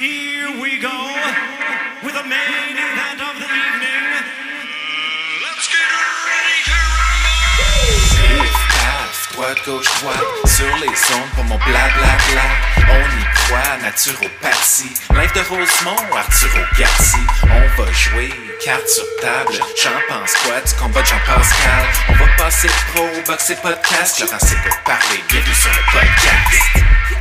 Here 0.00 0.48
we 0.56 0.80
go 0.80 0.96
with 2.02 2.14
the 2.16 2.24
main 2.24 2.72
event 2.72 3.20
of 3.20 3.36
the 3.36 3.44
evening. 3.44 4.04
Let's 5.44 5.68
get 5.68 5.92
ready 6.24 6.58
to 6.64 6.78
rumble! 6.96 8.48
Paf, 8.80 9.28
droite, 9.34 9.60
gauche, 9.66 9.92
droite, 10.00 10.24
sur 10.46 10.74
les 10.78 10.88
ondes 10.88 11.30
pour 11.34 11.44
mon 11.44 11.58
blablabla. 11.58 12.46
On 12.88 13.04
y 13.20 13.24
croit, 13.34 13.76
naturopathie. 13.82 14.88
Live 15.12 15.34
de 15.34 15.40
Rosemont, 15.40 16.16
Arturo 16.16 16.64
Garci. 16.78 17.20
On 17.44 17.82
va 17.82 17.92
jouer, 17.92 18.32
carte 18.64 18.88
sur 18.88 19.04
table. 19.20 19.52
J'en 19.82 20.00
pense 20.08 20.34
quoi 20.36 20.62
du 20.62 20.74
combat 20.76 21.02
de 21.02 21.08
Jean-Pascal? 21.08 21.84
On 22.08 22.14
va 22.14 22.26
passer 22.38 22.70
pro, 22.94 23.06
boxer 23.26 23.56
podcast. 23.56 24.20
Laurent 24.20 24.38
c'est 24.40 24.62
pour 24.66 24.78
parler, 24.80 25.22
bienvenue 25.28 25.54
sur 25.54 25.68
le 25.68 25.92
podcast. 25.92 27.19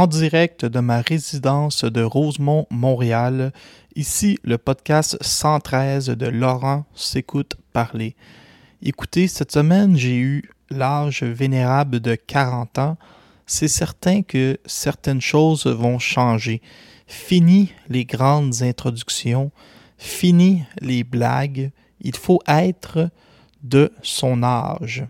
En 0.00 0.06
direct 0.06 0.64
de 0.64 0.80
ma 0.80 1.02
résidence 1.02 1.84
de 1.84 2.00
Rosemont, 2.02 2.66
Montréal. 2.70 3.52
Ici, 3.96 4.38
le 4.44 4.56
podcast 4.56 5.18
113 5.20 6.06
de 6.06 6.26
Laurent 6.26 6.86
s'écoute 6.94 7.56
parler. 7.74 8.16
Écoutez, 8.80 9.28
cette 9.28 9.52
semaine, 9.52 9.98
j'ai 9.98 10.16
eu 10.16 10.48
l'âge 10.70 11.22
vénérable 11.22 12.00
de 12.00 12.14
40 12.14 12.78
ans. 12.78 12.96
C'est 13.44 13.68
certain 13.68 14.22
que 14.22 14.56
certaines 14.64 15.20
choses 15.20 15.66
vont 15.66 15.98
changer. 15.98 16.62
Fini 17.06 17.70
les 17.90 18.06
grandes 18.06 18.62
introductions, 18.62 19.50
fini 19.98 20.62
les 20.80 21.04
blagues. 21.04 21.72
Il 22.00 22.16
faut 22.16 22.40
être 22.48 23.10
de 23.62 23.92
son 24.00 24.42
âge. 24.42 25.04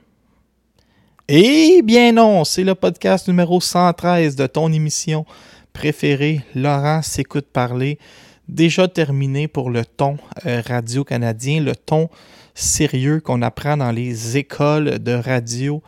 Eh 1.33 1.83
bien 1.83 2.11
non, 2.11 2.43
c'est 2.43 2.65
le 2.65 2.75
podcast 2.75 3.29
numéro 3.29 3.61
113 3.61 4.35
de 4.35 4.49
ton 4.49 4.73
émission 4.73 5.25
préférée, 5.73 6.41
Laurent 6.57 7.03
s'écoute 7.03 7.47
parler, 7.53 8.01
déjà 8.49 8.89
terminé 8.89 9.47
pour 9.47 9.71
le 9.71 9.85
ton 9.85 10.17
euh, 10.47 10.61
radio 10.67 11.05
canadien, 11.05 11.61
le 11.61 11.77
ton 11.77 12.11
sérieux 12.57 13.21
qu'on 13.21 13.43
apprend 13.43 13.77
dans 13.77 13.93
les 13.93 14.39
écoles 14.39 14.99
de 14.99 15.13
radio 15.13 15.85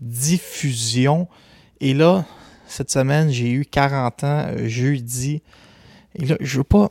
diffusion. 0.00 1.28
Et 1.82 1.92
là, 1.92 2.24
cette 2.66 2.90
semaine, 2.90 3.30
j'ai 3.30 3.50
eu 3.50 3.66
40 3.66 4.24
ans 4.24 4.46
euh, 4.48 4.66
jeudi. 4.66 5.42
Et 6.14 6.24
là, 6.24 6.36
je 6.40 6.56
veux 6.56 6.64
pas 6.64 6.90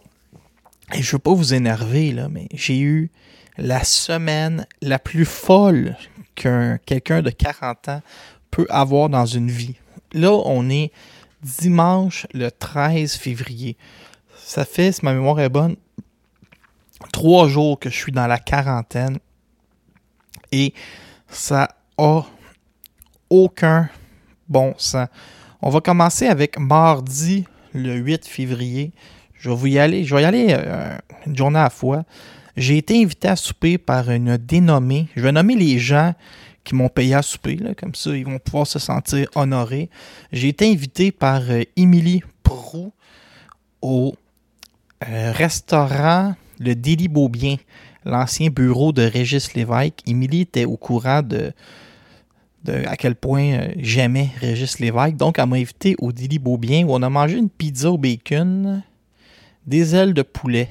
je 0.94 1.12
veux 1.14 1.18
pas 1.18 1.34
vous 1.34 1.56
énerver 1.56 2.12
là, 2.12 2.30
mais 2.30 2.50
j'ai 2.54 2.78
eu 2.78 3.10
la 3.58 3.84
semaine 3.84 4.68
la 4.84 5.00
plus 5.00 5.26
folle 5.26 5.96
qu'un 6.36 6.78
quelqu'un 6.86 7.22
de 7.22 7.30
40 7.30 7.90
ans 7.90 8.02
peut 8.52 8.68
avoir 8.70 9.10
dans 9.10 9.26
une 9.26 9.50
vie. 9.50 9.76
Là, 10.14 10.32
on 10.32 10.70
est 10.70 10.92
dimanche 11.42 12.28
le 12.34 12.50
13 12.50 13.16
février. 13.16 13.78
Ça 14.38 14.66
fait, 14.66 14.92
si 14.92 15.04
ma 15.04 15.14
mémoire 15.14 15.40
est 15.40 15.50
bonne, 15.50 15.76
trois 17.12 17.48
jours 17.48 17.80
que 17.80 17.90
je 17.90 17.96
suis 17.96 18.12
dans 18.12 18.28
la 18.28 18.40
quarantaine 18.40 19.20
et 20.52 20.74
ça 21.28 21.76
a 21.98 22.24
aucun 23.30 23.90
bon 24.48 24.74
sens. 24.78 25.08
On 25.62 25.70
va 25.70 25.82
commencer 25.82 26.28
avec 26.28 26.60
mardi 26.60 27.46
le 27.74 27.96
8 27.96 28.28
février. 28.28 28.92
Je 29.34 29.50
vais 29.50 29.56
vous 29.56 29.68
y 29.68 29.80
aller. 29.80 30.04
Je 30.06 30.16
vais 30.16 30.22
y 30.22 30.26
aller 30.26 30.48
euh, 30.52 30.98
une 31.26 31.36
journée 31.36 31.60
à 31.60 31.64
la 31.64 31.70
fois. 31.70 32.04
J'ai 32.58 32.78
été 32.78 33.02
invité 33.02 33.28
à 33.28 33.36
souper 33.36 33.78
par 33.78 34.10
une 34.10 34.38
dénommée. 34.38 35.08
Je 35.16 35.22
vais 35.22 35.32
nommer 35.32 35.56
les 35.56 35.78
gens 35.78 36.14
qui 36.66 36.74
m'ont 36.74 36.90
payé 36.90 37.14
à 37.14 37.22
souper, 37.22 37.60
comme 37.80 37.94
ça, 37.94 38.16
ils 38.18 38.26
vont 38.26 38.40
pouvoir 38.40 38.66
se 38.66 38.80
sentir 38.80 39.28
honorés. 39.36 39.90
J'ai 40.32 40.50
été 40.50 40.70
invité 40.70 41.12
par 41.12 41.42
euh, 41.50 41.62
Émilie 41.76 42.24
Prou 42.44 42.92
au 43.82 44.16
euh, 45.08 45.32
restaurant 45.32 46.36
Le 46.60 46.74
Délit 46.74 47.08
Beaubien, 47.08 47.58
l'ancien 48.04 48.50
bureau 48.50 48.92
de 48.92 49.04
Régis 49.04 49.54
Lévesque. 49.54 50.02
Émilie 50.08 50.42
était 50.42 50.66
au 50.66 50.76
courant 50.76 51.22
de, 51.22 51.54
de 52.64 52.74
à 52.88 52.98
quel 52.98 53.16
point 53.16 53.52
euh, 53.52 53.74
j'aimais 53.78 54.32
Régis 54.40 54.80
Lévesque. 54.80 55.18
Donc, 55.18 55.38
elle 55.38 55.48
m'a 55.48 55.58
invité 55.58 55.96
au 56.00 56.12
Délit 56.12 56.40
Beaubien 56.40 56.86
où 56.86 56.94
on 56.94 57.02
a 57.04 57.10
mangé 57.10 57.38
une 57.38 57.50
pizza 57.50 57.92
au 57.92 58.00
bacon, 58.00 58.82
des 59.68 59.94
ailes 59.96 60.16
de 60.16 60.24
poulet. 60.24 60.70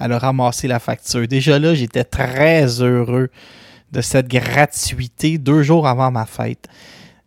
Elle 0.00 0.12
a 0.12 0.18
ramassé 0.18 0.66
la 0.66 0.78
facture. 0.78 1.28
Déjà 1.28 1.58
là, 1.58 1.74
j'étais 1.74 2.04
très 2.04 2.80
heureux 2.80 3.28
de 3.92 4.00
cette 4.00 4.28
gratuité 4.28 5.36
deux 5.36 5.62
jours 5.62 5.86
avant 5.86 6.10
ma 6.10 6.24
fête. 6.24 6.66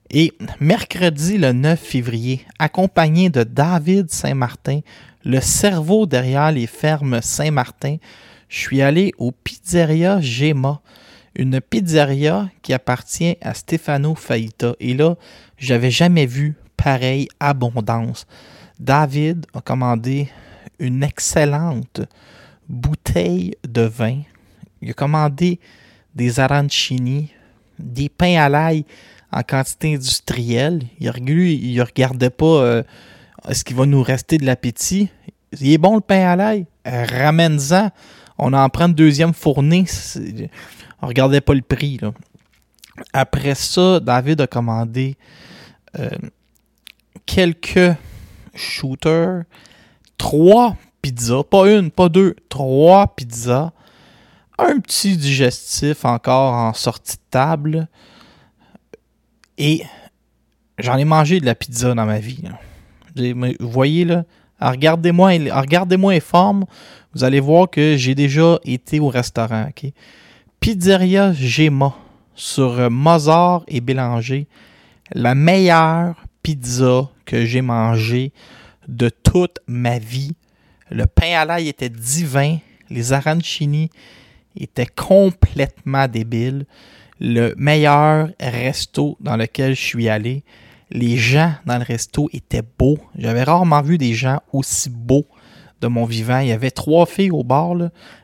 Et 0.10 0.34
mercredi 0.60 1.38
le 1.38 1.52
9 1.54 1.80
février, 1.80 2.46
accompagné 2.58 3.30
de 3.30 3.44
David 3.44 4.10
Saint-Martin, 4.12 4.80
le 5.24 5.40
cerveau 5.40 6.06
derrière 6.06 6.52
les 6.52 6.68
fermes 6.68 7.22
Saint-Martin, 7.22 7.98
je 8.50 8.60
suis 8.60 8.82
allé 8.82 9.14
au 9.18 9.32
Pizzeria 9.32 10.20
Gemma, 10.20 10.82
une 11.36 11.62
pizzeria 11.62 12.50
qui 12.62 12.74
appartient 12.74 13.38
à 13.42 13.54
Stefano 13.54 14.16
Faita. 14.16 14.74
Et 14.80 14.94
là, 14.94 15.16
j'avais 15.58 15.92
jamais 15.92 16.26
vu 16.26 16.56
pareille 16.78 17.28
abondance. 17.40 18.28
David 18.80 19.46
a 19.54 19.62
commandé 19.62 20.30
une 20.80 21.04
excellente 21.04 22.02
bouteille 22.68 23.56
de 23.68 23.82
vin. 23.82 24.22
Il 24.82 24.90
a 24.90 24.94
commandé 24.94 25.60
des 26.16 26.40
arancini, 26.40 27.32
des 27.80 28.10
pains 28.10 28.42
à 28.42 28.50
l'ail 28.50 28.86
en 29.32 29.42
quantité 29.42 29.96
industrielle. 29.96 30.84
Il 31.00 31.08
ne 31.08 31.82
regardait 31.82 32.30
pas 32.30 32.46
euh, 32.46 32.84
est-ce 33.48 33.64
qu'il 33.64 33.76
va 33.76 33.86
nous 33.86 34.02
rester 34.02 34.38
de 34.38 34.46
l'appétit? 34.46 35.10
Il 35.60 35.72
est 35.72 35.78
bon 35.78 35.96
le 35.96 36.02
pain 36.02 36.28
à 36.28 36.36
l'ail. 36.36 36.66
Euh, 36.88 37.06
Ramène-en. 37.06 37.90
On 38.38 38.54
en 38.54 38.70
prend 38.70 38.88
une 38.88 38.94
deuxième 38.94 39.34
fournée. 39.34 39.86
On 41.02 41.08
regardait 41.08 41.42
pas 41.42 41.54
le 41.54 41.62
prix. 41.62 42.00
Après 43.12 43.56
ça, 43.56 44.00
David 44.00 44.42
a 44.42 44.48
commandé 44.48 45.18
euh, 46.00 46.10
quelques 47.26 47.96
shooters, 48.56 49.44
trois 50.18 50.78
pizzas, 51.04 51.44
pas 51.44 51.70
une, 51.70 51.92
pas 51.92 52.10
deux, 52.10 52.36
trois 52.50 53.14
pizzas, 53.16 53.72
un 54.58 54.80
petit 54.80 55.18
digestif 55.18 56.06
encore 56.06 56.54
en 56.54 56.74
sortie 56.74 57.18
de 57.18 57.22
table. 57.30 57.88
Et 59.60 59.84
j'en 60.80 60.98
ai 60.98 61.06
mangé 61.06 61.40
de 61.40 61.46
la 61.46 61.54
pizza 61.54 61.94
dans 61.94 62.06
ma 62.06 62.20
vie. 62.20 62.42
mais 63.16 63.56
Vous 63.60 63.70
voyez 63.70 64.06
là, 64.06 64.24
regardez-moi 64.60 65.32
regardez-moi 65.52 66.14
les 66.14 66.20
formes, 66.22 66.66
vous 67.14 67.24
allez 67.24 67.40
voir 67.40 67.70
que 67.70 67.96
j'ai 67.98 68.16
déjà 68.16 68.60
été 68.64 69.00
au 69.00 69.10
restaurant. 69.10 69.70
Pizzeria 70.60 71.34
Gemma 71.34 71.94
sur 72.34 72.80
euh, 72.80 72.90
Mozart 72.90 73.64
et 73.68 73.82
Bélanger, 73.82 74.48
la 75.12 75.36
meilleure 75.36 76.16
pizza 76.42 77.10
que 77.26 77.46
j'ai 77.46 77.62
mangée 77.62 78.32
de 78.88 79.10
toute 79.10 79.60
ma 79.68 80.00
vie. 80.00 80.36
Le 80.94 81.08
pain 81.08 81.34
à 81.40 81.44
l'ail 81.44 81.70
était 81.70 81.90
divin, 81.90 82.58
les 82.92 83.14
arancini 83.14 83.90
étaient 84.56 84.86
complètement 84.86 86.08
débiles. 86.08 86.68
Le 87.20 87.56
meilleur 87.58 88.30
resto 88.40 89.18
dans 89.20 89.36
lequel 89.36 89.76
je 89.76 89.82
suis 89.82 90.08
allé, 90.08 90.44
les 90.92 91.18
gens 91.18 91.56
dans 91.66 91.80
le 91.80 91.84
resto 91.84 92.30
étaient 92.32 92.62
beaux. 92.78 93.00
J'avais 93.18 93.42
rarement 93.42 93.82
vu 93.82 93.98
des 93.98 94.14
gens 94.14 94.40
aussi 94.52 94.92
beaux 94.92 95.26
de 95.82 95.88
mon 95.88 96.06
vivant. 96.06 96.40
Il 96.40 96.50
y 96.50 96.52
avait 96.52 96.70
trois 96.70 97.08
filles 97.08 97.32
au 97.32 97.44
bar. 97.44 97.74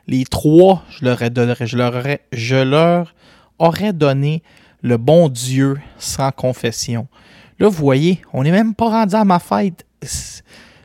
Les 0.06 0.24
trois, 0.24 0.84
je 0.90 1.04
leur, 1.04 1.22
ai 1.22 1.30
donné- 1.30 1.54
je, 1.58 2.16
je 2.32 2.56
leur 2.56 3.12
aurais 3.58 3.92
donné 3.92 4.44
le 4.80 4.96
bon 4.96 5.28
Dieu 5.28 5.76
sans 5.98 6.30
confession. 6.30 7.08
Là, 7.58 7.68
vous 7.68 7.82
voyez, 7.82 8.22
on 8.32 8.44
n'est 8.44 8.52
même 8.52 8.76
pas 8.76 8.90
rendu 8.90 9.16
à 9.16 9.24
ma 9.24 9.40
fête. 9.40 9.84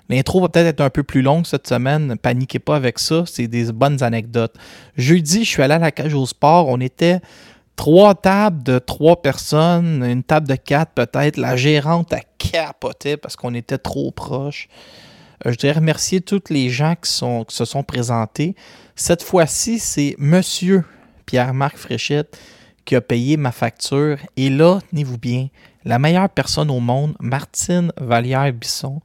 L'intro 0.09 0.41
va 0.41 0.49
peut-être 0.49 0.67
être 0.67 0.81
un 0.81 0.89
peu 0.89 1.03
plus 1.03 1.21
longue 1.21 1.45
cette 1.45 1.67
semaine. 1.67 2.17
Paniquez 2.21 2.59
pas 2.59 2.75
avec 2.75 2.99
ça. 2.99 3.23
C'est 3.25 3.47
des 3.47 3.71
bonnes 3.71 4.03
anecdotes. 4.03 4.55
Jeudi, 4.97 5.43
je 5.43 5.49
suis 5.49 5.63
allé 5.63 5.73
à 5.73 5.79
la 5.79 5.91
cage 5.91 6.13
au 6.13 6.25
sport. 6.25 6.67
On 6.67 6.79
était 6.79 7.21
trois 7.75 8.15
tables 8.15 8.63
de 8.63 8.79
trois 8.79 9.21
personnes, 9.21 10.03
une 10.03 10.23
table 10.23 10.47
de 10.47 10.55
quatre 10.55 10.91
peut-être. 10.93 11.37
La 11.37 11.55
gérante 11.55 12.13
a 12.13 12.21
capoté 12.37 13.17
parce 13.17 13.35
qu'on 13.35 13.53
était 13.53 13.77
trop 13.77 14.11
proches. 14.11 14.69
Euh, 15.45 15.51
je 15.51 15.51
voudrais 15.51 15.73
remercier 15.73 16.21
tous 16.21 16.43
les 16.49 16.69
gens 16.69 16.95
qui 17.01 17.11
se 17.11 17.65
sont 17.65 17.83
présentés. 17.83 18.55
Cette 18.95 19.23
fois-ci, 19.23 19.79
c'est 19.79 20.15
Monsieur 20.17 20.83
Pierre-Marc 21.25 21.77
Fréchette 21.77 22.37
qui 22.85 22.95
a 22.95 23.01
payé 23.01 23.35
ma 23.35 23.51
facture. 23.51 24.17
Et 24.37 24.49
là, 24.49 24.79
tenez-vous 24.89 25.17
bien, 25.17 25.47
la 25.83 25.99
meilleure 25.99 26.29
personne 26.29 26.69
au 26.69 26.79
monde, 26.79 27.15
Martine 27.19 27.91
Vallière-Bisson, 27.97 29.01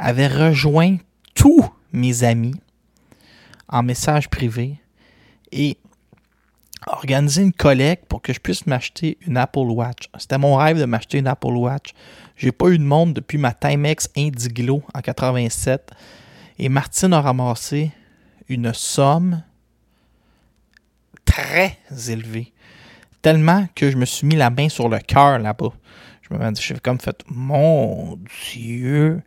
avait 0.00 0.28
rejoint 0.28 0.96
tous 1.34 1.64
mes 1.92 2.24
amis 2.24 2.54
en 3.68 3.82
message 3.82 4.28
privé 4.30 4.80
et 5.52 5.76
organisé 6.86 7.42
une 7.42 7.52
collecte 7.52 8.06
pour 8.06 8.22
que 8.22 8.32
je 8.32 8.40
puisse 8.40 8.66
m'acheter 8.66 9.18
une 9.26 9.36
Apple 9.36 9.58
Watch. 9.58 10.08
C'était 10.18 10.38
mon 10.38 10.56
rêve 10.56 10.78
de 10.78 10.86
m'acheter 10.86 11.18
une 11.18 11.26
Apple 11.26 11.52
Watch. 11.52 11.90
J'ai 12.36 12.50
pas 12.50 12.68
eu 12.68 12.78
de 12.78 12.84
monde 12.84 13.12
depuis 13.12 13.36
ma 13.36 13.52
Timex 13.52 14.08
Indiglo 14.16 14.82
en 14.94 15.00
87 15.00 15.90
et 16.58 16.68
Martine 16.70 17.12
a 17.12 17.20
ramassé 17.20 17.92
une 18.48 18.72
somme 18.72 19.42
très 21.26 21.78
élevée. 22.08 22.52
Tellement 23.20 23.66
que 23.74 23.90
je 23.90 23.98
me 23.98 24.06
suis 24.06 24.26
mis 24.26 24.36
la 24.36 24.48
main 24.48 24.70
sur 24.70 24.88
le 24.88 24.98
cœur 24.98 25.38
là-bas. 25.38 25.72
Je 26.22 26.34
me 26.34 26.54
suis 26.54 26.80
comme 26.80 26.98
fait 26.98 27.22
Mon 27.28 28.18
Dieu, 28.52 29.22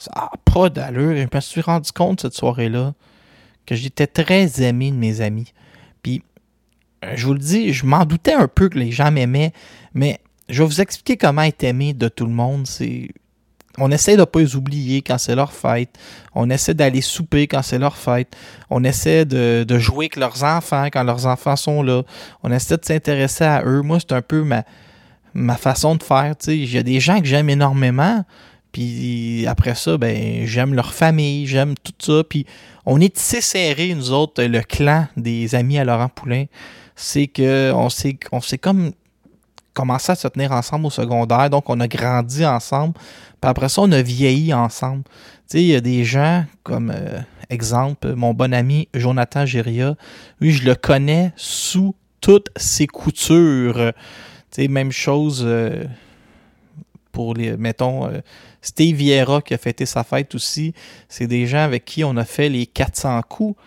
ça 0.00 0.10
n'a 0.16 0.30
pas 0.52 0.70
d'allure. 0.70 1.14
Je 1.14 1.36
me 1.36 1.40
suis 1.40 1.60
rendu 1.60 1.92
compte 1.92 2.22
cette 2.22 2.34
soirée-là 2.34 2.94
que 3.66 3.74
j'étais 3.74 4.06
très 4.06 4.62
aimé 4.62 4.90
de 4.90 4.96
mes 4.96 5.20
amis. 5.20 5.52
Puis, 6.02 6.22
euh, 7.04 7.12
je 7.16 7.26
vous 7.26 7.34
le 7.34 7.38
dis, 7.38 7.74
je 7.74 7.84
m'en 7.84 8.06
doutais 8.06 8.32
un 8.32 8.48
peu 8.48 8.70
que 8.70 8.78
les 8.78 8.92
gens 8.92 9.10
m'aimaient, 9.10 9.52
mais 9.92 10.18
je 10.48 10.62
vais 10.62 10.68
vous 10.68 10.80
expliquer 10.80 11.18
comment 11.18 11.42
être 11.42 11.62
aimé 11.64 11.92
de 11.92 12.08
tout 12.08 12.24
le 12.24 12.32
monde. 12.32 12.66
C'est 12.66 13.10
on 13.78 13.90
essaie 13.90 14.14
de 14.14 14.20
ne 14.20 14.24
pas 14.24 14.40
les 14.40 14.56
oublier 14.56 15.02
quand 15.02 15.18
c'est 15.18 15.36
leur 15.36 15.52
fête. 15.52 15.90
On 16.34 16.50
essaie 16.50 16.74
d'aller 16.74 17.00
souper 17.02 17.46
quand 17.46 17.62
c'est 17.62 17.78
leur 17.78 17.96
fête. 17.96 18.34
On 18.68 18.82
essaie 18.82 19.24
de, 19.24 19.78
jouer 19.78 20.06
avec 20.06 20.16
leurs 20.16 20.42
enfants 20.42 20.86
quand 20.92 21.04
leurs 21.04 21.26
enfants 21.26 21.56
sont 21.56 21.82
là. 21.82 22.02
On 22.42 22.50
essaie 22.50 22.76
de 22.76 22.84
s'intéresser 22.84 23.44
à 23.44 23.62
eux. 23.64 23.82
Moi, 23.82 23.98
c'est 24.00 24.12
un 24.12 24.22
peu 24.22 24.42
ma, 24.42 24.64
ma 25.34 25.56
façon 25.56 25.94
de 25.94 26.02
faire. 26.02 26.34
Il 26.48 26.72
y 26.72 26.78
a 26.78 26.82
des 26.82 27.00
gens 27.00 27.20
que 27.20 27.26
j'aime 27.26 27.48
énormément. 27.48 28.24
Puis 28.72 29.46
après 29.46 29.74
ça, 29.74 29.98
ben 29.98 30.46
j'aime 30.46 30.74
leur 30.74 30.92
famille, 30.92 31.46
j'aime 31.46 31.74
tout 31.82 31.92
ça. 31.98 32.22
Puis 32.24 32.46
on 32.86 33.00
est 33.00 33.14
tissé 33.14 33.40
serré, 33.40 33.94
nous 33.94 34.12
autres, 34.12 34.42
le 34.42 34.60
clan 34.60 35.06
des 35.16 35.54
amis 35.54 35.78
à 35.78 35.84
Laurent 35.84 36.08
Poulain. 36.08 36.44
C'est 36.94 37.26
que 37.26 37.72
on 37.72 37.88
s'est 37.88 38.58
comme 38.58 38.92
commencé 39.74 40.12
à 40.12 40.14
se 40.14 40.28
tenir 40.28 40.52
ensemble 40.52 40.86
au 40.86 40.90
secondaire. 40.90 41.50
Donc 41.50 41.68
on 41.68 41.80
a 41.80 41.88
grandi 41.88 42.44
ensemble. 42.44 42.94
Puis 43.40 43.48
après 43.48 43.68
ça, 43.68 43.82
on 43.82 43.92
a 43.92 44.02
vieilli 44.02 44.52
ensemble. 44.52 45.04
Tu 45.04 45.58
sais, 45.58 45.62
il 45.62 45.68
y 45.68 45.74
a 45.74 45.80
des 45.80 46.04
gens 46.04 46.44
comme, 46.62 46.92
euh, 46.94 47.18
exemple, 47.48 48.14
mon 48.14 48.34
bon 48.34 48.52
ami 48.52 48.88
Jonathan 48.94 49.46
Géria. 49.46 49.96
Lui, 50.40 50.52
je 50.52 50.64
le 50.64 50.74
connais 50.74 51.32
sous 51.36 51.94
toutes 52.20 52.50
ses 52.56 52.86
coutures. 52.86 53.92
Tu 54.50 54.62
sais, 54.62 54.68
même 54.68 54.92
chose 54.92 55.42
euh, 55.46 55.84
pour 57.12 57.34
les, 57.34 57.56
mettons, 57.56 58.06
euh, 58.06 58.20
Steve 58.62 58.96
Vieira 58.96 59.42
qui 59.42 59.54
a 59.54 59.58
fêté 59.58 59.86
sa 59.86 60.04
fête 60.04 60.34
aussi. 60.34 60.74
C'est 61.08 61.26
des 61.26 61.46
gens 61.46 61.62
avec 61.64 61.84
qui 61.84 62.04
on 62.04 62.16
a 62.16 62.24
fait 62.24 62.48
les 62.48 62.66
400 62.66 63.20
coups. 63.28 63.58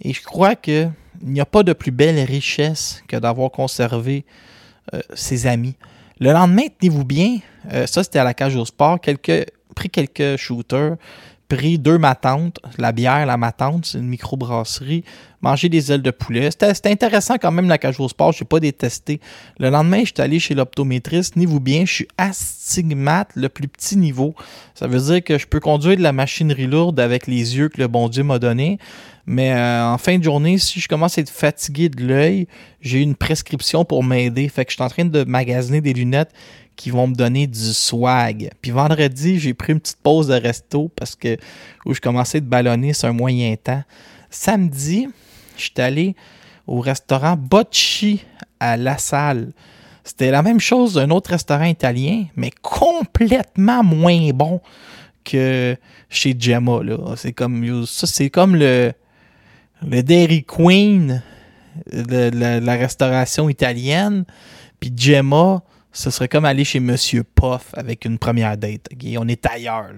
Et 0.00 0.12
je 0.12 0.22
crois 0.22 0.54
qu'il 0.54 0.92
n'y 1.22 1.40
a 1.40 1.46
pas 1.46 1.62
de 1.62 1.72
plus 1.72 1.90
belle 1.90 2.18
richesse 2.20 3.02
que 3.08 3.16
d'avoir 3.16 3.50
conservé 3.50 4.24
ses 5.14 5.46
amis. 5.46 5.74
Le 6.20 6.32
lendemain, 6.32 6.64
tenez-vous 6.78 7.04
bien, 7.04 7.38
euh, 7.72 7.86
ça 7.86 8.02
c'était 8.02 8.18
à 8.18 8.24
la 8.24 8.34
cage 8.34 8.56
au 8.56 8.64
sport, 8.64 8.98
pris 9.00 9.90
quelques 9.90 10.36
shooters, 10.36 10.96
pris 11.48 11.78
deux 11.78 11.98
matantes, 11.98 12.60
la 12.76 12.92
bière, 12.92 13.24
la 13.26 13.36
matante, 13.36 13.86
c'est 13.86 13.98
une 13.98 14.08
microbrasserie, 14.08 15.02
manger 15.40 15.68
des 15.68 15.90
ailes 15.90 16.02
de 16.02 16.10
poulet. 16.10 16.50
C'était 16.50 16.90
intéressant 16.90 17.36
quand 17.40 17.50
même 17.50 17.68
la 17.68 17.78
cage 17.78 17.98
au 18.00 18.08
sport, 18.08 18.32
je 18.32 18.44
n'ai 18.44 18.46
pas 18.46 18.60
détesté. 18.60 19.20
Le 19.58 19.70
lendemain, 19.70 20.00
je 20.00 20.12
suis 20.14 20.22
allé 20.22 20.38
chez 20.38 20.54
l'optométriste, 20.54 21.34
tenez-vous 21.34 21.60
bien, 21.60 21.84
je 21.86 21.92
suis 21.92 22.08
astigmate, 22.18 23.30
le 23.34 23.48
plus 23.48 23.68
petit 23.68 23.96
niveau. 23.96 24.34
Ça 24.74 24.86
veut 24.86 25.00
dire 25.00 25.24
que 25.24 25.38
je 25.38 25.46
peux 25.46 25.60
conduire 25.60 25.96
de 25.96 26.02
la 26.02 26.12
machinerie 26.12 26.66
lourde 26.66 27.00
avec 27.00 27.26
les 27.26 27.56
yeux 27.56 27.68
que 27.68 27.80
le 27.80 27.88
bon 27.88 28.08
Dieu 28.08 28.22
m'a 28.22 28.38
donné. 28.38 28.78
Mais 29.26 29.52
euh, 29.52 29.84
en 29.84 29.98
fin 29.98 30.18
de 30.18 30.24
journée, 30.24 30.56
si 30.56 30.80
je 30.80 30.88
commence 30.88 31.18
à 31.18 31.20
être 31.20 31.30
fatigué 31.30 31.90
de 31.90 32.02
l'œil, 32.02 32.46
j'ai 32.80 33.02
une 33.02 33.14
prescription 33.14 33.84
pour 33.84 34.02
m'aider. 34.02 34.48
Fait 34.48 34.64
que 34.64 34.70
je 34.70 34.76
suis 34.76 34.82
en 34.82 34.88
train 34.88 35.04
de 35.04 35.24
magasiner 35.24 35.82
des 35.82 35.92
lunettes 35.92 36.32
qui 36.78 36.90
vont 36.90 37.08
me 37.08 37.14
donner 37.14 37.48
du 37.48 37.74
swag. 37.74 38.50
Puis 38.62 38.70
vendredi, 38.70 39.40
j'ai 39.40 39.52
pris 39.52 39.72
une 39.72 39.80
petite 39.80 39.98
pause 40.00 40.28
de 40.28 40.34
resto 40.34 40.88
parce 40.94 41.16
que 41.16 41.36
où 41.84 41.92
je 41.92 42.00
commençais 42.00 42.40
de 42.40 42.46
ballonner 42.46 42.92
sur 42.92 43.08
un 43.08 43.12
moyen 43.12 43.56
temps. 43.56 43.82
Samedi, 44.30 45.08
je 45.56 45.62
suis 45.62 45.72
allé 45.78 46.14
au 46.68 46.78
restaurant 46.80 47.36
Bocci 47.36 48.24
à 48.60 48.76
La 48.76 48.96
Salle. 48.96 49.52
C'était 50.04 50.30
la 50.30 50.42
même 50.42 50.60
chose 50.60 50.94
d'un 50.94 51.10
autre 51.10 51.30
restaurant 51.30 51.64
italien, 51.64 52.26
mais 52.36 52.52
complètement 52.62 53.82
moins 53.82 54.30
bon 54.30 54.60
que 55.24 55.76
chez 56.08 56.36
Gemma. 56.38 56.80
C'est 57.16 57.32
comme 57.32 57.86
ça, 57.86 58.06
c'est 58.06 58.30
comme 58.30 58.54
le 58.54 58.92
le 59.82 60.02
Dairy 60.02 60.44
Queen 60.44 61.22
de, 61.92 62.30
la 62.32 62.74
restauration 62.74 63.48
italienne, 63.48 64.24
puis 64.78 64.92
Gemma, 64.96 65.62
ce 65.92 66.10
serait 66.10 66.28
comme 66.28 66.44
aller 66.44 66.64
chez 66.64 66.80
Monsieur 66.80 67.24
Puff 67.24 67.72
avec 67.74 68.04
une 68.04 68.18
première 68.18 68.56
date. 68.56 68.88
On 69.18 69.28
est 69.28 69.44
ailleurs. 69.46 69.90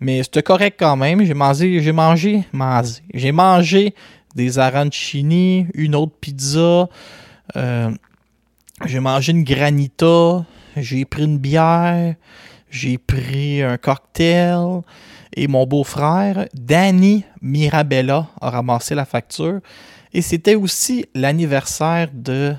Mais 0.00 0.22
c'était 0.22 0.42
correct 0.42 0.76
quand 0.78 0.96
même. 0.96 1.24
J'ai 1.24 1.34
mangé, 1.34 1.80
j'ai 1.80 1.92
mangé. 1.92 2.44
J'ai 3.14 3.32
mangé 3.32 3.94
des 4.34 4.58
arancini, 4.58 5.66
une 5.74 5.94
autre 5.94 6.14
pizza. 6.20 6.88
Euh, 7.56 7.90
j'ai 8.84 9.00
mangé 9.00 9.32
une 9.32 9.44
granita. 9.44 10.44
J'ai 10.76 11.04
pris 11.04 11.24
une 11.24 11.38
bière. 11.38 12.14
J'ai 12.70 12.98
pris 12.98 13.62
un 13.62 13.78
cocktail 13.78 14.82
et 15.38 15.46
mon 15.46 15.66
beau-frère, 15.66 16.46
Danny 16.52 17.24
Mirabella, 17.40 18.26
a 18.40 18.50
ramassé 18.50 18.94
la 18.94 19.04
facture. 19.04 19.60
Et 20.12 20.20
c'était 20.20 20.56
aussi 20.56 21.06
l'anniversaire 21.14 22.08
de 22.12 22.54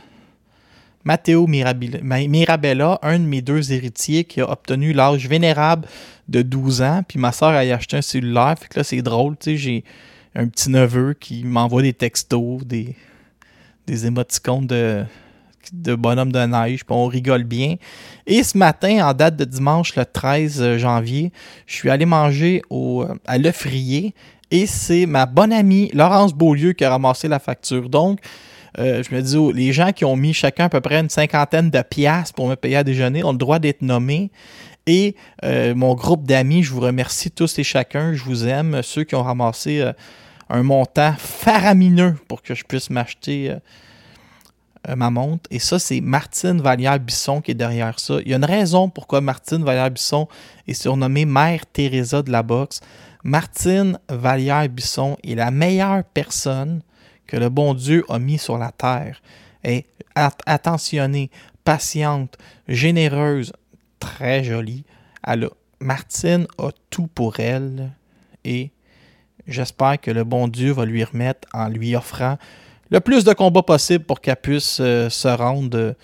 Matteo 1.09 1.47
Mirabella, 1.47 2.99
un 3.01 3.17
de 3.17 3.25
mes 3.25 3.41
deux 3.41 3.73
héritiers 3.73 4.25
qui 4.25 4.41
a 4.41 4.51
obtenu 4.51 4.93
l'âge 4.93 5.27
vénérable 5.27 5.87
de 6.27 6.43
12 6.43 6.83
ans. 6.83 7.01
Puis 7.07 7.17
ma 7.17 7.31
soeur 7.31 7.49
a 7.49 7.61
acheté 7.61 7.97
un 7.97 8.03
cellulaire. 8.03 8.53
Fait 8.59 8.67
que 8.67 8.77
là, 8.77 8.83
c'est 8.83 9.01
drôle. 9.01 9.35
Tu 9.35 9.45
sais, 9.45 9.57
j'ai 9.57 9.83
un 10.35 10.47
petit 10.47 10.69
neveu 10.69 11.15
qui 11.19 11.43
m'envoie 11.43 11.81
des 11.81 11.93
textos, 11.93 12.63
des, 12.63 12.95
des 13.87 14.05
émoticônes 14.05 14.67
de 14.67 15.03
de 15.73 15.93
bonhomme 15.93 16.31
de 16.31 16.45
neige, 16.45 16.85
puis 16.85 16.95
on 16.95 17.05
rigole 17.07 17.43
bien. 17.43 17.75
Et 18.25 18.43
ce 18.43 18.57
matin, 18.57 19.07
en 19.07 19.13
date 19.13 19.35
de 19.35 19.45
dimanche 19.45 19.95
le 19.95 20.05
13 20.05 20.77
janvier, 20.77 21.31
je 21.67 21.75
suis 21.75 21.89
allé 21.89 22.05
manger 22.05 22.61
au, 22.69 23.05
à 23.27 23.37
l'œufrier 23.37 24.15
et 24.51 24.65
c'est 24.65 25.05
ma 25.05 25.25
bonne 25.25 25.53
amie 25.53 25.91
Laurence 25.93 26.33
Beaulieu 26.33 26.73
qui 26.73 26.85
a 26.85 26.91
ramassé 26.91 27.27
la 27.27 27.39
facture. 27.39 27.89
Donc, 27.89 28.19
euh, 28.77 29.03
je 29.03 29.13
me 29.13 29.21
dis, 29.21 29.35
oh, 29.35 29.51
les 29.51 29.73
gens 29.73 29.91
qui 29.91 30.05
ont 30.05 30.15
mis 30.15 30.33
chacun 30.33 30.65
à 30.65 30.69
peu 30.69 30.81
près 30.81 30.99
une 30.99 31.09
cinquantaine 31.09 31.69
de 31.69 31.81
piastres 31.81 32.33
pour 32.33 32.47
me 32.47 32.55
payer 32.55 32.77
à 32.77 32.83
déjeuner 32.83 33.23
ont 33.23 33.31
le 33.31 33.37
droit 33.37 33.59
d'être 33.59 33.81
nommés. 33.81 34.31
Et 34.85 35.15
euh, 35.43 35.75
mon 35.75 35.95
groupe 35.95 36.25
d'amis, 36.25 36.63
je 36.63 36.71
vous 36.71 36.79
remercie 36.79 37.31
tous 37.31 37.59
et 37.59 37.63
chacun. 37.63 38.13
Je 38.13 38.23
vous 38.23 38.47
aime. 38.47 38.81
Ceux 38.83 39.03
qui 39.03 39.15
ont 39.15 39.23
ramassé 39.23 39.81
euh, 39.81 39.93
un 40.49 40.63
montant 40.63 41.13
faramineux 41.17 42.15
pour 42.27 42.41
que 42.41 42.55
je 42.55 42.63
puisse 42.63 42.89
m'acheter 42.89 43.55
ma 44.95 45.11
montre. 45.11 45.43
Et 45.51 45.59
ça, 45.59 45.77
c'est 45.77 46.01
Martine 46.01 46.59
Vallière-Bisson 46.61 47.41
qui 47.41 47.51
est 47.51 47.55
derrière 47.55 47.99
ça. 47.99 48.15
Il 48.25 48.31
y 48.31 48.33
a 48.33 48.37
une 48.37 48.45
raison 48.45 48.89
pourquoi 48.89 49.21
Martine 49.21 49.63
Vallière-Bisson 49.63 50.27
est 50.67 50.73
surnommée 50.73 51.25
Mère 51.25 51.67
Teresa 51.67 52.23
de 52.23 52.31
la 52.31 52.41
boxe. 52.41 52.79
Martine 53.23 53.99
Vallière-Bisson 54.09 55.17
est 55.23 55.35
la 55.35 55.51
meilleure 55.51 56.03
personne 56.03 56.81
que 57.29 57.37
le 57.37 57.49
bon 57.49 57.75
Dieu 57.75 58.03
a 58.09 58.17
mis 58.17 58.39
sur 58.39 58.57
la 58.57 58.71
terre. 58.71 59.21
Est 59.63 59.85
attentionnée, 60.15 61.29
patiente, 61.63 62.37
généreuse, 62.67 63.53
très 63.99 64.43
jolie. 64.43 64.83
Elle 65.25 65.49
Martine 65.79 66.47
a 66.57 66.69
tout 66.89 67.07
pour 67.07 67.39
elle 67.39 67.91
et 68.43 68.71
j'espère 69.47 70.01
que 70.01 70.11
le 70.11 70.23
bon 70.23 70.47
Dieu 70.47 70.71
va 70.71 70.85
lui 70.85 71.03
remettre 71.03 71.47
en 71.53 71.69
lui 71.69 71.95
offrant 71.95 72.37
le 72.89 72.99
plus 72.99 73.23
de 73.23 73.33
combats 73.33 73.63
possible 73.63 74.03
pour 74.03 74.19
qu'elle 74.19 74.35
puisse 74.35 74.79
euh, 74.81 75.09
se 75.09 75.27
rendre 75.27 75.95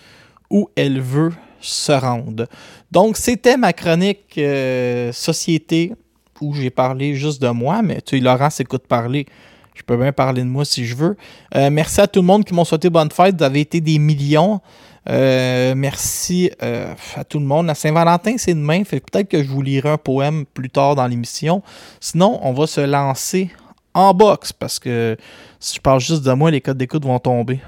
où 0.50 0.70
elle 0.76 1.02
veut 1.02 1.34
se 1.60 1.92
rendre. 1.92 2.48
Donc, 2.92 3.18
c'était 3.18 3.58
ma 3.58 3.74
chronique 3.74 4.38
euh, 4.38 5.12
société 5.12 5.94
où 6.40 6.54
j'ai 6.54 6.70
parlé 6.70 7.16
juste 7.16 7.42
de 7.42 7.50
moi, 7.50 7.82
mais 7.82 8.02
tu 8.02 8.18
sais, 8.18 8.24
Laurent 8.24 8.50
s'écoute 8.50 8.86
parler. 8.88 9.26
Je 9.76 9.84
peux 9.84 9.98
bien 9.98 10.12
parler 10.12 10.42
de 10.42 10.48
moi 10.48 10.66
si 10.66 10.86
je 10.86 10.96
veux. 10.96 11.16
merci 11.54 12.02
à 12.02 12.08
tout 12.08 12.22
le 12.22 12.26
monde 12.26 12.44
qui 12.46 12.54
m'ont 12.54 12.66
souhaité 12.66 12.90
bonne 12.90 13.12
fête. 13.12 13.36
Vous 13.38 13.44
avez 13.44 13.60
été 13.60 13.82
des 13.82 14.00
millions. 14.00 14.62
Euh, 15.08 15.76
merci 15.76 16.50
euh, 16.64 16.94
à 17.16 17.24
tout 17.24 17.40
le 17.40 17.46
monde. 17.46 17.68
La 17.68 17.76
Saint-Valentin, 17.76 18.36
c'est 18.38 18.54
demain. 18.54 18.84
Fait 18.84 19.00
peut-être 19.00 19.28
que 19.30 19.44
je 19.44 19.48
vous 19.50 19.62
lirai 19.62 19.90
un 19.90 19.98
poème 19.98 20.46
plus 20.52 20.70
tard 20.70 20.96
dans 20.96 21.06
l'émission. 21.06 21.62
Sinon, 22.00 22.40
on 22.42 22.54
va 22.54 22.66
se 22.68 22.82
lancer 22.82 23.52
en 23.94 24.14
boxe 24.14 24.52
parce 24.52 24.80
que 24.80 25.16
si 25.60 25.76
je 25.76 25.82
parle 25.82 26.00
juste 26.00 26.24
de 26.24 26.32
moi, 26.34 26.50
les 26.52 26.62
codes 26.62 26.78
d'écoute 26.78 27.06
vont 27.06 27.20
tomber. 27.20 27.60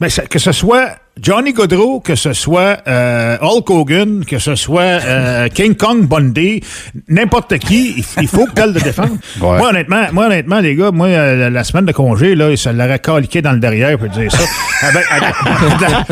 Mais 0.00 0.08
ça- 0.08 0.26
que 0.26 0.38
ce 0.38 0.52
soit 0.52 0.96
Johnny 1.20 1.52
Godreau, 1.52 2.00
que 2.00 2.14
ce 2.14 2.32
soit 2.32 2.78
euh, 2.88 3.36
Hulk 3.40 3.68
Hogan, 3.70 4.24
que 4.24 4.38
ce 4.38 4.54
soit 4.54 4.80
euh, 5.04 5.48
King 5.54 5.74
Kong 5.76 6.06
Bundy, 6.06 6.62
n'importe 7.08 7.58
qui, 7.58 7.96
il, 8.18 8.28
faut 8.28 8.46
que 8.46 8.52
tu 8.52 8.72
le 8.72 8.80
défendre. 8.80 9.16
Ouais. 9.40 9.58
Moi, 9.58 9.68
honnêtement, 9.70 10.04
moi, 10.12 10.26
honnêtement, 10.26 10.60
les 10.60 10.74
gars, 10.74 10.90
moi, 10.90 11.08
euh, 11.08 11.50
la, 11.50 11.64
semaine 11.64 11.84
de 11.84 11.92
congé, 11.92 12.34
là, 12.34 12.56
ça 12.56 12.72
l'aurait 12.72 12.98
caliqué 12.98 13.42
dans 13.42 13.52
le 13.52 13.58
derrière, 13.60 13.98
pour 13.98 14.08
dire 14.08 14.30
ça. 14.30 14.38
Avec- 14.82 15.04
avec- 15.10 16.08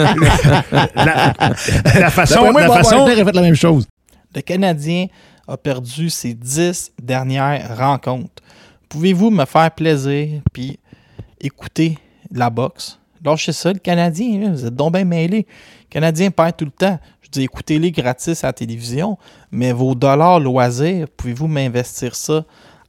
la, 0.95 1.05
la- 1.05 2.01
la 2.01 2.11
façon, 2.11 2.53
moi, 2.53 2.61
la 2.61 2.69
façon, 2.69 3.07
fait 3.07 3.33
la 3.33 3.43
même 3.43 3.55
chose. 3.57 3.87
Le 4.35 4.43
Canadien 4.43 5.07
a 5.49 5.57
perdu 5.57 6.11
ses 6.11 6.35
dix 6.35 6.93
dernières 7.03 7.77
rencontres. 7.77 8.43
Pouvez-vous 8.89 9.31
me 9.31 9.45
faire 9.45 9.71
plaisir 9.73 10.41
puis 10.53 10.79
écouter 11.41 11.99
la 12.33 12.51
boxe? 12.51 13.00
Lâchez 13.25 13.53
ça, 13.53 13.73
le 13.73 13.79
Canadien, 13.79 14.53
vous 14.53 14.67
êtes 14.67 14.75
donc 14.75 14.95
bien 14.95 15.05
mêlés. 15.05 15.47
Le 15.47 15.91
Canadien 15.91 16.31
perd 16.31 16.57
tout 16.57 16.65
le 16.65 16.71
temps. 16.71 16.99
Je 17.21 17.29
dis, 17.29 17.43
écoutez-les 17.43 17.93
gratis 17.93 18.43
à 18.45 18.49
la 18.49 18.53
télévision, 18.53 19.19
mais 19.51 19.73
vos 19.73 19.95
dollars 19.95 20.41
loisirs, 20.41 21.07
pouvez-vous 21.17 21.47
m'investir 21.47 22.15
ça 22.15 22.45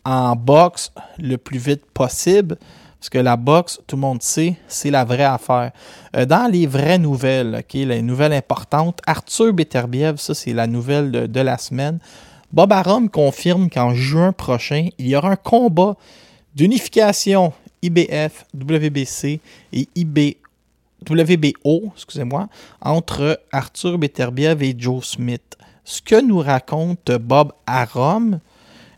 en 0.05 0.35
boxe 0.35 0.91
le 1.19 1.37
plus 1.37 1.59
vite 1.59 1.85
possible? 1.93 2.57
Parce 2.99 3.09
que 3.09 3.17
la 3.17 3.35
boxe, 3.35 3.79
tout 3.87 3.95
le 3.95 4.01
monde 4.01 4.21
sait, 4.21 4.55
c'est 4.67 4.91
la 4.91 5.03
vraie 5.03 5.23
affaire. 5.23 5.71
Euh, 6.15 6.25
dans 6.25 6.49
les 6.49 6.67
vraies 6.67 6.99
nouvelles, 6.99 7.63
les 7.73 8.01
nouvelles 8.01 8.33
importantes, 8.33 8.99
Arthur 9.07 9.53
Beterbiev, 9.53 10.17
ça 10.17 10.33
c'est 10.33 10.53
la 10.53 10.67
nouvelle 10.67 11.11
de, 11.11 11.25
de 11.25 11.39
la 11.39 11.57
semaine. 11.57 11.99
Bob 12.53 12.71
Arum 12.71 13.09
confirme 13.09 13.69
qu'en 13.69 13.93
juin 13.93 14.33
prochain, 14.33 14.89
il 14.97 15.07
y 15.07 15.15
aura 15.15 15.31
un 15.31 15.35
combat 15.35 15.95
d'unification 16.53 17.53
IBF, 17.81 18.45
WBC 18.53 19.39
et 19.73 19.87
IB, 19.95 20.37
WBO, 21.09 21.91
excusez-moi, 21.95 22.47
entre 22.81 23.41
Arthur 23.51 23.97
Beterbiev 23.97 24.61
et 24.61 24.75
Joe 24.77 25.03
Smith. 25.03 25.57
Ce 25.83 26.01
que 26.01 26.21
nous 26.21 26.39
raconte 26.39 27.11
Bob 27.11 27.53
Arum 27.65 28.39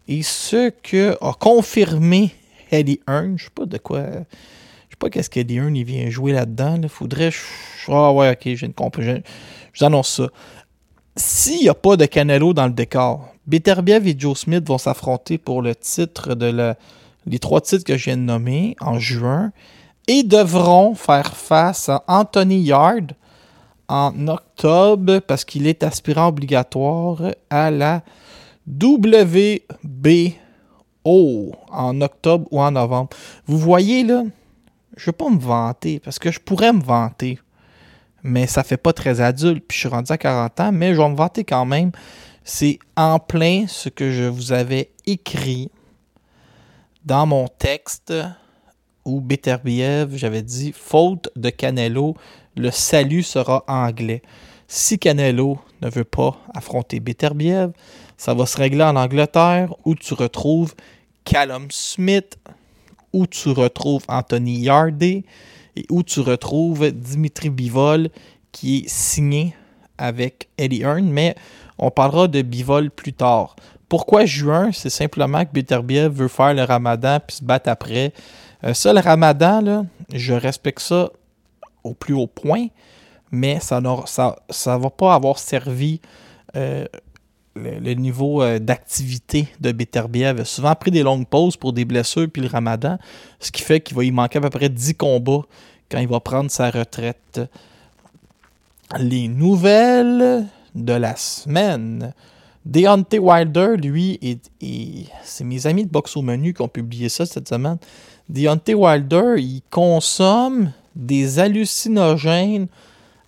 et 0.07 0.21
ce 0.21 0.69
que 0.69 1.17
a 1.21 1.33
confirmé 1.33 2.31
Eddie 2.71 2.99
Hearn, 3.07 3.37
je 3.37 3.45
sais 3.45 3.51
pas 3.55 3.65
de 3.65 3.77
quoi, 3.77 4.01
je 4.01 4.15
sais 4.89 4.97
pas 4.99 5.09
qu'est-ce 5.09 5.29
qu'Eddie 5.29 5.55
Hearn 5.55 5.75
il 5.75 5.85
vient 5.85 6.09
jouer 6.09 6.33
là-dedans. 6.33 6.77
là. 6.77 6.89
Faudrait, 6.89 7.31
ah 7.87 8.11
ouais, 8.11 8.31
ok, 8.31 8.55
j'ai 8.55 8.65
une 8.65 8.73
comp, 8.73 8.99
je, 8.99 9.11
je 9.71 9.79
vous 9.79 9.85
annonce 9.85 10.09
ça. 10.09 10.27
S'il 11.15 11.61
n'y 11.61 11.69
a 11.69 11.73
pas 11.73 11.95
de 11.95 12.05
Canelo 12.05 12.53
dans 12.53 12.65
le 12.65 12.73
décor, 12.73 13.33
Beterbiev 13.45 14.07
et 14.07 14.15
Joe 14.17 14.37
Smith 14.37 14.67
vont 14.67 14.77
s'affronter 14.77 15.37
pour 15.37 15.61
le 15.61 15.75
titre 15.75 16.33
de 16.33 16.47
la, 16.47 16.75
les 17.25 17.39
trois 17.39 17.62
titres 17.62 17.84
que 17.84 17.98
je 17.98 18.06
viens 18.06 18.18
de 18.18 18.22
nommer 18.22 18.75
en 18.80 19.00
juin 19.00 19.51
et 20.08 20.24
devront 20.24 20.96
faire 20.96 21.36
face 21.36 21.89
à 21.89 22.03
Anthony 22.08 22.62
Yard 22.62 23.13
en 23.88 24.27
octobre 24.27 25.20
parce 25.20 25.46
qu'il 25.46 25.68
est 25.68 25.84
aspirant 25.84 26.27
obligatoire 26.27 27.22
à 27.50 27.72
la 27.72 28.03
WBO 28.68 30.34
en 31.70 32.01
octobre 32.01 32.48
ou 32.51 32.62
en 32.62 32.72
novembre. 32.72 33.10
Vous 33.46 33.58
voyez 33.58 34.03
là, 34.03 34.24
je 34.96 35.03
ne 35.03 35.06
veux 35.08 35.12
pas 35.12 35.30
me 35.30 35.39
vanter 35.39 36.00
parce 36.00 36.20
que 36.20 36.32
je 36.32 36.39
pourrais 36.39 36.74
me 36.74 36.82
vanter, 36.82 37.39
mais 38.24 38.48
ça 38.48 38.63
fait 38.63 38.77
pas 38.77 38.94
très 38.94 39.22
adulte. 39.22 39.63
Puis 39.68 39.75
je 39.75 39.80
suis 39.82 39.89
rendu 39.89 40.12
à 40.12 40.18
40 40.18 40.60
ans, 40.60 40.72
mais 40.72 40.94
je 40.94 41.01
vais 41.01 41.10
me 41.10 41.15
vanter 41.15 41.44
quand 41.44 41.65
même. 41.65 41.92
C'est 42.44 42.80
en 42.96 43.20
plein 43.20 43.65
ce 43.68 43.89
que 43.89 44.12
je 44.12 44.24
vous 44.24 44.51
avais 44.51 44.92
écrit 45.06 45.70
dans 47.05 47.25
mon 47.25 47.48
texte 47.48 48.13
où 49.05 49.19
Beterbiev, 49.19 50.15
j'avais 50.15 50.41
dit 50.41 50.72
faute 50.72 51.29
de 51.36 51.50
Canelo, 51.50 52.15
le 52.55 52.72
salut 52.72 53.24
sera 53.24 53.63
anglais. 53.67 54.22
Si 54.67 54.98
Canelo 54.98 55.60
ne 55.81 55.89
veut 55.89 56.05
pas 56.05 56.38
affronter 56.53 57.00
Beterbiev, 57.00 57.72
ça 58.17 58.33
va 58.33 58.45
se 58.45 58.57
régler 58.57 58.83
en 58.83 58.95
Angleterre 58.95 59.74
où 59.83 59.95
tu 59.95 60.13
retrouves 60.13 60.74
Callum 61.25 61.67
Smith, 61.72 62.38
où 63.12 63.27
tu 63.27 63.50
retrouves 63.50 64.03
Anthony 64.07 64.62
Yardy 64.62 65.25
et 65.75 65.86
où 65.89 66.03
tu 66.03 66.22
retrouves 66.22 66.91
Dimitri 66.91 67.50
Bivol 67.50 68.10
qui 68.51 68.77
est 68.77 68.89
signé 68.89 69.55
avec 69.98 70.50
Eddie 70.57 70.81
Hearn, 70.81 71.10
mais 71.10 71.36
on 71.77 71.91
parlera 71.91 72.27
de 72.27 72.41
Bivol 72.41 72.89
plus 72.91 73.13
tard. 73.13 73.55
Pourquoi 73.93 74.25
juin? 74.25 74.71
C'est 74.73 74.89
simplement 74.89 75.45
que 75.45 75.51
Beterbiev 75.51 76.12
veut 76.12 76.27
faire 76.27 76.55
le 76.55 76.63
ramadan 76.63 77.19
puis 77.19 77.35
se 77.35 77.43
battre 77.43 77.69
après. 77.69 78.12
Euh, 78.63 78.73
ça, 78.73 78.91
le 78.91 79.00
ramadan, 79.00 79.85
je 80.12 80.33
respecte 80.33 80.79
ça 80.79 81.12
au 81.83 81.93
plus 81.93 82.15
haut 82.15 82.25
point, 82.25 82.69
mais 83.29 83.59
ça 83.59 83.79
ne 83.81 84.77
va 84.79 84.89
pas 84.89 85.13
avoir 85.13 85.38
servi 85.38 86.01
euh, 86.55 86.85
le, 87.55 87.77
le 87.77 87.93
niveau 87.93 88.41
euh, 88.41 88.57
d'activité 88.57 89.47
de 89.59 89.71
Beterbiev. 89.71 90.38
Il 90.38 90.41
a 90.41 90.45
souvent 90.45 90.73
pris 90.73 90.89
des 90.89 91.03
longues 91.03 91.27
pauses 91.27 91.55
pour 91.55 91.71
des 91.71 91.85
blessures 91.85 92.27
puis 92.33 92.41
le 92.41 92.47
ramadan, 92.47 92.97
ce 93.39 93.51
qui 93.51 93.62
fait 93.62 93.79
qu'il 93.79 93.95
va 93.95 94.03
y 94.03 94.09
manquer 94.09 94.39
à 94.39 94.41
peu 94.41 94.50
près 94.50 94.69
10 94.69 94.95
combats 94.95 95.43
quand 95.91 96.00
il 96.00 96.07
va 96.07 96.19
prendre 96.19 96.50
sa 96.50 96.71
retraite. 96.71 97.41
Les 98.97 99.27
nouvelles 99.27 100.47
de 100.73 100.93
la 100.93 101.15
semaine. 101.15 102.12
Deontay 102.65 103.20
Wilder, 103.20 103.75
lui, 103.77 104.20
et, 104.22 105.08
c'est 105.24 105.43
mes 105.43 105.67
amis 105.67 105.86
de 105.86 105.89
Box 105.89 106.15
au 106.15 106.22
Menu 106.22 106.53
qui 106.53 106.62
ont 106.62 106.70
publié 106.70 107.10
ça 107.10 107.25
cette 107.25 107.50
semaine. 107.50 107.77
Deontay 108.29 108.74
Wilder, 108.74 109.36
il 109.38 109.62
consomme 109.70 110.72
des 110.96 111.39
hallucinogènes 111.39 112.67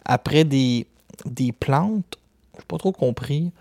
après 0.06 0.46
des, 0.46 0.88
des 1.26 1.52
plantes. 1.52 2.18
Je 2.54 2.60
n'ai 2.60 2.66
pas 2.68 2.78
trop 2.78 2.94
compris. 2.94 3.52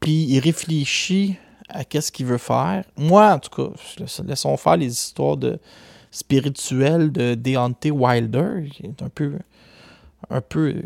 Puis 0.00 0.24
il 0.24 0.40
réfléchit 0.40 1.36
à 1.68 1.84
qu'est-ce 1.84 2.10
qu'il 2.10 2.26
veut 2.26 2.38
faire. 2.38 2.84
Moi, 2.96 3.32
en 3.32 3.38
tout 3.38 3.50
cas, 3.50 3.70
laissons 4.26 4.56
faire 4.56 4.76
les 4.76 4.92
histoires 4.92 5.36
de 5.36 5.60
spirituelles 6.10 7.12
de 7.12 7.34
Deontay 7.34 7.90
Wilder. 7.90 8.68
qui 8.72 8.86
est 8.86 9.02
un 9.02 9.08
peu, 9.08 9.34
un 10.30 10.40
peu, 10.40 10.82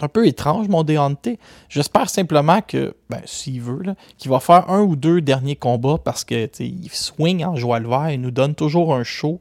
un 0.00 0.08
peu 0.08 0.26
étrange, 0.26 0.68
mon 0.68 0.82
Deontay. 0.82 1.38
J'espère 1.68 2.08
simplement 2.08 2.60
que, 2.60 2.94
ben, 3.10 3.20
s'il 3.24 3.60
veut, 3.60 3.82
qu'il 4.18 4.30
va 4.30 4.40
faire 4.40 4.70
un 4.70 4.82
ou 4.82 4.96
deux 4.96 5.20
derniers 5.20 5.56
combats 5.56 5.98
parce 6.02 6.24
que 6.24 6.48
il 6.60 6.88
swing 6.90 7.44
en 7.44 7.56
joie 7.56 7.78
le 7.78 7.88
vert, 7.88 8.10
il 8.10 8.20
nous 8.20 8.30
donne 8.30 8.54
toujours 8.54 8.94
un 8.94 9.04
show. 9.04 9.38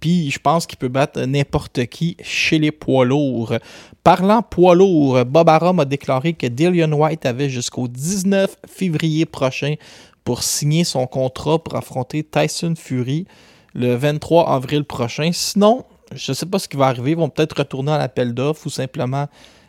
Puis 0.00 0.30
je 0.30 0.38
pense 0.38 0.66
qu'il 0.66 0.78
peut 0.78 0.88
battre 0.88 1.20
n'importe 1.22 1.86
qui 1.86 2.16
chez 2.22 2.58
les 2.58 2.72
poids 2.72 3.04
lourds. 3.04 3.54
Parlant 4.02 4.42
poids 4.42 4.74
lourds, 4.74 5.24
Bob 5.24 5.48
Arum 5.48 5.80
a 5.80 5.86
déclaré 5.86 6.34
que 6.34 6.46
Dillian 6.46 6.92
White 6.92 7.24
avait 7.24 7.48
jusqu'au 7.48 7.88
19 7.88 8.54
février 8.66 9.24
prochain 9.24 9.76
pour 10.24 10.42
signer 10.42 10.84
son 10.84 11.06
contrat 11.06 11.58
pour 11.58 11.76
affronter 11.76 12.22
Tyson 12.22 12.74
Fury 12.76 13.26
le 13.74 13.94
23 13.94 14.50
avril 14.50 14.84
prochain. 14.84 15.30
Sinon, 15.32 15.84
je 16.14 16.32
ne 16.32 16.34
sais 16.34 16.46
pas 16.46 16.58
ce 16.58 16.68
qui 16.68 16.76
va 16.76 16.86
arriver. 16.86 17.12
Ils 17.12 17.16
vont 17.16 17.28
peut-être 17.28 17.58
retourner 17.58 17.92
à 17.92 17.98
l'appel 17.98 18.34
d'offres 18.34 18.66
ou 18.66 18.70
simplement 18.70 19.26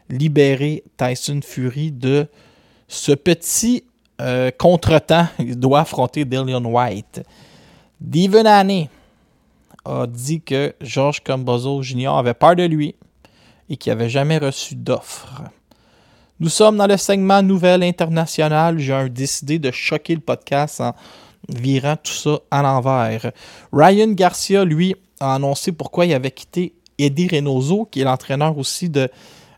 libérer 0.10 0.84
Tyson 0.98 1.40
Fury 1.44 1.92
de 1.92 2.28
ce 2.88 3.12
petit 3.12 3.84
euh, 4.22 4.52
contretemps. 4.58 5.28
Il 5.40 5.60
doit 5.60 5.82
affronter 5.82 6.26
Dillian 6.26 6.64
White. 6.64 7.22
Devin 8.00 8.46
a 8.46 10.08
dit 10.08 10.42
que 10.42 10.74
Georges 10.82 11.22
Cambozo 11.24 11.82
Jr. 11.82 12.10
avait 12.10 12.34
peur 12.34 12.56
de 12.56 12.64
lui 12.64 12.96
et 13.70 13.78
qu'il 13.78 13.92
n'avait 13.92 14.10
jamais 14.10 14.38
reçu 14.38 14.76
d'offre. 14.76 15.44
Nous 16.40 16.50
sommes 16.50 16.78
dans 16.78 16.88
le 16.88 16.98
segment 16.98 17.42
Nouvelles 17.42 17.84
internationales. 17.84 18.78
J'ai 18.78 19.10
décidé 19.10 19.58
de 19.58 19.72
choquer 19.72 20.16
le 20.16 20.22
podcast 20.22 20.82
en 20.82 20.94
virant 21.48 21.96
tout 21.96 22.12
ça 22.12 22.40
à 22.52 22.62
l'envers. 22.62 23.32
Ryan 23.72 24.12
Garcia, 24.12 24.66
lui, 24.66 24.96
a 25.20 25.36
annoncé 25.36 25.72
pourquoi 25.72 26.06
il 26.06 26.14
avait 26.14 26.32
quitté 26.32 26.74
Eddie 26.98 27.28
Reynoso, 27.28 27.86
qui 27.86 28.02
est 28.02 28.04
l'entraîneur 28.04 28.58
aussi 28.58 28.90
de 28.90 29.10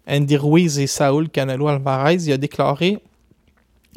Andy 0.08 0.38
Ruiz 0.38 0.80
et 0.80 0.88
Saúl 0.88 1.30
Canelo 1.30 1.68
Alvarez. 1.68 2.16
Il 2.16 2.34
a 2.34 2.38
déclaré 2.38 3.00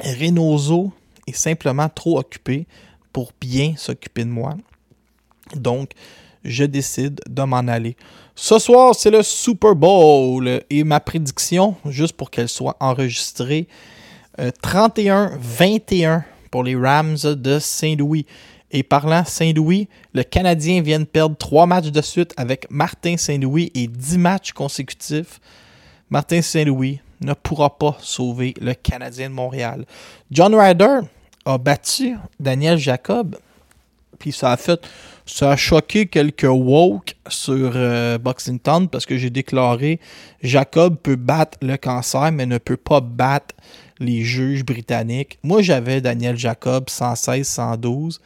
Reynoso 0.03 0.93
est 1.27 1.33
simplement 1.33 1.89
trop 1.89 2.19
occupé 2.19 2.67
pour 3.13 3.33
bien 3.41 3.75
s'occuper 3.77 4.25
de 4.25 4.31
moi. 4.31 4.57
Donc, 5.55 5.93
je 6.45 6.65
décide 6.65 7.21
de 7.29 7.43
m'en 7.43 7.59
aller. 7.59 7.97
Ce 8.35 8.59
soir, 8.59 8.95
c'est 8.95 9.11
le 9.11 9.23
Super 9.23 9.75
Bowl 9.75 10.63
et 10.71 10.85
ma 10.85 11.01
prédiction, 11.01 11.77
juste 11.87 12.15
pour 12.15 12.31
qu'elle 12.31 12.49
soit 12.49 12.77
enregistrée, 12.81 13.69
euh, 14.39 14.51
31-21 14.63 16.23
pour 16.51 16.65
les 16.65 16.77
Rams 16.77 17.19
de 17.23 17.59
Saint-Louis. 17.59 18.27
Et 18.73 18.83
parlant 18.85 19.25
Saint-Louis, 19.25 19.89
le 20.15 20.23
Canadien 20.23 20.81
vient 20.81 21.01
de 21.01 21.05
perdre 21.05 21.37
trois 21.37 21.67
matchs 21.67 21.91
de 21.91 22.01
suite 22.01 22.33
avec 22.37 22.71
Martin 22.71 23.17
Saint-Louis 23.17 23.73
et 23.75 23.89
10 23.89 24.19
matchs 24.19 24.53
consécutifs. 24.53 25.41
Martin 26.11 26.43
Saint-Louis 26.43 27.01
ne 27.21 27.35
pourra 27.35 27.79
pas 27.79 27.97
sauver 28.01 28.55
le 28.61 28.75
Canadien 28.75 29.31
de 29.31 29.35
Montréal. 29.35 29.85
John 30.31 30.55
Ryder 30.55 31.01
a 31.45 31.59
battu 31.59 32.17
Daniel 32.39 32.79
Jacob, 32.79 33.37
puis 34.19 34.33
ça 34.33 34.53
a 34.53 34.57
fait, 34.57 34.81
ça 35.25 35.53
a 35.53 35.57
choqué 35.57 36.07
quelques 36.07 36.45
woke 36.45 37.15
sur 37.29 37.73
euh, 37.75 38.19
Boxing 38.19 38.59
Town 38.59 38.89
parce 38.89 39.07
que 39.07 39.17
j'ai 39.17 39.31
déclaré 39.31 40.01
Jacob 40.43 40.97
peut 41.01 41.17
battre 41.17 41.59
le 41.63 41.77
cancer, 41.77 42.33
mais 42.33 42.47
ne 42.47 42.59
peut 42.59 42.77
pas 42.77 43.01
battre 43.01 43.55
les 44.01 44.23
juges 44.23 44.65
britanniques. 44.65 45.39
Moi, 45.43 45.63
j'avais 45.63 46.01
Daniel 46.01 46.37
Jacob 46.37 46.87
116-112. 46.87 48.19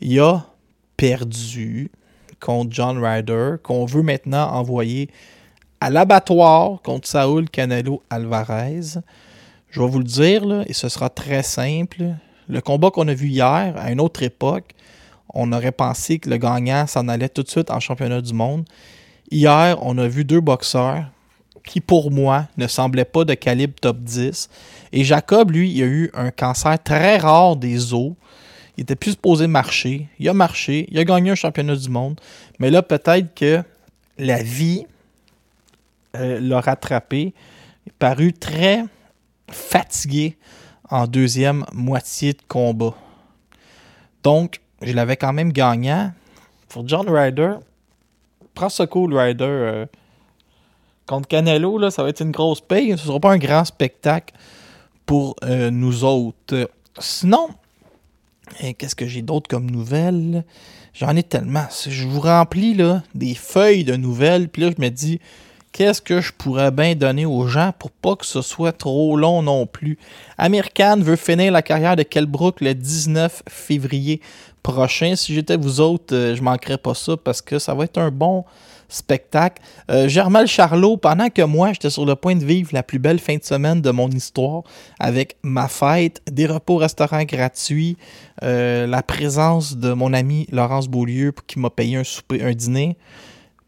Il 0.00 0.20
a 0.20 0.44
perdu 0.96 1.90
contre 2.40 2.72
John 2.72 3.02
Ryder, 3.02 3.54
qu'on 3.62 3.86
veut 3.86 4.02
maintenant 4.02 4.50
envoyer 4.52 5.08
à 5.84 5.90
l'abattoir 5.90 6.80
contre 6.80 7.06
Saúl 7.06 7.50
Canelo 7.50 8.02
Alvarez. 8.08 9.00
Je 9.68 9.82
vais 9.82 9.86
vous 9.86 9.98
le 9.98 10.04
dire, 10.04 10.64
et 10.66 10.72
ce 10.72 10.88
sera 10.88 11.10
très 11.10 11.42
simple. 11.42 12.14
Le 12.48 12.62
combat 12.62 12.90
qu'on 12.90 13.06
a 13.06 13.12
vu 13.12 13.28
hier, 13.28 13.74
à 13.76 13.92
une 13.92 14.00
autre 14.00 14.22
époque, 14.22 14.70
on 15.34 15.52
aurait 15.52 15.72
pensé 15.72 16.18
que 16.18 16.30
le 16.30 16.38
gagnant 16.38 16.86
s'en 16.86 17.06
allait 17.06 17.28
tout 17.28 17.42
de 17.42 17.50
suite 17.50 17.70
en 17.70 17.80
championnat 17.80 18.22
du 18.22 18.32
monde. 18.32 18.64
Hier, 19.30 19.76
on 19.82 19.98
a 19.98 20.08
vu 20.08 20.24
deux 20.24 20.40
boxeurs 20.40 21.04
qui, 21.66 21.82
pour 21.82 22.10
moi, 22.10 22.46
ne 22.56 22.66
semblaient 22.66 23.04
pas 23.04 23.26
de 23.26 23.34
calibre 23.34 23.74
top 23.78 23.98
10. 23.98 24.48
Et 24.94 25.04
Jacob, 25.04 25.50
lui, 25.50 25.70
il 25.70 25.82
a 25.82 25.86
eu 25.86 26.10
un 26.14 26.30
cancer 26.30 26.82
très 26.82 27.18
rare 27.18 27.56
des 27.56 27.92
os. 27.92 28.12
Il 28.78 28.84
était 28.84 28.96
plus 28.96 29.10
supposé 29.10 29.48
marcher. 29.48 30.08
Il 30.18 30.30
a 30.30 30.32
marché. 30.32 30.88
Il 30.90 30.98
a 30.98 31.04
gagné 31.04 31.32
un 31.32 31.34
championnat 31.34 31.76
du 31.76 31.90
monde. 31.90 32.18
Mais 32.58 32.70
là, 32.70 32.80
peut-être 32.80 33.34
que 33.34 33.62
la 34.16 34.42
vie 34.42 34.86
euh, 36.14 36.40
l'a 36.40 36.60
rattrapé. 36.60 37.34
Il 37.86 37.90
est 37.90 37.98
paru 37.98 38.32
très 38.32 38.84
fatigué 39.50 40.36
en 40.90 41.06
deuxième 41.06 41.64
moitié 41.72 42.32
de 42.32 42.42
combat. 42.48 42.94
Donc, 44.22 44.60
je 44.82 44.92
l'avais 44.92 45.16
quand 45.16 45.32
même 45.32 45.52
gagnant. 45.52 46.12
Pour 46.68 46.88
John 46.88 47.08
Ryder, 47.08 47.54
prends 48.54 48.68
ce 48.68 48.82
coup, 48.82 49.06
Ryder. 49.06 49.44
euh, 49.44 49.86
contre 51.06 51.28
Canelo, 51.28 51.78
là, 51.78 51.90
ça 51.90 52.02
va 52.02 52.08
être 52.08 52.20
une 52.20 52.30
grosse 52.30 52.60
paye. 52.60 52.88
Ce 52.88 52.92
ne 52.92 52.96
sera 52.98 53.20
pas 53.20 53.32
un 53.32 53.38
grand 53.38 53.64
spectacle 53.64 54.34
pour 55.06 55.36
euh, 55.44 55.70
nous 55.70 56.04
autres. 56.04 56.70
Sinon, 56.98 57.48
qu'est-ce 58.78 58.94
que 58.94 59.06
j'ai 59.06 59.22
d'autre 59.22 59.48
comme 59.48 59.70
nouvelles? 59.70 60.44
J'en 60.94 61.14
ai 61.16 61.22
tellement. 61.22 61.66
Je 61.88 62.06
vous 62.06 62.20
remplis 62.20 62.74
là, 62.74 63.02
des 63.14 63.34
feuilles 63.34 63.84
de 63.84 63.96
nouvelles, 63.96 64.48
puis 64.48 64.62
là, 64.62 64.70
je 64.76 64.80
me 64.82 64.88
dis, 64.88 65.20
qu'est-ce 65.74 66.00
que 66.00 66.20
je 66.20 66.32
pourrais 66.32 66.70
bien 66.70 66.94
donner 66.94 67.26
aux 67.26 67.46
gens 67.48 67.72
pour 67.76 67.90
pas 67.90 68.14
que 68.14 68.24
ce 68.24 68.40
soit 68.40 68.72
trop 68.72 69.16
long 69.16 69.42
non 69.42 69.66
plus? 69.66 69.98
American 70.38 71.00
veut 71.00 71.16
finir 71.16 71.52
la 71.52 71.62
carrière 71.62 71.96
de 71.96 72.04
Kelbrook 72.04 72.60
le 72.60 72.74
19 72.74 73.42
février 73.48 74.20
prochain. 74.62 75.16
Si 75.16 75.34
j'étais 75.34 75.56
vous 75.56 75.80
autres, 75.80 76.14
euh, 76.14 76.36
je 76.36 76.42
manquerais 76.42 76.78
pas 76.78 76.94
ça 76.94 77.16
parce 77.16 77.42
que 77.42 77.58
ça 77.58 77.74
va 77.74 77.84
être 77.84 77.98
un 77.98 78.12
bon 78.12 78.44
spectacle. 78.88 79.60
Euh, 79.90 80.06
Germel 80.06 80.46
Charlot, 80.46 80.96
pendant 80.96 81.28
que 81.28 81.42
moi, 81.42 81.72
j'étais 81.72 81.90
sur 81.90 82.06
le 82.06 82.14
point 82.14 82.36
de 82.36 82.44
vivre 82.44 82.70
la 82.72 82.84
plus 82.84 83.00
belle 83.00 83.18
fin 83.18 83.36
de 83.36 83.42
semaine 83.42 83.82
de 83.82 83.90
mon 83.90 84.08
histoire 84.08 84.62
avec 85.00 85.36
ma 85.42 85.66
fête, 85.66 86.22
des 86.30 86.46
repos 86.46 86.76
restaurants 86.76 87.24
gratuits, 87.24 87.96
euh, 88.44 88.86
la 88.86 89.02
présence 89.02 89.76
de 89.76 89.92
mon 89.92 90.12
ami 90.12 90.46
Laurence 90.52 90.86
Beaulieu 90.86 91.34
qui 91.48 91.58
m'a 91.58 91.70
payé 91.70 91.96
un 91.96 92.04
souper, 92.04 92.44
un 92.44 92.52
dîner. 92.52 92.96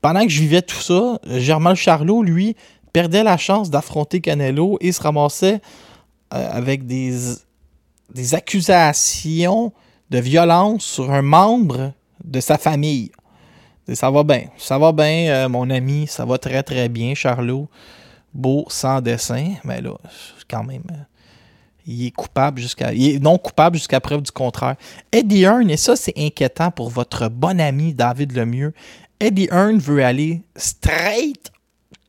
Pendant 0.06 0.22
que 0.22 0.28
je 0.28 0.40
vivais 0.40 0.62
tout 0.62 0.80
ça, 0.80 1.18
Germel 1.26 1.74
Charlot, 1.74 2.22
lui, 2.22 2.54
perdait 2.92 3.24
la 3.24 3.36
chance 3.36 3.70
d'affronter 3.70 4.20
Canelo 4.20 4.78
et 4.80 4.92
se 4.92 5.02
ramassait 5.02 5.60
euh, 6.32 6.48
avec 6.52 6.86
des, 6.86 7.12
des 8.14 8.34
accusations 8.36 9.72
de 10.08 10.18
violence 10.20 10.84
sur 10.84 11.10
un 11.10 11.22
membre 11.22 11.92
de 12.22 12.38
sa 12.38 12.56
famille. 12.56 13.10
Ça 13.94 14.08
va 14.12 14.22
bien. 14.22 14.44
Ça 14.58 14.78
va 14.78 14.92
bien, 14.92 15.26
euh, 15.28 15.48
mon 15.48 15.68
ami. 15.70 16.06
Ça 16.06 16.24
va 16.24 16.38
très, 16.38 16.62
très 16.62 16.88
bien, 16.88 17.16
Charlot. 17.16 17.68
Beau, 18.32 18.64
sans 18.68 19.00
dessin. 19.00 19.54
Mais 19.64 19.80
là, 19.80 19.94
quand 20.48 20.62
même, 20.62 20.84
euh, 20.92 21.02
il 21.84 22.06
est 22.06 22.12
coupable 22.12 22.60
jusqu'à. 22.60 22.92
Il 22.92 23.16
est 23.16 23.18
non 23.18 23.38
coupable 23.38 23.76
jusqu'à 23.76 23.98
preuve 23.98 24.22
du 24.22 24.30
contraire. 24.30 24.76
Eddie 25.10 25.42
Hearn, 25.42 25.68
et 25.68 25.76
ça, 25.76 25.96
c'est 25.96 26.14
inquiétant 26.16 26.70
pour 26.70 26.90
votre 26.90 27.28
bon 27.28 27.60
ami 27.60 27.92
David 27.92 28.36
Lemieux. 28.36 28.72
Eddie 29.20 29.48
Hearn 29.50 29.78
veut 29.78 30.04
aller 30.04 30.42
straight 30.56 31.50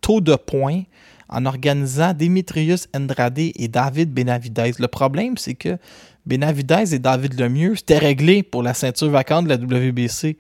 taux 0.01 0.21
de 0.21 0.35
points 0.35 0.83
en 1.29 1.45
organisant 1.45 2.13
Demetrius 2.13 2.87
Andrade 2.95 3.39
et 3.39 3.67
David 3.67 4.13
Benavidez. 4.13 4.73
Le 4.79 4.87
problème, 4.87 5.37
c'est 5.37 5.55
que 5.55 5.77
Benavidez 6.25 6.93
et 6.93 6.99
David 6.99 7.39
Lemieux, 7.39 7.75
c'était 7.75 7.97
réglé 7.97 8.43
pour 8.43 8.63
la 8.63 8.73
ceinture 8.73 9.09
vacante 9.09 9.45
de 9.45 9.49
la 9.49 9.55
WBC. 9.55 10.37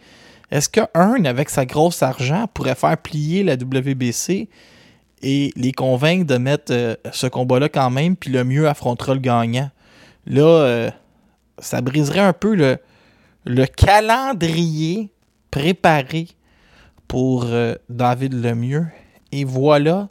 Est-ce 0.51 0.69
que 0.69 0.81
Hearn, 0.95 1.25
avec 1.25 1.49
sa 1.49 1.65
grosse 1.65 2.03
argent, 2.03 2.47
pourrait 2.53 2.75
faire 2.75 2.97
plier 2.97 3.43
la 3.43 3.55
WBC 3.55 4.49
et 5.21 5.51
les 5.55 5.71
convaincre 5.71 6.25
de 6.25 6.37
mettre 6.37 6.71
euh, 6.71 6.95
ce 7.11 7.27
combat-là 7.27 7.69
quand 7.69 7.89
même, 7.89 8.15
puis 8.15 8.31
le 8.31 8.43
mieux 8.43 8.67
affrontera 8.67 9.13
le 9.13 9.19
gagnant? 9.19 9.69
Là, 10.25 10.43
euh, 10.43 10.91
ça 11.59 11.81
briserait 11.81 12.19
un 12.19 12.33
peu 12.33 12.55
le, 12.55 12.77
le 13.45 13.65
calendrier 13.65 15.09
préparé 15.51 16.27
pour 17.07 17.45
euh, 17.45 17.75
David 17.89 18.33
Lemieux. 18.33 18.87
Et 19.31 19.43
voilà 19.43 20.09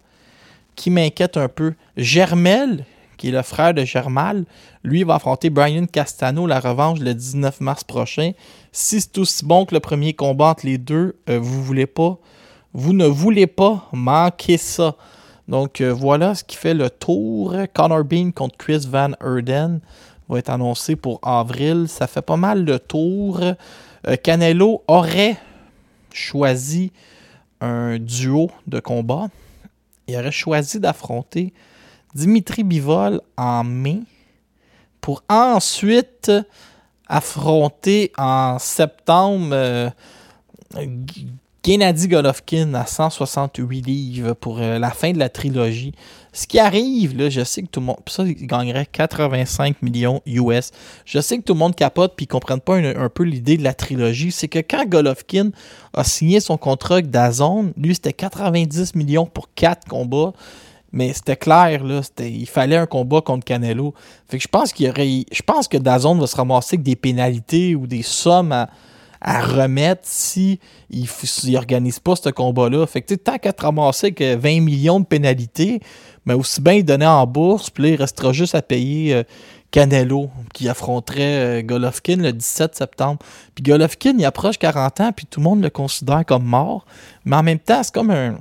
qui 0.76 0.90
m'inquiète 0.90 1.36
un 1.36 1.48
peu. 1.48 1.74
Germel, 1.96 2.84
qui 3.16 3.28
est 3.28 3.32
le 3.32 3.42
frère 3.42 3.74
de 3.74 3.84
Germal, 3.84 4.44
lui 4.84 5.02
va 5.02 5.16
affronter 5.16 5.50
Brian 5.50 5.86
Castano 5.86 6.46
la 6.46 6.60
revanche 6.60 7.00
le 7.00 7.14
19 7.14 7.60
mars 7.60 7.82
prochain. 7.82 8.32
Si 8.72 9.00
c'est 9.00 9.18
aussi 9.18 9.44
bon 9.44 9.64
que 9.64 9.74
le 9.74 9.80
premier 9.80 10.12
combat 10.12 10.50
entre 10.50 10.66
les 10.66 10.78
deux, 10.78 11.16
euh, 11.28 11.38
vous 11.40 11.62
voulez 11.64 11.86
pas, 11.86 12.18
vous 12.74 12.92
ne 12.92 13.06
voulez 13.06 13.46
pas 13.46 13.88
manquer 13.92 14.58
ça. 14.58 14.94
Donc 15.48 15.80
euh, 15.80 15.92
voilà 15.92 16.34
ce 16.34 16.44
qui 16.44 16.56
fait 16.56 16.74
le 16.74 16.90
tour. 16.90 17.54
Connor 17.72 18.04
Bean 18.04 18.30
contre 18.32 18.56
Chris 18.58 18.86
Van 18.88 19.12
Erden 19.24 19.80
va 20.28 20.38
être 20.38 20.50
annoncé 20.50 20.94
pour 20.94 21.20
avril. 21.22 21.86
Ça 21.88 22.06
fait 22.06 22.22
pas 22.22 22.36
mal 22.36 22.64
le 22.64 22.78
tour. 22.78 23.40
Canelo 24.22 24.82
aurait 24.86 25.36
choisi 26.16 26.92
un 27.60 27.98
duo 27.98 28.50
de 28.66 28.80
combat. 28.80 29.28
Il 30.08 30.16
aurait 30.16 30.32
choisi 30.32 30.80
d'affronter 30.80 31.52
Dimitri 32.14 32.64
Bivol 32.64 33.20
en 33.36 33.64
mai 33.64 34.00
pour 35.00 35.22
ensuite 35.28 36.32
affronter 37.06 38.12
en 38.16 38.58
septembre 38.58 39.50
euh, 39.52 39.90
Gennady 41.66 42.06
Golovkin 42.06 42.74
à 42.74 42.86
168 42.86 43.80
livres 43.84 44.34
pour 44.34 44.60
euh, 44.60 44.78
la 44.78 44.92
fin 44.92 45.10
de 45.10 45.18
la 45.18 45.28
trilogie. 45.28 45.90
Ce 46.32 46.46
qui 46.46 46.60
arrive, 46.60 47.18
là, 47.18 47.28
je 47.28 47.42
sais 47.42 47.62
que 47.62 47.66
tout 47.66 47.80
le 47.80 47.86
monde. 47.86 47.96
Ça, 48.06 48.22
il 48.22 48.46
gagnerait 48.46 48.86
85 48.86 49.82
millions 49.82 50.22
US. 50.26 50.70
Je 51.04 51.18
sais 51.18 51.38
que 51.38 51.42
tout 51.42 51.54
le 51.54 51.58
monde 51.58 51.74
capote 51.74 52.12
puis 52.14 52.26
ils 52.26 52.28
comprennent 52.28 52.60
pas 52.60 52.76
un, 52.76 53.08
peu 53.08 53.24
l'idée 53.24 53.56
de 53.56 53.64
la 53.64 53.74
trilogie. 53.74 54.30
C'est 54.30 54.46
que 54.46 54.60
quand 54.60 54.86
Golovkin 54.86 55.50
a 55.92 56.04
signé 56.04 56.38
son 56.38 56.56
contrat 56.56 56.94
avec 56.96 57.10
Dazone, 57.10 57.72
lui, 57.76 57.96
c'était 57.96 58.12
90 58.12 58.94
millions 58.94 59.26
pour 59.26 59.52
4 59.56 59.88
combats. 59.88 60.34
Mais 60.92 61.12
c'était 61.14 61.34
clair, 61.34 61.82
là, 61.82 62.00
il 62.20 62.46
fallait 62.46 62.76
un 62.76 62.86
combat 62.86 63.22
contre 63.22 63.44
Canelo. 63.44 63.92
Fait 64.28 64.36
que 64.38 64.42
je 64.44 64.48
pense 64.48 64.72
qu'il 64.72 64.86
y 64.86 64.88
aurait. 64.88 65.24
Je 65.32 65.42
pense 65.42 65.66
que 65.66 65.78
Dazone 65.78 66.20
va 66.20 66.28
se 66.28 66.36
ramasser 66.36 66.76
avec 66.76 66.84
des 66.84 66.94
pénalités 66.94 67.74
ou 67.74 67.88
des 67.88 68.02
sommes 68.02 68.52
à, 68.52 68.70
à 69.26 69.40
remettre 69.40 70.02
si 70.04 70.60
il 70.88 71.08
n'organise 71.50 71.98
pas 71.98 72.14
ce 72.14 72.30
combat-là. 72.30 72.86
Fait 72.86 73.02
que 73.02 73.12
tant 73.14 73.38
qu'à 73.38 73.52
te 73.52 73.66
euh, 73.66 74.36
20 74.38 74.60
millions 74.60 75.00
de 75.00 75.04
pénalités, 75.04 75.80
mais 76.24 76.34
aussi 76.34 76.60
bien 76.60 76.80
donner 76.80 77.06
en 77.06 77.26
bourse, 77.26 77.68
puis 77.68 77.90
il 77.90 77.96
restera 77.96 78.32
juste 78.32 78.54
à 78.54 78.62
payer 78.62 79.14
euh, 79.14 79.22
Canelo, 79.72 80.30
qui 80.54 80.68
affronterait 80.68 81.60
euh, 81.60 81.62
Golovkin 81.62 82.18
le 82.18 82.32
17 82.32 82.76
septembre. 82.76 83.18
Puis 83.56 83.64
Golovkin, 83.64 84.14
il 84.16 84.24
approche 84.24 84.58
40 84.58 85.00
ans, 85.00 85.10
puis 85.12 85.26
tout 85.26 85.40
le 85.40 85.44
monde 85.44 85.60
le 85.60 85.70
considère 85.70 86.24
comme 86.24 86.44
mort. 86.44 86.86
Mais 87.24 87.34
en 87.34 87.42
même 87.42 87.58
temps, 87.58 87.82
c'est 87.82 87.92
comme 87.92 88.12
un. 88.12 88.38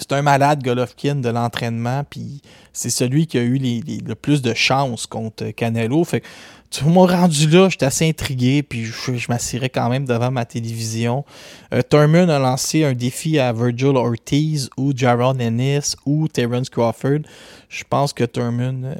C'est 0.00 0.10
un 0.10 0.22
malade, 0.22 0.64
Golovkin, 0.64 1.14
de 1.16 1.28
l'entraînement, 1.28 2.02
puis 2.10 2.42
c'est 2.72 2.90
celui 2.90 3.28
qui 3.28 3.38
a 3.38 3.42
eu 3.42 3.58
le 3.58 4.14
plus 4.14 4.42
de 4.42 4.52
chance 4.52 5.06
contre 5.06 5.50
Canelo. 5.50 6.02
Fait 6.02 6.20
que, 6.20 6.26
tu 6.74 6.84
m'as 6.86 7.06
rendu 7.06 7.48
là, 7.48 7.68
j'étais 7.68 7.86
assez 7.86 8.08
intrigué, 8.08 8.64
puis 8.64 8.84
je, 8.84 9.14
je 9.14 9.26
m'assirais 9.28 9.68
quand 9.68 9.88
même 9.88 10.04
devant 10.06 10.32
ma 10.32 10.44
télévision. 10.44 11.24
Euh, 11.72 11.82
Thurman 11.88 12.28
a 12.28 12.40
lancé 12.40 12.82
un 12.82 12.94
défi 12.94 13.38
à 13.38 13.52
Virgil 13.52 13.96
Ortiz 13.96 14.70
ou 14.76 14.92
Jaron 14.94 15.38
Ennis 15.38 15.94
ou 16.04 16.26
Terence 16.26 16.68
Crawford. 16.68 17.20
Je 17.68 17.84
pense 17.88 18.12
que 18.12 18.24
Thurman, 18.24 18.84
euh, 18.84 18.94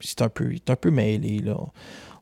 c'est 0.00 0.20
un 0.20 0.28
peu, 0.28 0.52
est 0.52 0.68
un 0.68 0.76
peu 0.76 0.90
mêlé, 0.90 1.38
là. 1.38 1.56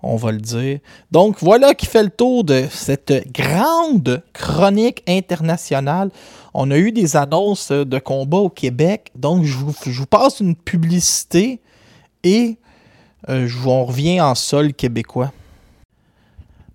on 0.00 0.14
va 0.14 0.30
le 0.30 0.40
dire. 0.40 0.78
Donc 1.10 1.38
voilà 1.40 1.74
qui 1.74 1.86
fait 1.86 2.04
le 2.04 2.10
tour 2.10 2.44
de 2.44 2.66
cette 2.70 3.32
grande 3.32 4.22
chronique 4.32 5.02
internationale. 5.08 6.10
On 6.54 6.70
a 6.70 6.78
eu 6.78 6.92
des 6.92 7.16
annonces 7.16 7.72
de 7.72 7.98
combat 7.98 8.38
au 8.38 8.50
Québec, 8.50 9.10
donc 9.16 9.44
je 9.44 9.56
vous 9.56 10.06
passe 10.06 10.38
une 10.38 10.54
publicité 10.54 11.60
et 12.22 12.58
euh, 13.28 13.48
on 13.64 13.84
revient 13.84 14.20
en 14.20 14.34
sol 14.34 14.72
québécois. 14.72 15.32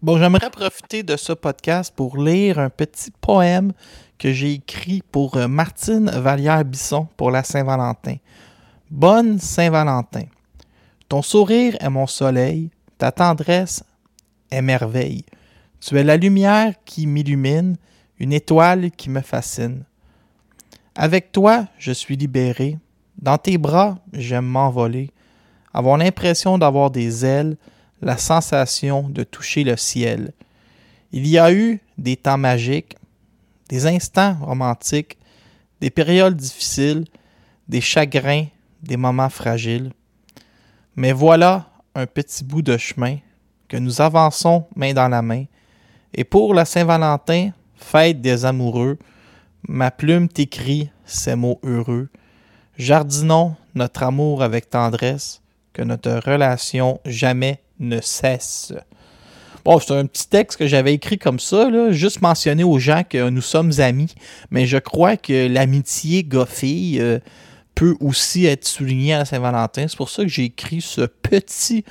Bon, 0.01 0.17
j'aimerais 0.17 0.49
profiter 0.49 1.03
de 1.03 1.17
ce 1.17 1.33
podcast 1.33 1.93
pour 1.95 2.17
lire 2.17 2.59
un 2.59 2.69
petit 2.69 3.11
poème 3.11 3.73
que 4.17 4.31
j'ai 4.31 4.53
écrit 4.53 5.01
pour 5.11 5.37
euh, 5.37 5.47
Martine 5.47 6.09
Vallière-Bisson 6.09 7.07
pour 7.17 7.31
la 7.31 7.43
Saint-Valentin. 7.43 8.17
Bonne 8.89 9.39
Saint-Valentin. 9.39 10.25
Ton 11.09 11.21
sourire 11.21 11.75
est 11.79 11.89
mon 11.89 12.07
soleil, 12.07 12.69
ta 12.97 13.11
tendresse 13.11 13.83
est 14.51 14.61
merveille. 14.61 15.25
Tu 15.79 15.97
es 15.97 16.03
la 16.03 16.17
lumière 16.17 16.73
qui 16.85 17.07
m'illumine, 17.07 17.77
une 18.19 18.33
étoile 18.33 18.91
qui 18.91 19.09
me 19.09 19.21
fascine. 19.21 19.83
Avec 20.95 21.31
toi, 21.31 21.67
je 21.77 21.91
suis 21.91 22.17
libéré. 22.17 22.77
Dans 23.21 23.37
tes 23.37 23.57
bras, 23.57 23.97
j'aime 24.13 24.45
m'envoler. 24.45 25.11
Avoir 25.73 25.97
l'impression 25.97 26.57
d'avoir 26.57 26.91
des 26.91 27.25
ailes, 27.25 27.57
la 28.01 28.17
sensation 28.17 29.09
de 29.09 29.23
toucher 29.23 29.63
le 29.63 29.77
ciel. 29.77 30.33
Il 31.11 31.27
y 31.27 31.37
a 31.37 31.51
eu 31.51 31.79
des 31.97 32.15
temps 32.15 32.37
magiques, 32.37 32.95
des 33.69 33.85
instants 33.85 34.37
romantiques, 34.41 35.17
des 35.81 35.89
périodes 35.89 36.35
difficiles, 36.35 37.05
des 37.67 37.81
chagrins, 37.81 38.45
des 38.81 38.97
moments 38.97 39.29
fragiles. 39.29 39.91
Mais 40.95 41.11
voilà 41.11 41.69
un 41.95 42.05
petit 42.05 42.43
bout 42.43 42.61
de 42.61 42.77
chemin 42.77 43.17
que 43.67 43.77
nous 43.77 44.01
avançons 44.01 44.65
main 44.75 44.93
dans 44.93 45.07
la 45.07 45.21
main. 45.21 45.45
Et 46.13 46.23
pour 46.23 46.53
la 46.53 46.65
Saint-Valentin, 46.65 47.51
fête 47.75 48.21
des 48.21 48.45
amoureux, 48.45 48.97
ma 49.67 49.91
plume 49.91 50.27
t'écrit 50.29 50.89
ces 51.05 51.35
mots 51.35 51.59
heureux. 51.63 52.09
Jardinons 52.77 53.55
notre 53.75 54.03
amour 54.03 54.41
avec 54.43 54.69
tendresse, 54.69 55.41
que 55.77 55.83
notre 55.83 56.11
relation 56.27 56.99
jamais 57.05 57.61
ne 57.79 58.01
cesse. 58.01 58.73
Bon, 59.63 59.79
c'est 59.79 59.93
un 59.93 60.07
petit 60.07 60.27
texte 60.27 60.57
que 60.57 60.65
j'avais 60.65 60.93
écrit 60.93 61.19
comme 61.19 61.39
ça, 61.39 61.69
là, 61.69 61.91
juste 61.91 62.21
mentionner 62.21 62.63
aux 62.63 62.79
gens 62.79 63.03
que 63.07 63.29
nous 63.29 63.41
sommes 63.41 63.73
amis, 63.79 64.15
mais 64.49 64.65
je 64.65 64.77
crois 64.77 65.17
que 65.17 65.47
l'amitié 65.47 66.23
gars-fille 66.23 66.99
euh, 66.99 67.19
peut 67.75 67.95
aussi 67.99 68.45
être 68.45 68.65
soulignée 68.65 69.13
à 69.13 69.25
Saint-Valentin. 69.25 69.85
C'est 69.87 69.97
pour 69.97 70.09
ça 70.09 70.23
que 70.23 70.29
j'ai 70.29 70.45
écrit 70.45 70.81
ce 70.81 71.01
petit 71.01 71.83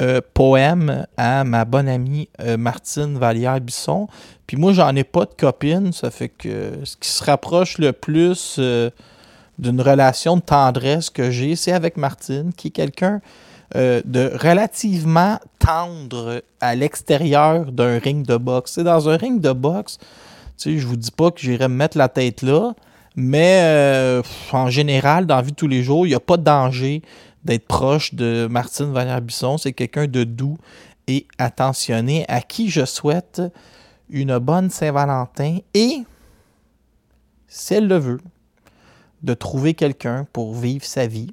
euh, 0.00 0.20
poème 0.32 1.06
à 1.18 1.44
ma 1.44 1.66
bonne 1.66 1.88
amie 1.88 2.30
euh, 2.40 2.56
Martine 2.56 3.18
Vallière-Bisson. 3.18 4.06
Puis 4.46 4.56
moi, 4.56 4.72
j'en 4.72 4.94
ai 4.96 5.04
pas 5.04 5.26
de 5.26 5.34
copine, 5.34 5.92
ça 5.92 6.10
fait 6.10 6.30
que 6.30 6.78
ce 6.84 6.96
qui 6.96 7.10
se 7.10 7.24
rapproche 7.24 7.76
le 7.76 7.92
plus 7.92 8.58
d'une 9.58 9.80
relation 9.80 10.36
de 10.36 10.42
tendresse 10.42 11.10
que 11.10 11.30
j'ai, 11.30 11.56
c'est 11.56 11.72
avec 11.72 11.96
Martine, 11.96 12.52
qui 12.56 12.68
est 12.68 12.72
quelqu'un 12.72 13.20
euh, 13.76 14.00
de 14.04 14.32
relativement 14.40 15.38
tendre 15.58 16.42
à 16.60 16.74
l'extérieur 16.74 17.70
d'un 17.72 17.98
ring 17.98 18.26
de 18.26 18.36
boxe. 18.36 18.72
C'est 18.74 18.84
dans 18.84 19.08
un 19.08 19.16
ring 19.16 19.40
de 19.40 19.52
boxe, 19.52 19.98
tu 20.56 20.74
sais, 20.74 20.78
je 20.78 20.86
vous 20.86 20.96
dis 20.96 21.10
pas 21.10 21.30
que 21.30 21.40
j'irai 21.40 21.68
me 21.68 21.74
mettre 21.74 21.98
la 21.98 22.08
tête 22.08 22.42
là, 22.42 22.72
mais 23.14 23.60
euh, 23.62 24.22
en 24.52 24.70
général, 24.70 25.26
dans 25.26 25.36
la 25.36 25.42
vie 25.42 25.50
de 25.50 25.56
tous 25.56 25.68
les 25.68 25.82
jours, 25.82 26.06
il 26.06 26.10
n'y 26.10 26.14
a 26.14 26.20
pas 26.20 26.36
de 26.36 26.44
danger 26.44 27.02
d'être 27.44 27.66
proche 27.66 28.14
de 28.14 28.46
Martine 28.50 28.92
Vallière-Bisson. 28.92 29.58
C'est 29.58 29.72
quelqu'un 29.72 30.06
de 30.06 30.24
doux 30.24 30.56
et 31.08 31.26
attentionné 31.38 32.24
à 32.28 32.40
qui 32.40 32.70
je 32.70 32.84
souhaite 32.84 33.42
une 34.10 34.38
bonne 34.38 34.70
Saint-Valentin 34.70 35.58
et, 35.74 36.04
si 37.48 37.74
elle 37.74 37.88
le 37.88 37.98
veut, 37.98 38.20
de 39.22 39.34
trouver 39.34 39.74
quelqu'un 39.74 40.26
pour 40.32 40.54
vivre 40.54 40.84
sa 40.84 41.06
vie. 41.06 41.32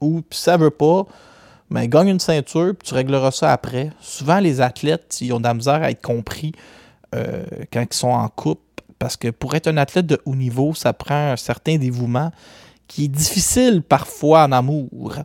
Ou 0.00 0.22
si 0.30 0.42
ça 0.42 0.56
veut 0.56 0.70
pas, 0.70 1.06
ben, 1.70 1.86
gagne 1.86 2.08
une 2.08 2.20
ceinture, 2.20 2.74
puis 2.78 2.88
tu 2.88 2.94
régleras 2.94 3.30
ça 3.30 3.52
après. 3.52 3.90
Souvent, 4.00 4.38
les 4.38 4.60
athlètes, 4.60 5.18
ils 5.20 5.32
ont 5.32 5.38
de 5.38 5.44
la 5.44 5.54
misère 5.54 5.82
à 5.82 5.90
être 5.90 6.02
compris 6.02 6.52
euh, 7.14 7.44
quand 7.72 7.84
ils 7.90 7.96
sont 7.96 8.08
en 8.08 8.28
couple, 8.28 8.62
parce 8.98 9.16
que 9.16 9.28
pour 9.28 9.54
être 9.54 9.66
un 9.66 9.76
athlète 9.76 10.06
de 10.06 10.20
haut 10.24 10.36
niveau, 10.36 10.74
ça 10.74 10.92
prend 10.92 11.32
un 11.32 11.36
certain 11.36 11.76
dévouement 11.76 12.30
qui 12.86 13.06
est 13.06 13.08
difficile 13.08 13.82
parfois 13.82 14.44
en 14.44 14.52
amour. 14.52 15.16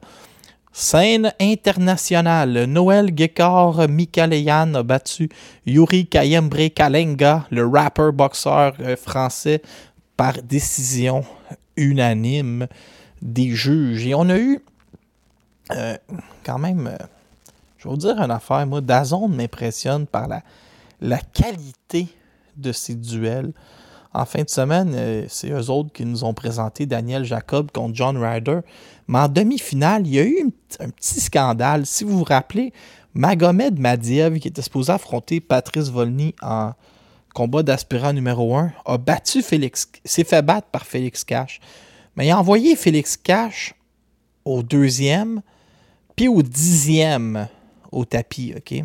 Scène 0.73 1.33
internationale. 1.39 2.63
Noël 2.63 3.11
Gekar 3.15 3.89
Mikaleyan 3.89 4.73
a 4.73 4.83
battu 4.83 5.29
Yuri 5.65 6.07
Kayembre 6.07 6.73
Kalenga, 6.73 7.45
le 7.51 7.67
rapper 7.67 8.11
boxeur 8.13 8.73
euh, 8.79 8.95
français, 8.95 9.61
par 10.15 10.41
décision 10.41 11.23
unanime 11.77 12.67
des 13.21 13.51
juges. 13.51 14.05
Et 14.05 14.15
on 14.15 14.29
a 14.29 14.37
eu 14.37 14.61
euh, 15.71 15.97
quand 16.43 16.59
même, 16.59 16.87
euh, 16.87 16.97
je 17.77 17.85
vais 17.85 17.89
vous 17.89 17.97
dire 17.97 18.17
une 18.19 18.31
affaire, 18.31 18.65
moi, 18.67 18.81
Dazon 18.81 19.27
m'impressionne 19.27 20.05
par 20.05 20.27
la, 20.27 21.19
qualité 21.33 22.07
de 22.57 22.71
ces 22.71 22.95
duels. 22.95 23.51
En 24.13 24.25
fin 24.25 24.43
de 24.43 24.49
semaine, 24.49 24.93
euh, 24.93 25.25
c'est 25.29 25.51
eux 25.51 25.69
autres 25.69 25.91
qui 25.93 26.05
nous 26.05 26.23
ont 26.23 26.33
présenté 26.33 26.85
Daniel 26.85 27.23
Jacob 27.23 27.71
contre 27.71 27.95
John 27.95 28.17
Ryder. 28.17 28.59
Mais 29.07 29.19
en 29.19 29.29
demi-finale, 29.29 30.05
il 30.05 30.13
y 30.13 30.19
a 30.19 30.25
eu 30.25 30.51
un 30.79 30.89
petit 30.89 31.21
scandale. 31.21 31.85
Si 31.85 32.03
vous 32.03 32.17
vous 32.17 32.25
rappelez, 32.25 32.73
Magomed 33.13 33.79
Madiev, 33.79 34.39
qui 34.39 34.49
était 34.49 34.61
supposé 34.61 34.91
affronter 34.91 35.39
Patrice 35.39 35.89
Volny 35.89 36.35
en 36.41 36.73
combat 37.33 37.63
d'aspirant 37.63 38.13
numéro 38.13 38.55
1, 38.55 38.73
a 38.85 38.97
battu 38.97 39.41
Félix, 39.41 39.89
s'est 40.03 40.23
fait 40.23 40.41
battre 40.41 40.67
par 40.67 40.85
Félix 40.85 41.23
Cash. 41.23 41.59
Mais 42.15 42.27
il 42.27 42.31
a 42.31 42.39
envoyé 42.39 42.75
Félix 42.75 43.17
Cash 43.17 43.73
au 44.45 44.63
deuxième, 44.63 45.41
puis 46.15 46.27
au 46.27 46.41
dixième 46.41 47.47
au 47.91 48.05
tapis, 48.05 48.53
OK? 48.55 48.83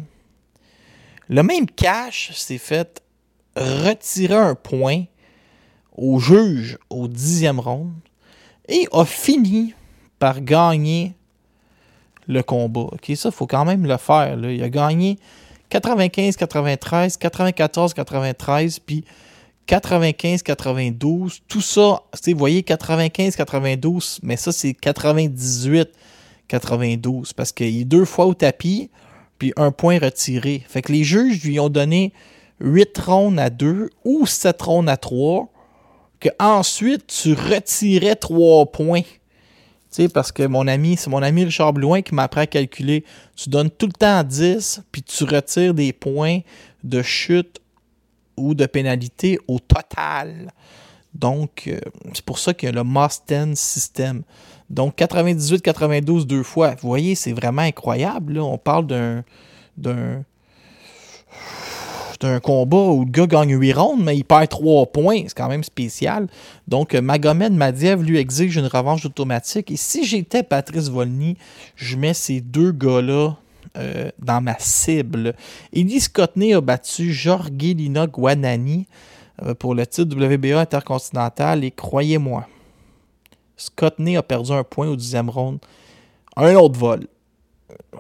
Le 1.29 1.43
même 1.43 1.67
Cash 1.67 2.33
s'est 2.33 2.59
fait 2.59 3.03
retirer 3.57 4.37
un 4.37 4.55
point 4.55 5.05
au 5.97 6.21
juge 6.21 6.79
au 6.91 7.09
dixième 7.09 7.59
round 7.59 7.93
et 8.69 8.87
a 8.93 9.05
fini 9.05 9.75
par 10.19 10.41
gagner 10.41 11.15
le 12.29 12.43
combat. 12.43 12.89
OK, 12.93 13.13
ça, 13.15 13.31
il 13.31 13.35
faut 13.35 13.47
quand 13.47 13.65
même 13.65 13.87
le 13.87 13.97
faire. 13.97 14.39
Il 14.39 14.63
a 14.63 14.69
gagné 14.69 15.19
95-93, 15.71 17.19
94-93, 17.19 18.79
puis 18.85 19.05
95-92. 19.67 21.41
Tout 21.49 21.61
ça, 21.61 22.03
vous 22.27 22.39
voyez, 22.39 22.63
95-92, 22.63 24.21
mais 24.23 24.37
ça, 24.37 24.53
c'est 24.53 24.73
98-92, 24.73 27.33
parce 27.35 27.53
qu'il 27.53 27.81
est 27.81 27.85
deux 27.85 28.05
fois 28.05 28.27
au 28.27 28.35
tapis, 28.35 28.91
puis 29.39 29.53
un 29.57 29.73
point 29.73 29.99
retiré. 29.99 30.63
Fait 30.69 30.83
que 30.83 30.93
les 30.93 31.05
juges 31.05 31.45
lui 31.45 31.61
ont 31.61 31.69
donné 31.69 32.13
8 32.61 32.99
rondes 32.99 33.39
à 33.39 33.51
2 33.51 33.91
ou 34.05 34.27
7 34.27 34.63
rondes 34.63 34.89
à 34.89 34.97
3, 34.97 35.49
que 36.21 36.29
ensuite 36.39 37.07
tu 37.07 37.35
retirais 37.35 38.17
3 38.17 38.67
points. 38.67 39.03
Sais, 39.91 40.09
parce 40.09 40.33
que 40.33 40.43
mon 40.43 40.67
ami, 40.67 40.97
c'est 40.97 41.09
mon 41.11 41.23
ami 41.23 41.45
Richard 41.45 41.73
Blouin 41.73 42.03
qui 42.03 42.15
m'apprend 42.15 42.43
à 42.43 42.47
calculer. 42.47 43.05
Tu 43.35 43.49
donnes 43.49 43.71
tout 43.71 43.87
le 43.87 43.93
temps 43.93 44.23
10, 44.23 44.83
puis 44.93 45.03
tu 45.03 45.25
retires 45.25 45.75
des 45.75 45.93
points 45.93 46.41
de 46.85 47.03
chute 47.03 47.61
ou 48.37 48.55
de 48.55 48.67
pénalité 48.67 49.39
au 49.49 49.59
total. 49.59 50.53
Donc, 51.15 51.65
euh, 51.67 51.79
c'est 52.13 52.25
pour 52.25 52.39
ça 52.39 52.53
qu'il 52.53 52.67
y 52.67 52.73
a 52.73 52.75
le 52.75 52.85
must-end 52.85 53.53
system. 53.55 54.23
Donc, 54.69 54.99
98-92 54.99 56.27
deux 56.27 56.43
fois. 56.43 56.75
Vous 56.81 56.89
voyez, 56.89 57.15
c'est 57.15 57.33
vraiment 57.33 57.63
incroyable. 57.63 58.35
là. 58.35 58.45
On 58.45 58.59
parle 58.59 58.87
d'un 58.87 60.25
d'un 62.21 62.41
combat 62.41 62.77
où 62.77 63.05
le 63.05 63.11
gars 63.11 63.27
gagne 63.27 63.59
8 63.59 63.73
rondes, 63.73 64.05
mais 64.05 64.17
il 64.17 64.25
perd 64.25 64.49
3 64.49 64.87
points. 64.87 65.23
C'est 65.27 65.37
quand 65.37 65.49
même 65.49 65.65
spécial. 65.65 66.27
Donc, 66.69 66.95
euh, 66.95 67.01
Magomed 67.01 67.53
Madiev 67.53 68.03
lui 68.03 68.19
exige 68.19 68.57
une 68.57 68.67
revanche 68.67 69.05
automatique. 69.05 69.71
Et 69.71 69.77
si 69.77 70.05
j'étais 70.05 70.43
Patrice 70.43 70.89
Volny, 70.89 71.37
je 71.75 71.97
mets 71.97 72.15
ces 72.15 72.41
deux 72.41 72.73
gars-là 72.73 73.37
euh, 73.77 74.11
dans 74.19 74.41
ma 74.41 74.57
cible. 74.59 75.35
Ellie 75.73 76.01
Scottney 76.01 76.55
a 76.55 76.61
battu 76.61 77.13
Jorgelina 77.13 78.07
Guanani 78.07 78.87
euh, 79.43 79.55
pour 79.55 79.75
le 79.75 79.87
titre 79.87 80.17
WBA 80.17 80.59
intercontinental. 80.59 81.65
Et 81.65 81.71
croyez-moi, 81.71 82.47
Scottney 83.57 84.17
a 84.17 84.23
perdu 84.23 84.53
un 84.53 84.65
point 84.65 84.89
au 84.89 84.97
dixième 84.97 85.29
round. 85.29 85.59
Un 86.37 86.55
autre 86.55 86.79
vol. 86.79 87.07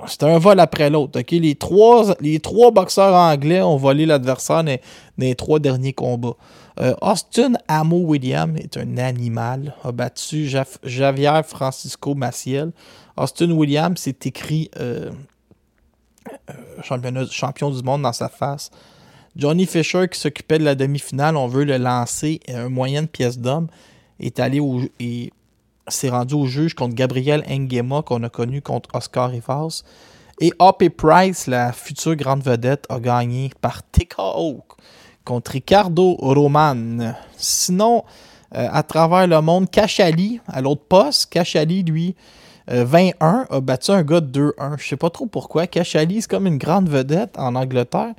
C'était 0.06 0.26
un 0.26 0.38
vol 0.38 0.60
après 0.60 0.90
l'autre. 0.90 1.20
Les, 1.30 1.54
trois, 1.54 2.14
les 2.20 2.38
trois 2.38 2.70
boxeurs 2.70 3.14
anglais 3.14 3.62
ont 3.62 3.76
volé 3.76 4.06
l'adversaire 4.06 4.62
dans, 4.62 4.78
les 5.18 5.34
trois 5.34 5.58
derniers 5.58 5.92
combats. 5.92 6.36
Euh, 6.78 6.94
Austin 7.00 7.54
Amo 7.68 7.98
William 7.98 8.56
est 8.56 8.76
un 8.76 8.98
animal. 8.98 9.74
A 9.82 9.92
battu 9.92 10.48
Javier 10.84 11.40
Francisco 11.44 12.14
Maciel. 12.14 12.72
Austin 13.16 13.50
William, 13.50 13.96
c'est 13.96 14.26
écrit 14.26 14.70
euh, 14.78 15.10
euh, 16.50 17.22
champion 17.30 17.70
du 17.70 17.82
monde 17.82 18.02
dans 18.02 18.12
sa 18.12 18.28
face. 18.28 18.70
Johnny 19.34 19.66
Fisher, 19.66 20.08
qui 20.08 20.18
s'occupait 20.18 20.58
de 20.58 20.64
la 20.64 20.74
demi-finale, 20.74 21.36
on 21.36 21.46
veut 21.46 21.64
le 21.64 21.76
lancer, 21.76 22.40
un 22.48 22.68
moyen 22.68 23.02
de 23.02 23.06
pièce 23.06 23.38
d'homme, 23.38 23.68
est 24.18 24.40
allé 24.40 24.60
au, 24.60 24.80
et 24.98 25.30
s'est 25.88 26.08
rendu 26.08 26.34
au 26.34 26.46
juge 26.46 26.74
contre 26.74 26.94
Gabriel 26.94 27.44
Engema, 27.48 28.02
qu'on 28.02 28.22
a 28.22 28.28
connu 28.28 28.62
contre 28.62 28.90
Oscar 28.94 29.30
Rivas. 29.30 29.82
Et 30.40 30.52
Hoppy 30.58 30.90
Price, 30.90 31.46
la 31.46 31.72
future 31.72 32.14
grande 32.14 32.42
vedette, 32.42 32.84
a 32.88 33.00
gagné 33.00 33.50
par 33.60 33.82
TKO 33.82 34.64
contre 35.24 35.52
Ricardo 35.52 36.14
Roman. 36.18 37.14
Sinon, 37.36 38.04
euh, 38.54 38.68
à 38.70 38.82
travers 38.82 39.26
le 39.26 39.40
monde, 39.40 39.70
Kachali, 39.70 40.40
à 40.46 40.60
l'autre 40.60 40.84
poste, 40.88 41.30
Kachali, 41.30 41.82
lui, 41.82 42.14
euh, 42.70 42.84
21, 42.84 43.46
a 43.50 43.60
battu 43.60 43.90
un 43.90 44.02
gars 44.02 44.20
de 44.20 44.52
2-1. 44.58 44.76
Je 44.78 44.86
sais 44.86 44.96
pas 44.96 45.10
trop 45.10 45.26
pourquoi. 45.26 45.66
Kachali, 45.66 46.22
c'est 46.22 46.30
comme 46.30 46.46
une 46.46 46.58
grande 46.58 46.88
vedette 46.88 47.38
en 47.38 47.54
Angleterre. 47.54 48.14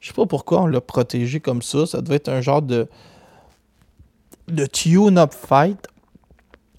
Je 0.00 0.08
sais 0.08 0.14
pas 0.14 0.26
pourquoi 0.26 0.62
on 0.62 0.66
l'a 0.66 0.80
protégé 0.80 1.40
comme 1.40 1.62
ça. 1.62 1.86
Ça 1.86 2.00
devait 2.00 2.16
être 2.16 2.28
un 2.28 2.40
genre 2.40 2.62
de, 2.62 2.88
de 4.48 4.66
tune-up 4.66 5.32
fight. 5.32 5.86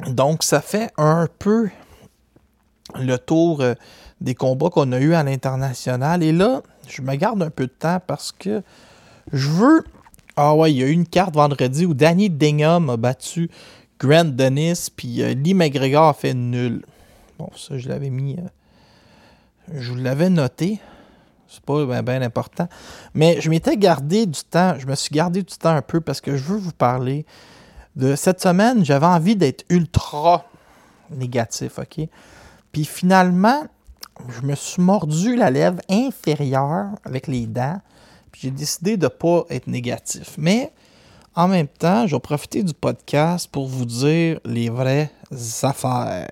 Donc, 0.08 0.44
ça 0.44 0.62
fait 0.62 0.92
un 0.98 1.28
peu 1.40 1.70
le 3.00 3.18
tour 3.18 3.62
euh, 3.62 3.74
des 4.22 4.36
combats 4.36 4.70
qu'on 4.70 4.92
a 4.92 5.00
eu 5.00 5.14
à 5.14 5.24
l'international. 5.24 6.24
Et 6.24 6.32
là, 6.32 6.62
je 6.88 7.02
me 7.02 7.16
garde 7.16 7.42
un 7.42 7.50
peu 7.50 7.68
de 7.68 7.72
temps 7.72 8.00
parce 8.06 8.32
que 8.32 8.62
je 9.32 9.50
veux. 9.50 9.84
Ah 10.36 10.56
ouais, 10.56 10.72
il 10.72 10.78
y 10.78 10.84
a 10.84 10.88
eu 10.88 10.92
une 10.92 11.08
carte 11.08 11.36
vendredi 11.36 11.86
où 11.86 11.94
Danny 11.94 12.30
Dingham 12.30 12.90
a 12.90 12.98
battu 12.98 13.50
Grant 14.00 14.26
Dennis, 14.26 14.90
puis 14.94 15.22
euh, 15.22 15.34
Lee 15.34 15.54
McGregor 15.54 16.10
a 16.10 16.14
fait 16.14 16.34
nul. 16.34 16.84
Bon, 17.38 17.50
ça, 17.56 17.78
je 17.78 17.88
l'avais 17.88 18.10
mis. 18.10 18.36
euh, 18.38 19.78
je 19.80 19.92
vous 19.92 19.98
l'avais 19.98 20.30
noté. 20.30 20.80
C'est 21.48 21.64
pas 21.64 22.02
bien 22.02 22.22
important. 22.24 22.68
Mais 23.14 23.40
je 23.40 23.50
m'étais 23.50 23.78
gardé 23.78 24.26
du 24.26 24.42
temps. 24.44 24.76
Je 24.80 24.88
me 24.88 24.96
suis 24.96 25.14
gardé 25.14 25.44
du 25.44 25.56
temps 25.56 25.70
un 25.70 25.84
peu 25.84 26.02
parce 26.02 26.20
que 26.20 26.36
je 26.36 26.44
veux 26.44 26.58
vous 26.58 26.72
parler 26.72 27.28
de 27.96 28.16
cette 28.16 28.42
semaine. 28.42 28.84
J'avais 28.86 29.06
envie 29.06 29.36
d'être 29.36 29.66
ultra 29.70 30.46
négatif, 31.10 31.80
OK? 31.80 32.08
Puis 32.72 32.86
finalement, 32.86 33.68
je 34.30 34.42
me 34.46 34.56
suis 34.56 34.82
mordu 34.82 35.36
la 35.36 35.52
lèvre 35.52 35.80
inférieure 35.90 36.90
avec 37.04 37.28
les 37.28 37.46
dents. 37.46 37.80
Puis 38.32 38.42
j'ai 38.44 38.52
décidé 38.52 38.98
de 38.98 39.06
ne 39.06 39.10
pas 39.10 39.46
être 39.50 39.68
négatif. 39.68 40.36
Mais 40.38 40.72
en 41.36 41.48
même 41.48 41.68
temps, 41.68 42.08
je 42.08 42.16
vais 42.16 42.20
profiter 42.20 42.64
du 42.64 42.74
podcast 42.74 43.48
pour 43.52 43.68
vous 43.68 43.86
dire 43.86 44.40
les 44.46 44.70
vraies 44.70 45.12
affaires. 45.62 46.28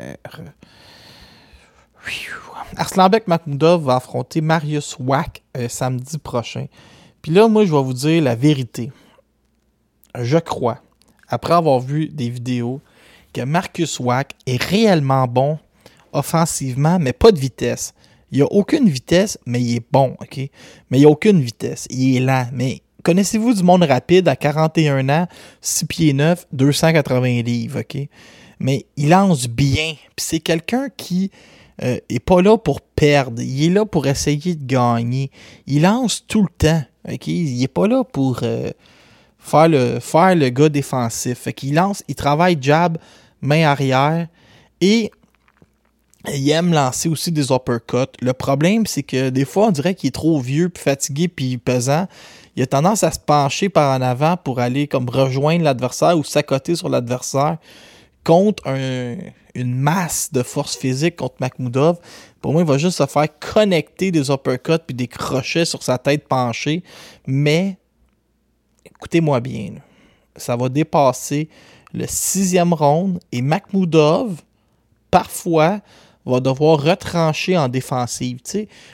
Arslanbek 2.77 3.27
Makhmoudov 3.27 3.83
va 3.83 3.95
affronter 3.97 4.41
Marius 4.41 4.97
Wack 4.99 5.43
euh, 5.57 5.67
samedi 5.67 6.17
prochain. 6.17 6.67
Puis 7.21 7.31
là, 7.31 7.47
moi, 7.47 7.65
je 7.65 7.71
vais 7.71 7.83
vous 7.83 7.93
dire 7.93 8.23
la 8.23 8.35
vérité. 8.35 8.91
Je 10.19 10.37
crois, 10.37 10.79
après 11.31 11.53
avoir 11.53 11.79
vu 11.79 12.07
des 12.07 12.29
vidéos, 12.29 12.81
que 13.33 13.41
Marcus 13.41 13.99
Wack 13.99 14.33
est 14.45 14.61
réellement 14.61 15.25
bon 15.27 15.57
offensivement, 16.13 16.99
mais 16.99 17.13
pas 17.13 17.31
de 17.31 17.39
vitesse. 17.39 17.93
Il 18.31 18.37
n'y 18.37 18.43
a 18.43 18.51
aucune 18.51 18.87
vitesse, 18.89 19.37
mais 19.45 19.61
il 19.61 19.77
est 19.77 19.85
bon, 19.91 20.15
OK? 20.21 20.37
Mais 20.37 20.49
il 20.97 20.99
n'y 20.99 21.05
a 21.05 21.09
aucune 21.09 21.41
vitesse. 21.41 21.87
Il 21.89 22.17
est 22.17 22.19
lent. 22.19 22.47
Mais 22.53 22.81
connaissez-vous 23.03 23.53
du 23.53 23.63
monde 23.63 23.83
rapide 23.83 24.27
à 24.27 24.35
41 24.35 25.09
ans, 25.09 25.27
6 25.61 25.85
pieds 25.85 26.13
9, 26.13 26.47
280 26.53 27.41
livres, 27.41 27.81
OK? 27.81 28.07
Mais 28.59 28.85
il 28.95 29.09
lance 29.09 29.47
bien. 29.47 29.95
Puis 30.15 30.25
c'est 30.25 30.39
quelqu'un 30.39 30.89
qui 30.95 31.31
euh, 31.83 31.97
est 32.09 32.19
pas 32.19 32.41
là 32.41 32.57
pour 32.57 32.81
perdre. 32.81 33.41
Il 33.41 33.65
est 33.65 33.69
là 33.69 33.85
pour 33.85 34.05
essayer 34.07 34.55
de 34.55 34.65
gagner. 34.65 35.31
Il 35.67 35.81
lance 35.81 36.25
tout 36.27 36.43
le 36.43 36.49
temps? 36.49 36.83
Il 37.25 37.63
est 37.63 37.67
pas 37.67 37.87
là 37.87 38.03
pour 38.03 38.41
euh, 38.43 38.69
faire, 39.41 39.67
le, 39.67 39.99
faire 39.99 40.35
le 40.35 40.49
gars 40.49 40.69
défensif. 40.69 41.39
Fait 41.39 41.53
qu'il 41.53 41.73
lance, 41.75 42.03
il 42.07 42.15
travaille 42.15 42.57
jab, 42.61 42.97
main 43.41 43.63
arrière, 43.67 44.27
et 44.79 45.11
il 46.31 46.49
aime 46.51 46.71
lancer 46.71 47.09
aussi 47.09 47.31
des 47.31 47.51
uppercuts. 47.51 48.15
Le 48.21 48.33
problème, 48.33 48.85
c'est 48.85 49.03
que 49.03 49.29
des 49.29 49.43
fois, 49.45 49.67
on 49.67 49.71
dirait 49.71 49.95
qu'il 49.95 50.09
est 50.09 50.11
trop 50.11 50.39
vieux, 50.39 50.69
puis 50.69 50.83
fatigué, 50.83 51.27
puis 51.27 51.57
pesant. 51.57 52.07
Il 52.55 52.61
a 52.61 52.67
tendance 52.67 53.03
à 53.03 53.11
se 53.11 53.19
pencher 53.19 53.69
par 53.69 53.97
en 53.97 54.01
avant 54.01 54.37
pour 54.37 54.59
aller 54.59 54.87
comme 54.87 55.09
rejoindre 55.09 55.63
l'adversaire 55.63 56.17
ou 56.17 56.23
s'accoter 56.23 56.75
sur 56.75 56.89
l'adversaire 56.89 57.57
contre 58.23 58.67
un- 58.67 59.15
une 59.55 59.75
masse 59.75 60.29
de 60.31 60.43
force 60.43 60.77
physique 60.77 61.15
contre 61.15 61.35
Makhmoudov. 61.39 61.97
Pour 62.41 62.53
moi, 62.53 62.61
il 62.61 62.67
va 62.67 62.77
juste 62.77 62.97
se 62.97 63.05
faire 63.05 63.27
connecter 63.39 64.11
des 64.11 64.29
uppercuts 64.29 64.83
puis 64.85 64.95
des 64.95 65.07
crochets 65.07 65.65
sur 65.65 65.81
sa 65.81 65.97
tête 65.97 66.27
penchée. 66.27 66.83
Mais, 67.25 67.77
écoutez-moi 68.85 69.39
bien, 69.39 69.73
ça 70.35 70.55
va 70.55 70.69
dépasser 70.69 71.49
le 71.93 72.05
sixième 72.07 72.73
round 72.73 73.19
et 73.31 73.41
Makhmoudov, 73.41 74.41
parfois, 75.09 75.81
va 76.25 76.39
devoir 76.39 76.81
retrancher 76.81 77.57
en 77.57 77.67
défensive. 77.67 78.39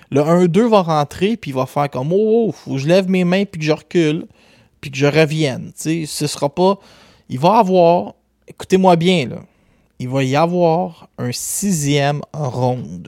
Le 0.09 0.21
1-2 0.21 0.69
va 0.69 0.81
rentrer, 0.81 1.37
puis 1.37 1.51
il 1.51 1.53
va 1.53 1.65
faire 1.65 1.89
comme 1.89 2.11
Oh, 2.11 2.53
oh, 2.65 2.77
je 2.77 2.87
lève 2.87 3.09
mes 3.09 3.23
mains, 3.23 3.45
puis 3.45 3.59
que 3.59 3.65
je 3.65 3.71
recule, 3.71 4.25
puis 4.81 4.91
que 4.91 4.97
je 4.97 5.05
revienne. 5.05 5.71
tu 5.75 6.05
sais. 6.05 6.05
Ce 6.05 6.27
sera 6.27 6.49
pas. 6.49 6.79
Il 7.29 7.39
va 7.39 7.57
avoir. 7.57 8.13
Écoutez-moi 8.47 8.95
bien. 8.95 9.29
Il 9.99 10.09
va 10.09 10.23
y 10.23 10.35
avoir 10.35 11.09
un 11.17 11.31
sixième 11.31 12.21
round. 12.33 13.07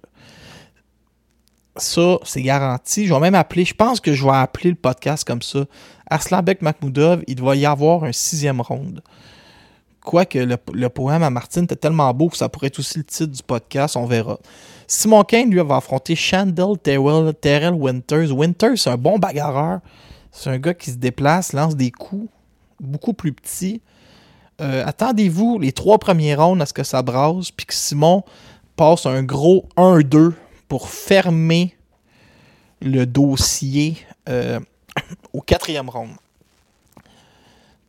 Ça, 1.80 2.18
c'est 2.24 2.42
garanti. 2.42 3.08
Je 3.08 3.13
vais 3.13 3.20
même 3.20 3.36
appeler, 3.36 3.65
je 3.65 3.74
pense 3.74 4.00
que 4.00 4.13
je 4.13 4.24
vais 4.24 4.36
appeler 4.36 4.72
le 4.72 4.76
podcast 4.76 5.26
comme 5.26 5.42
ça. 5.42 5.65
Arslanbek 6.10 6.62
Makhmoudov, 6.62 7.24
il 7.28 7.36
doit 7.36 7.56
y 7.56 7.65
avoir 7.65 8.04
un 8.04 8.12
sixième 8.12 8.62
round. 8.62 9.02
Quoique 10.02 10.39
le, 10.39 10.89
poème 10.89 11.24
à 11.24 11.30
Martine 11.30 11.65
était 11.65 11.76
tellement 11.76 12.13
beau 12.13 12.30
que 12.30 12.38
ça 12.38 12.50
pourrait 12.50 12.68
être 12.68 12.80
aussi 12.80 13.00
le 13.00 13.04
titre 13.04 13.32
du 13.32 13.44
podcast, 13.44 13.96
on 13.96 14.06
verra. 14.06 14.39
Simon 14.88 15.24
Kane, 15.24 15.52
lui, 15.52 15.62
va 15.62 15.76
affronter 15.78 16.15
Shandell 16.15 16.78
Terrell, 16.82 17.34
Terrell 17.39 17.74
Winters. 17.74 18.32
Winters, 18.32 18.78
c'est 18.78 18.89
un 18.89 18.98
bon 18.98 19.20
bagarreur. 19.20 19.82
C'est 20.32 20.50
un 20.50 20.58
gars 20.58 20.74
qui 20.74 20.92
se 20.92 20.96
déplace, 20.96 21.54
lance 21.54 21.76
des 21.76 21.92
coups 21.92 22.30
beaucoup 22.80 23.13
plus 23.13 23.34
petits. 23.34 23.82
Euh, 24.62 24.84
Attendez-vous 24.86 25.60
les 25.60 25.72
trois 25.72 25.98
premiers 26.00 26.36
rounds 26.36 26.62
à 26.62 26.65
ce 26.65 26.74
que 26.74 26.84
ça 26.84 27.02
brasse, 27.02 27.52
puis 27.52 27.65
que 27.65 27.74
Simon 27.74 28.24
passe 28.76 29.06
un 29.06 29.24
gros 29.24 29.65
1-2 29.78 30.34
pour 30.70 30.88
fermer 30.88 31.76
le 32.80 33.06
dossier 33.06 33.98
euh, 34.30 34.60
au 35.34 35.42
quatrième 35.42 35.90
round. 35.90 36.12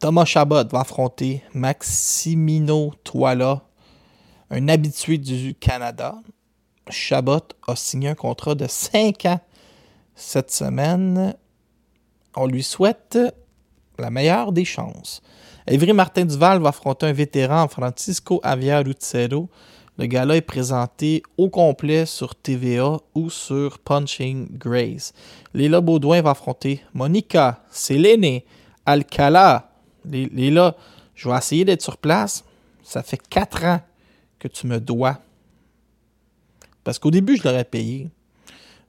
Thomas 0.00 0.24
Chabot 0.24 0.66
va 0.66 0.80
affronter 0.80 1.44
Maximino 1.52 2.92
Toila, 3.04 3.62
un 4.50 4.68
habitué 4.68 5.18
du 5.18 5.54
Canada. 5.54 6.14
Chabot 6.88 7.42
a 7.68 7.76
signé 7.76 8.08
un 8.08 8.14
contrat 8.14 8.54
de 8.54 8.66
5 8.66 9.26
ans 9.26 9.40
cette 10.14 10.50
semaine. 10.50 11.34
On 12.34 12.46
lui 12.46 12.62
souhaite 12.62 13.18
la 13.98 14.10
meilleure 14.10 14.52
des 14.52 14.64
chances. 14.64 15.20
Evry 15.66 15.92
Martin 15.92 16.24
Duval 16.24 16.60
va 16.62 16.70
affronter 16.70 17.06
un 17.06 17.12
vétéran, 17.12 17.68
Francisco 17.68 18.40
Javier 18.42 18.76
Rutzero. 18.76 19.50
Le 19.98 20.06
gala 20.06 20.36
est 20.36 20.40
présenté 20.40 21.22
au 21.36 21.50
complet 21.50 22.06
sur 22.06 22.34
TVA 22.34 22.96
ou 23.14 23.28
sur 23.28 23.78
Punching 23.80 24.48
Grace. 24.56 25.12
Léla 25.52 25.80
Baudouin 25.82 26.22
va 26.22 26.30
affronter 26.30 26.80
Monica 26.94 27.62
Selene 27.70 28.40
Alcala. 28.86 29.70
Lé- 30.06 30.30
Léla, 30.32 30.74
je 31.14 31.28
vais 31.28 31.36
essayer 31.36 31.64
d'être 31.66 31.82
sur 31.82 31.98
place. 31.98 32.44
Ça 32.82 33.02
fait 33.02 33.20
4 33.28 33.64
ans 33.64 33.80
que 34.38 34.48
tu 34.48 34.66
me 34.66 34.80
dois. 34.80 35.18
Parce 36.82 36.98
qu'au 36.98 37.10
début, 37.10 37.36
je 37.36 37.44
l'aurais 37.46 37.64
payé. 37.64 38.08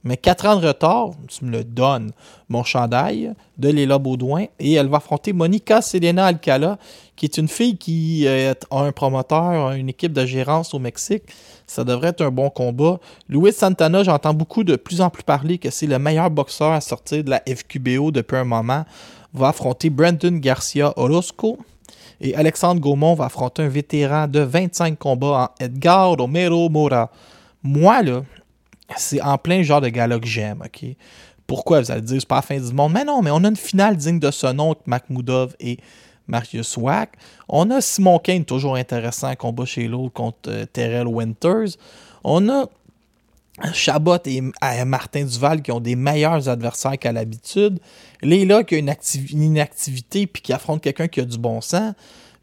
Mais 0.04 0.18
4 0.18 0.46
ans 0.48 0.56
de 0.60 0.68
retard, 0.68 1.12
tu 1.28 1.46
me 1.46 1.52
le 1.52 1.64
donnes. 1.64 2.12
Mon 2.50 2.64
chandail 2.64 3.34
de 3.58 3.70
Léla 3.70 4.00
Baudouin. 4.00 4.46
Et 4.60 4.74
elle 4.74 4.88
va 4.88 4.98
affronter 4.98 5.32
Monica 5.32 5.82
Selena 5.82 6.26
Alcala, 6.26 6.78
qui 7.16 7.26
est 7.26 7.38
une 7.38 7.48
fille 7.48 7.78
qui 7.78 8.28
a 8.28 8.56
un 8.72 8.92
promoteur, 8.92 9.72
une 9.72 9.90
équipe 9.90 10.14
de 10.14 10.26
gérance 10.26 10.74
au 10.74 10.80
Mexique. 10.80 11.24
Ça 11.68 11.84
devrait 11.84 12.10
être 12.10 12.22
un 12.22 12.32
bon 12.32 12.50
combat. 12.50 13.00
Luis 13.30 13.54
Santana, 13.54 14.04
j'entends 14.04 14.34
beaucoup 14.34 14.64
de 14.64 14.76
plus 14.76 15.02
en 15.02 15.10
plus 15.10 15.24
parler 15.24 15.58
que 15.58 15.70
c'est 15.70 15.88
le 15.88 16.00
meilleur 16.00 16.30
boxeur 16.30 16.72
à 16.72 16.82
sortir 16.82 17.24
de 17.24 17.30
la 17.30 17.42
FQBO 17.48 18.12
depuis 18.12 18.38
un 18.38 18.44
moment. 18.44 18.86
Va 19.34 19.50
affronter 19.50 19.90
Brandon 19.90 20.34
Garcia 20.34 20.94
Orozco. 20.98 21.58
Et 22.20 22.36
Alexandre 22.36 22.82
Gaumont 22.82 23.14
va 23.14 23.26
affronter 23.26 23.64
un 23.64 23.68
vétéran 23.68 24.28
de 24.28 24.42
25 24.42 24.98
combats 24.98 25.52
en 25.60 25.64
Edgar 25.64 26.12
Romero 26.12 26.70
Mora. 26.70 27.10
Moi, 27.64 28.02
là, 28.04 28.22
c'est 28.98 29.22
en 29.22 29.38
plein 29.38 29.62
genre 29.64 29.82
de 29.82 29.90
gala 29.90 30.20
que 30.20 30.28
j'aime, 30.28 30.64
OK? 30.66 30.86
Pourquoi 31.48 31.82
vous 31.82 31.92
allez 31.92 32.02
dire 32.02 32.22
c'est 32.22 32.28
pas 32.28 32.38
la 32.38 32.42
fin 32.42 32.60
du 32.60 32.74
monde? 32.74 32.94
Mais 32.94 33.04
non, 33.04 33.22
mais 33.22 33.32
on 33.32 33.44
a 33.44 33.48
une 33.50 33.56
finale 33.56 33.98
digne 33.98 34.20
de 34.20 34.32
ce 34.32 34.48
nom 34.48 34.72
avec 34.72 34.88
Makhmoudov 34.88 35.56
et 35.60 35.78
Marius 36.28 36.78
Wack. 36.78 37.14
On 37.50 37.70
a 37.72 37.82
Simon 37.82 38.20
Kane, 38.20 38.46
toujours 38.46 38.76
intéressant, 38.76 39.36
combat 39.36 39.66
chez 39.66 39.88
l'autre 39.88 40.14
contre 40.14 40.50
euh, 40.50 40.66
Terrell 40.66 41.08
Winters. 41.08 41.78
On 42.24 42.48
a 42.50 42.68
Chabot 43.74 44.18
et 44.26 44.42
euh, 44.42 44.86
Martin 44.86 45.26
Duval 45.26 45.62
qui 45.62 45.72
ont 45.72 45.80
des 45.80 45.96
meilleurs 45.96 46.48
adversaires 46.48 46.98
qu'à 46.98 47.12
l'habitude. 47.12 47.80
Léla 48.22 48.64
qui 48.64 48.76
a 48.76 48.78
une 48.78 49.42
inactivité 49.42 50.28
puis 50.28 50.42
qui 50.42 50.54
affronte 50.54 50.82
quelqu'un 50.82 51.08
qui 51.08 51.20
a 51.20 51.26
du 51.26 51.38
bon 51.38 51.62
sens. 51.62 51.94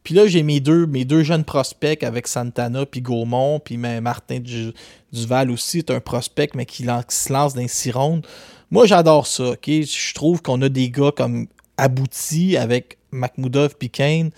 Puis 0.04 0.14
là, 0.14 0.26
j'ai 0.26 0.42
mes 0.42 0.60
deux, 0.60 0.86
mes 0.86 1.04
deux 1.04 1.22
jeunes 1.22 1.44
prospects 1.44 2.02
avec 2.02 2.26
Santana 2.28 2.86
puis 2.86 3.02
Gaumont. 3.02 3.60
Puis 3.60 3.76
Martin 3.76 4.40
Du- 4.40 4.72
Duval 5.12 5.50
aussi 5.50 5.78
est 5.78 5.90
un 5.90 6.00
prospect, 6.00 6.50
mais 6.54 6.66
qui, 6.66 6.84
se 6.84 7.32
lance 7.32 7.54
dans 7.54 7.60
les 7.84 7.90
rondes. 7.90 8.26
Moi, 8.70 8.86
j'adore 8.86 9.26
ça. 9.26 9.50
ok? 9.50 9.66
Je 9.66 10.14
trouve 10.14 10.42
qu'on 10.42 10.60
a 10.62 10.68
des 10.68 10.90
gars 10.90 11.12
comme 11.14 11.46
aboutis 11.76 12.56
avec 12.56 12.98
Makhmoudov 13.12 13.76
puis 13.78 13.90
Kane. 13.90 14.30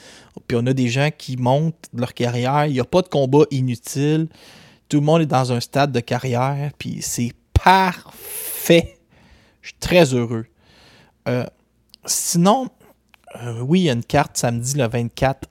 Puis 0.46 0.56
on 0.60 0.66
a 0.66 0.72
des 0.72 0.88
gens 0.88 1.10
qui 1.16 1.36
montent 1.36 1.86
leur 1.94 2.14
carrière. 2.14 2.66
Il 2.66 2.72
n'y 2.72 2.80
a 2.80 2.84
pas 2.84 3.02
de 3.02 3.08
combat 3.08 3.44
inutile. 3.50 4.28
Tout 4.88 4.98
le 4.98 5.06
monde 5.06 5.22
est 5.22 5.26
dans 5.26 5.52
un 5.52 5.60
stade 5.60 5.92
de 5.92 6.00
carrière. 6.00 6.72
Puis 6.78 6.98
c'est 7.00 7.32
parfait. 7.52 8.96
Je 9.62 9.68
suis 9.68 9.78
très 9.78 10.14
heureux. 10.14 10.46
Euh, 11.28 11.44
sinon, 12.06 12.68
euh, 13.36 13.60
oui, 13.60 13.80
il 13.80 13.84
y 13.84 13.90
a 13.90 13.92
une 13.92 14.04
carte 14.04 14.36
samedi 14.36 14.76
le 14.76 14.88
24 14.88 15.48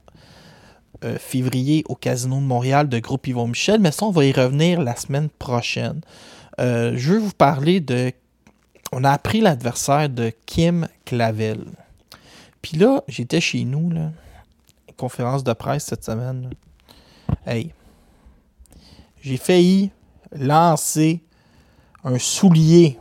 euh, 1.06 1.18
février 1.18 1.84
au 1.88 1.96
Casino 1.96 2.36
de 2.38 2.42
Montréal 2.42 2.90
de 2.90 3.00
Groupe 3.00 3.28
Yvon 3.28 3.48
Michel, 3.48 3.80
mais 3.80 3.92
ça, 3.92 4.06
on 4.06 4.12
va 4.12 4.26
y 4.26 4.34
revenir 4.34 4.82
la 4.82 4.96
semaine 4.96 5.30
prochaine. 5.30 6.02
Euh, 6.60 6.94
je 6.98 7.14
veux 7.14 7.20
vous 7.20 7.34
parler 7.34 7.80
de. 7.80 8.12
On 8.92 9.04
a 9.04 9.12
appris 9.12 9.40
l'adversaire 9.40 10.10
de 10.10 10.34
Kim 10.46 10.88
Clavel. 11.06 11.64
Puis 12.62 12.78
là, 12.78 13.04
j'étais 13.08 13.40
chez 13.40 13.64
nous, 13.64 13.90
là, 13.92 14.12
conférence 14.98 15.44
de 15.44 15.54
presse 15.54 15.86
cette 15.86 16.04
semaine. 16.04 16.50
Hey, 17.46 17.72
j'ai 19.22 19.38
failli 19.38 19.92
lancer 20.34 21.22
un 22.04 22.18
soulier 22.18 23.00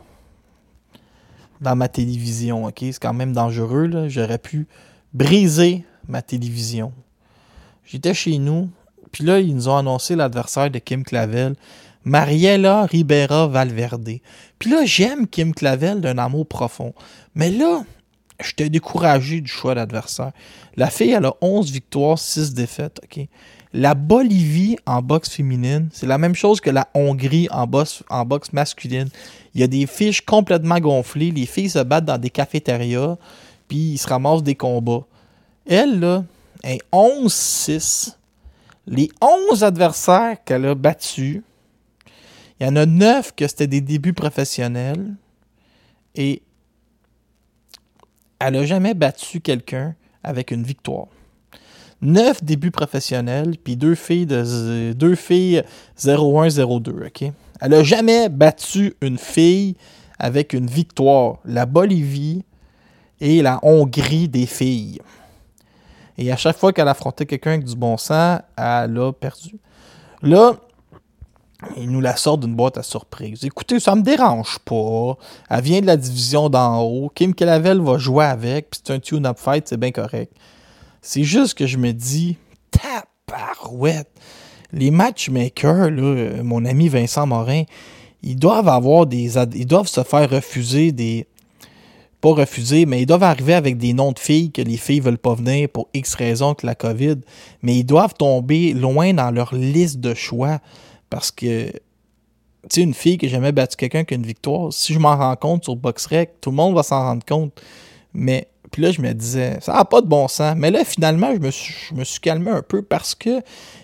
dans 1.61 1.75
ma 1.75 1.87
télévision, 1.87 2.65
ok? 2.65 2.77
C'est 2.79 2.99
quand 2.99 3.13
même 3.13 3.33
dangereux, 3.33 3.87
là. 3.87 4.07
J'aurais 4.09 4.37
pu 4.37 4.67
briser 5.13 5.83
ma 6.07 6.21
télévision. 6.21 6.93
J'étais 7.85 8.13
chez 8.13 8.37
nous, 8.37 8.69
puis 9.11 9.23
là, 9.23 9.39
ils 9.39 9.55
nous 9.55 9.67
ont 9.67 9.77
annoncé 9.77 10.15
l'adversaire 10.15 10.69
de 10.69 10.79
Kim 10.79 11.03
Clavel, 11.03 11.55
Mariela 12.03 12.85
Ribera 12.85 13.47
Valverde. 13.47 14.19
Puis 14.57 14.69
là, 14.69 14.85
j'aime 14.85 15.27
Kim 15.27 15.53
Clavel 15.53 16.01
d'un 16.01 16.17
amour 16.17 16.47
profond. 16.47 16.93
Mais 17.35 17.51
là, 17.51 17.83
j'étais 18.41 18.69
découragé 18.69 19.41
du 19.41 19.49
choix 19.49 19.75
d'adversaire. 19.75 20.31
La 20.75 20.89
fille, 20.89 21.11
elle 21.11 21.25
a 21.25 21.33
11 21.41 21.71
victoires, 21.71 22.17
6 22.17 22.53
défaites, 22.53 22.99
ok? 23.03 23.27
La 23.71 23.93
Bolivie 23.93 24.77
en 24.87 25.03
boxe 25.03 25.29
féminine, 25.29 25.89
c'est 25.93 26.07
la 26.07 26.17
même 26.17 26.33
chose 26.33 26.59
que 26.59 26.71
la 26.71 26.89
Hongrie 26.95 27.47
en 27.51 27.67
boxe, 27.67 28.03
masculine. 28.51 29.09
Il 29.53 29.61
y 29.61 29.63
a 29.63 29.67
des 29.67 29.85
fiches 29.85 30.21
complètement 30.21 30.79
gonflées. 30.79 31.29
Les 31.29 31.45
filles 31.45 31.69
se 31.69 31.79
battent 31.79 32.05
dans 32.05 32.17
des 32.17 32.31
cafétérias, 32.31 33.17
puis 33.67 33.77
ils 33.77 33.97
se 33.99 34.07
ramassent 34.07 34.41
des 34.41 34.55
combats. 34.55 35.05
Elle, 35.67 35.99
là, 35.99 36.23
est 36.63 36.81
11-6. 36.91 38.15
Les 38.87 39.11
11 39.51 39.63
adversaires 39.63 40.43
qu'elle 40.43 40.65
a 40.65 40.73
battus, 40.73 41.43
il 42.59 42.65
y 42.65 42.69
en 42.69 42.75
a 42.75 42.87
9 42.87 43.35
que 43.35 43.47
c'était 43.47 43.67
des 43.67 43.81
débuts 43.81 44.13
professionnels. 44.13 45.13
Et 46.15 46.41
elle 48.39 48.53
n'a 48.53 48.65
jamais 48.65 48.95
battu 48.95 49.41
quelqu'un 49.41 49.95
avec 50.23 50.49
une 50.49 50.63
victoire. 50.63 51.07
9 52.01 52.43
débuts 52.43 52.71
professionnels, 52.71 53.55
puis 53.63 53.75
deux 53.75 53.95
filles 53.95 54.25
de 54.25 54.93
deux 54.93 55.15
filles 55.15 55.63
01-02, 55.99 57.07
OK? 57.07 57.31
Elle 57.61 57.71
n'a 57.71 57.83
jamais 57.83 58.29
battu 58.29 58.95
une 59.01 59.17
fille 59.17 59.75
avec 60.17 60.53
une 60.53 60.67
victoire. 60.67 61.39
La 61.45 61.65
Bolivie 61.65 62.43
et 63.19 63.41
la 63.41 63.59
Hongrie 63.63 64.29
des 64.29 64.45
filles. 64.45 64.99
Et 66.17 66.31
à 66.31 66.37
chaque 66.37 66.57
fois 66.57 66.73
qu'elle 66.73 66.87
affrontait 66.87 67.25
quelqu'un 67.25 67.51
avec 67.51 67.65
du 67.65 67.75
bon 67.75 67.97
sens, 67.97 68.39
elle 68.57 68.97
a 68.97 69.11
perdu. 69.11 69.57
Là, 70.21 70.55
il 71.75 71.89
nous 71.89 72.01
la 72.01 72.15
sort 72.15 72.37
d'une 72.37 72.55
boîte 72.55 72.77
à 72.77 72.83
surprise. 72.83 73.43
Écoutez, 73.43 73.79
ça 73.79 73.95
me 73.95 74.01
dérange 74.01 74.59
pas. 74.59 75.17
Elle 75.49 75.61
vient 75.61 75.81
de 75.81 75.85
la 75.85 75.97
division 75.97 76.49
d'en 76.49 76.81
haut. 76.81 77.11
Kim 77.13 77.35
Clavel 77.35 77.81
va 77.81 77.97
jouer 77.97 78.25
avec, 78.25 78.69
puis 78.69 78.81
c'est 78.83 78.93
un 78.93 78.99
tune-up 78.99 79.37
fight, 79.37 79.67
c'est 79.67 79.77
bien 79.77 79.91
correct. 79.91 80.33
C'est 81.01 81.23
juste 81.23 81.57
que 81.57 81.65
je 81.65 81.77
me 81.77 81.91
dis, 81.91 82.37
tabarouette. 82.71 84.09
Les 84.71 84.91
matchmakers, 84.91 85.89
là, 85.89 86.03
euh, 86.03 86.43
mon 86.43 86.65
ami 86.65 86.89
Vincent 86.89 87.25
Morin, 87.25 87.63
ils 88.21 88.35
doivent 88.35 88.67
avoir 88.67 89.05
des. 89.05 89.37
Ils 89.55 89.65
doivent 89.65 89.87
se 89.87 90.03
faire 90.03 90.29
refuser 90.29 90.91
des. 90.91 91.25
Pas 92.21 92.33
refuser, 92.33 92.85
mais 92.85 93.01
ils 93.01 93.05
doivent 93.05 93.23
arriver 93.23 93.53
avec 93.53 93.77
des 93.77 93.93
noms 93.93 94.11
de 94.11 94.19
filles 94.19 94.51
que 94.51 94.61
les 94.61 94.75
filles 94.75 94.99
veulent 94.99 95.17
pas 95.17 95.35
venir 95.35 95.69
pour 95.69 95.87
X 95.93 96.15
raisons 96.15 96.53
que 96.53 96.65
la 96.65 96.75
COVID. 96.75 97.15
Mais 97.61 97.77
ils 97.77 97.85
doivent 97.85 98.13
tomber 98.13 98.73
loin 98.73 99.13
dans 99.13 99.31
leur 99.31 99.55
liste 99.55 100.01
de 100.01 100.13
choix. 100.13 100.59
Parce 101.09 101.31
que, 101.31 101.71
tu 101.71 101.79
sais, 102.69 102.81
une 102.81 102.93
fille 102.93 103.17
que 103.17 103.25
j'ai 103.25 103.31
jamais 103.31 103.53
battu 103.53 103.77
quelqu'un 103.77 104.03
qui 104.03 104.15
a 104.15 104.17
une 104.17 104.25
victoire, 104.25 104.73
si 104.73 104.93
je 104.93 104.99
m'en 104.99 105.15
rends 105.15 105.37
compte 105.37 105.63
sur 105.63 105.77
BoxRec, 105.77 106.41
tout 106.41 106.49
le 106.49 106.57
monde 106.57 106.75
va 106.75 106.83
s'en 106.83 107.01
rendre 107.01 107.25
compte. 107.25 107.53
Mais, 108.13 108.48
puis 108.71 108.81
là, 108.83 108.91
je 108.91 109.01
me 109.01 109.13
disais, 109.13 109.57
ça 109.61 109.73
n'a 109.73 109.85
pas 109.85 110.01
de 110.01 110.07
bon 110.07 110.27
sens. 110.27 110.55
Mais 110.57 110.71
là, 110.71 110.83
finalement, 110.83 111.33
je 111.33 111.95
me 111.95 112.03
suis, 112.03 112.19
calmé 112.19 112.51
un 112.51 112.61
peu 112.61 112.81
parce 112.81 113.15
que 113.15 113.41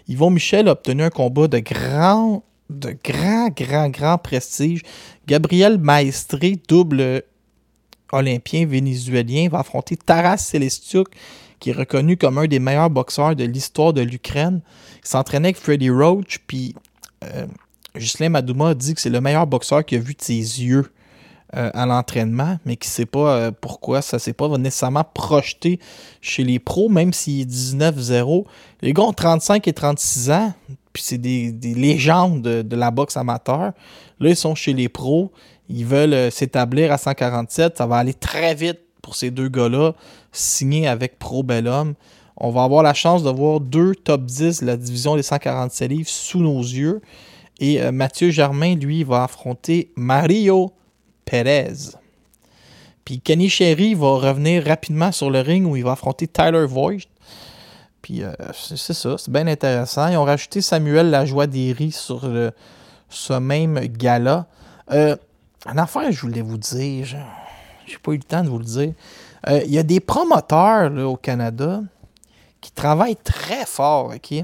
Yvon 0.08 0.30
Michel 0.30 0.67
a 0.67 0.74
obtenu 0.74 1.04
un 1.04 1.10
combat 1.10 1.48
de 1.48 1.60
grand, 1.60 2.43
de 2.69 2.95
grand, 3.04 3.50
grand, 3.50 3.89
grand 3.89 4.17
prestige. 4.17 4.82
Gabriel 5.28 5.78
Maestré, 5.78 6.60
double 6.67 7.24
olympien 8.12 8.65
vénézuélien, 8.65 9.50
va 9.50 9.60
affronter 9.60 9.98
Taras 9.98 10.38
Celestiuk, 10.38 11.08
qui 11.60 11.71
est 11.71 11.74
reconnu 11.74 12.17
comme 12.17 12.38
un 12.38 12.45
des 12.45 12.60
meilleurs 12.60 12.89
boxeurs 12.89 13.36
de 13.36 13.43
l'histoire 13.43 13.93
de 13.93 14.02
l'Ukraine. 14.02 14.62
Il 15.04 15.08
s'entraînait 15.08 15.50
avec 15.50 15.58
Freddie 15.58 15.89
Roach, 15.89 16.39
puis 16.45 16.76
euh, 17.24 17.48
Ghislain 17.95 18.30
Madouma 18.30 18.76
dit 18.76 18.93
que 18.93 19.02
c'est 19.02 19.10
le 19.10 19.21
meilleur 19.21 19.48
boxeur 19.48 19.84
qu'il 19.84 19.98
a 19.98 20.02
vu 20.02 20.13
de 20.13 20.21
ses 20.21 20.36
yeux 20.36 20.91
euh, 21.53 21.69
à 21.75 21.86
l'entraînement, 21.86 22.58
mais 22.65 22.75
qui 22.75 22.89
ne 22.89 22.91
sait 22.91 23.05
pas 23.05 23.36
euh, 23.36 23.51
pourquoi 23.51 24.01
ça 24.01 24.17
s'est 24.17 24.34
pas 24.34 24.47
nécessairement 24.58 25.03
projeté 25.03 25.79
chez 26.19 26.43
les 26.43 26.58
pros, 26.58 26.89
même 26.89 27.13
s'il 27.13 27.41
est 27.41 27.45
19-0. 27.45 28.45
Les 28.81 28.93
gars 28.93 29.03
ont 29.03 29.13
35 29.13 29.67
et 29.67 29.73
36 29.73 30.31
ans, 30.31 30.53
puis 30.91 31.03
c'est 31.05 31.19
des, 31.19 31.51
des 31.51 31.75
légendes 31.75 32.41
de, 32.41 32.75
la 32.75 32.89
boxe 32.89 33.15
amateur. 33.15 33.73
Là, 34.19 34.29
ils 34.29 34.36
sont 34.36 34.55
chez 34.55 34.73
les 34.73 34.89
pros, 34.89 35.31
ils 35.69 35.86
veulent 35.86 36.15
euh, 36.15 36.31
s'établir 36.31 36.91
à 36.91 36.97
147. 36.97 37.77
Ça 37.77 37.86
va 37.86 37.97
aller 37.97 38.15
très 38.15 38.55
vite 38.55 38.79
pour 39.03 39.15
ces 39.15 39.29
deux 39.29 39.47
gars-là, 39.47 39.93
signés 40.31 40.88
avec 40.88 41.19
Pro 41.19 41.43
Bellum. 41.43 41.93
On 42.38 42.49
va 42.49 42.63
avoir 42.63 42.81
la 42.81 42.95
chance 42.95 43.21
de 43.21 43.29
voir 43.29 43.60
deux 43.60 43.93
top 43.93 44.25
10 44.25 44.62
de 44.62 44.65
la 44.65 44.77
division 44.77 45.15
des 45.15 45.21
147 45.21 45.91
livres 45.91 46.10
sous 46.10 46.39
nos 46.39 46.60
yeux. 46.60 47.01
Et 47.60 47.79
Mathieu 47.91 48.31
Germain, 48.31 48.75
lui, 48.75 49.03
va 49.05 49.23
affronter 49.23 49.93
Mario 49.95 50.73
Perez. 51.26 51.98
Puis 53.04 53.20
Kenny 53.20 53.50
Sherry 53.50 53.94
va 53.94 54.18
revenir 54.18 54.66
rapidement 54.66 55.12
sur 55.12 55.30
le 55.30 55.42
ring 55.42 55.66
où 55.68 55.76
il 55.76 55.84
va 55.84 55.92
affronter 55.92 56.28
Tyler 56.28 56.66
Voigt. 56.66 57.08
Puis 58.02 58.24
euh, 58.24 58.34
c'est 58.54 58.94
ça, 58.94 59.18
c'est 59.18 59.32
bien 59.32 59.48
intéressant. 59.48 60.08
Ils 60.08 60.18
ont 60.18 60.24
rajouté 60.24 60.62
Samuel 60.62 61.10
Lajoie 61.10 61.48
Derry 61.48 61.92
sur 61.92 62.30
ce 63.10 63.34
même 63.34 63.80
gala. 63.80 64.48
Euh, 64.92 65.16
une 65.66 65.80
affaire, 65.80 66.12
je 66.12 66.22
voulais 66.22 66.42
vous 66.42 66.58
dire, 66.58 67.08
j'ai 67.86 67.98
pas 67.98 68.12
eu 68.12 68.18
le 68.18 68.24
temps 68.24 68.44
de 68.44 68.50
vous 68.50 68.60
le 68.60 68.66
dire. 68.66 68.94
Euh, 69.48 69.62
Il 69.66 69.72
y 69.72 69.80
a 69.80 69.84
des 69.84 70.00
promoteurs 70.00 70.92
au 71.08 71.18
Canada 71.18 71.82
qui 72.62 72.72
travaillent 72.72 73.16
très 73.16 73.66
fort, 73.66 74.14
OK? 74.16 74.44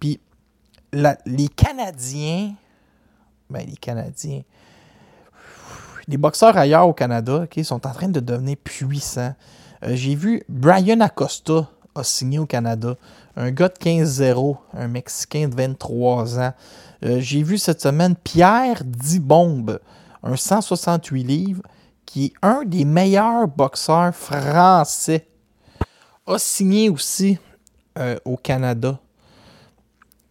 Puis 0.00 0.20
les 0.92 1.48
Canadiens, 1.48 2.54
ben 3.50 3.66
les 3.66 3.76
Canadiens, 3.76 4.42
les 6.08 6.16
boxeurs 6.16 6.56
ailleurs 6.56 6.86
au 6.86 6.92
Canada, 6.92 7.44
OK, 7.44 7.64
sont 7.64 7.86
en 7.86 7.92
train 7.92 8.08
de 8.08 8.20
devenir 8.20 8.56
puissants. 8.62 9.34
Euh, 9.84 9.94
J'ai 9.94 10.14
vu 10.14 10.42
Brian 10.48 11.00
Acosta 11.00 11.68
a 11.94 12.02
signé 12.02 12.38
au 12.38 12.46
Canada. 12.46 12.96
Un 13.36 13.50
gars 13.50 13.68
de 13.68 13.74
15-0, 13.74 14.56
un 14.74 14.88
Mexicain 14.88 15.48
de 15.48 15.54
23 15.54 16.38
ans. 16.40 16.52
Euh, 17.04 17.20
J'ai 17.20 17.42
vu 17.42 17.58
cette 17.58 17.80
semaine 17.80 18.16
Pierre 18.16 18.82
Dibombe, 18.84 19.78
un 20.22 20.36
168 20.36 21.24
livres, 21.24 21.62
qui 22.04 22.26
est 22.26 22.32
un 22.42 22.64
des 22.64 22.84
meilleurs 22.84 23.48
boxeurs 23.48 24.14
français. 24.14 25.26
A 26.26 26.38
signé 26.38 26.88
aussi 26.88 27.38
euh, 27.98 28.16
au 28.24 28.36
Canada. 28.36 28.98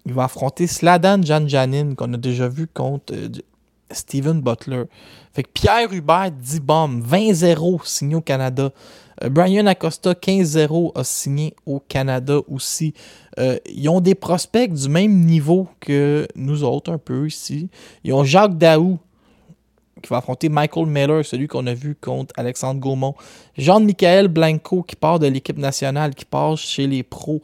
Il 0.06 0.14
va 0.14 0.26
affronter 0.26 0.68
Sladan 0.68 1.22
Janjanin, 1.24 1.96
qu'on 1.96 2.14
a 2.14 2.18
déjà 2.18 2.48
vu 2.48 2.68
contre 2.68 3.14
Steven 3.94 4.42
Butler. 4.42 4.84
Fait 5.34 5.44
que 5.44 5.50
Pierre 5.54 5.92
Hubert 5.92 6.32
Dibom, 6.32 7.02
20-0 7.02 7.86
signé 7.86 8.16
au 8.16 8.22
Canada. 8.22 8.72
Euh, 9.24 9.30
Brian 9.30 9.66
Acosta, 9.66 10.14
15-0, 10.14 10.92
a 10.96 11.04
signé 11.04 11.56
au 11.66 11.80
Canada 11.80 12.40
aussi. 12.48 12.94
Euh, 13.40 13.58
ils 13.66 13.90
ont 13.90 14.02
des 14.02 14.16
prospects 14.16 14.72
du 14.72 14.90
même 14.90 15.26
niveau 15.26 15.68
que 15.80 16.28
nous 16.36 16.64
autres, 16.64 16.92
un 16.92 16.98
peu 16.98 17.28
ici. 17.28 17.70
Ils 18.04 18.14
ont 18.14 18.24
Jacques 18.24 18.58
Daou, 18.58 19.00
qui 20.02 20.10
va 20.10 20.18
affronter 20.18 20.50
Michael 20.50 20.88
Miller, 20.88 21.26
celui 21.26 21.48
qu'on 21.48 21.66
a 21.68 21.74
vu 21.74 21.96
contre 21.96 22.34
Alexandre 22.38 22.80
Gaumont. 22.80 23.16
Jean-Michael 23.58 24.28
Blanco, 24.28 24.84
qui 24.84 24.96
part 24.96 25.20
de 25.20 25.28
l'équipe 25.28 25.58
nationale, 25.58 26.14
qui 26.14 26.26
passe 26.26 26.60
chez 26.60 26.88
les 26.88 27.04
pros. 27.04 27.42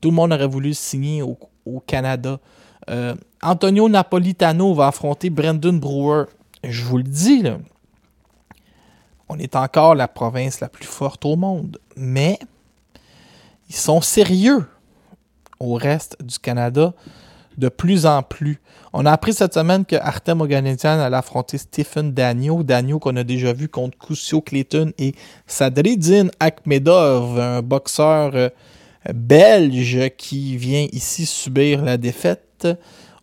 Tout 0.00 0.10
le 0.10 0.16
monde 0.16 0.32
aurait 0.32 0.46
voulu 0.46 0.74
signer 0.74 1.22
au 1.22 1.80
Canada. 1.86 2.40
Euh, 2.88 3.14
Antonio 3.42 3.88
Napolitano 3.88 4.74
va 4.74 4.88
affronter 4.88 5.30
Brendan 5.30 5.78
Brewer. 5.78 6.24
Je 6.64 6.84
vous 6.84 6.98
le 6.98 7.04
dis, 7.04 7.44
on 9.28 9.38
est 9.38 9.56
encore 9.56 9.94
la 9.94 10.08
province 10.08 10.60
la 10.60 10.68
plus 10.68 10.86
forte 10.86 11.24
au 11.24 11.36
monde, 11.36 11.78
mais 11.96 12.38
ils 13.68 13.76
sont 13.76 14.00
sérieux 14.00 14.66
au 15.58 15.74
reste 15.74 16.16
du 16.22 16.38
Canada 16.38 16.92
de 17.56 17.68
plus 17.68 18.06
en 18.06 18.22
plus. 18.22 18.58
On 18.92 19.06
a 19.06 19.12
appris 19.12 19.34
cette 19.34 19.54
semaine 19.54 19.84
que 19.84 19.96
Artem 19.96 20.40
Oganesian 20.40 20.98
allait 20.98 21.16
affronter 21.16 21.58
Stephen 21.58 22.12
Daniel. 22.12 22.64
Daniel 22.64 22.98
qu'on 22.98 23.14
a 23.16 23.22
déjà 23.22 23.52
vu 23.52 23.68
contre 23.68 23.96
Kusio 23.98 24.40
Clayton 24.40 24.92
et 24.98 25.14
Sadridin 25.46 26.28
Akhmedov, 26.40 27.38
un 27.38 27.62
boxeur 27.62 28.32
euh, 28.34 28.48
belge 29.12 30.10
qui 30.16 30.56
vient 30.56 30.86
ici 30.92 31.26
subir 31.26 31.82
la 31.82 31.96
défaite. 31.96 32.68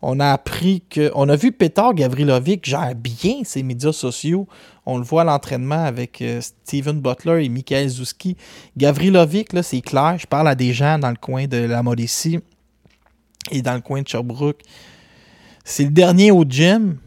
On 0.02 0.20
a 0.20 0.32
appris 0.32 0.84
que. 0.90 1.12
On 1.16 1.28
a 1.30 1.36
vu 1.36 1.52
Petar 1.52 1.94
Gavrilovic 1.94 2.66
gère 2.66 2.94
bien 2.96 3.44
ses 3.44 3.64
médias 3.64 3.92
sociaux. 3.92 4.48
On 4.86 4.98
le 4.98 5.04
voit 5.04 5.24
à 5.24 5.26
l'entraînement 5.26 5.84
avec 5.84 6.22
euh, 6.22 6.40
Steven 6.40 7.02
Butler 7.02 7.46
et 7.46 7.50
Michael 7.50 7.90
Zuski. 7.90 8.38
Gavrilovic, 8.78 9.54
là, 9.54 9.64
c'est 9.64 9.82
clair. 9.82 10.16
Je 10.18 10.28
parle 10.28 10.48
à 10.48 10.56
des 10.56 10.72
gens 10.72 11.00
dans 11.00 11.10
le 11.10 11.18
coin 11.18 11.48
de 11.48 11.58
la 11.58 11.84
Mauricie 11.84 12.40
et 13.52 13.62
dans 13.62 13.74
le 13.74 13.82
coin 13.82 14.02
de 14.02 14.08
Sherbrooke. 14.08 14.62
C'est 15.66 15.84
le 15.84 15.92
dernier 15.92 16.32
au 16.32 16.44
gym. 16.44 16.98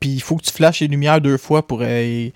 Puis 0.00 0.10
il 0.10 0.22
faut 0.22 0.36
que 0.36 0.44
tu 0.44 0.50
flashes 0.50 0.80
les 0.80 0.88
lumières 0.88 1.20
deux 1.20 1.36
fois 1.36 1.66
pour 1.66 1.82
euh, 1.82 2.30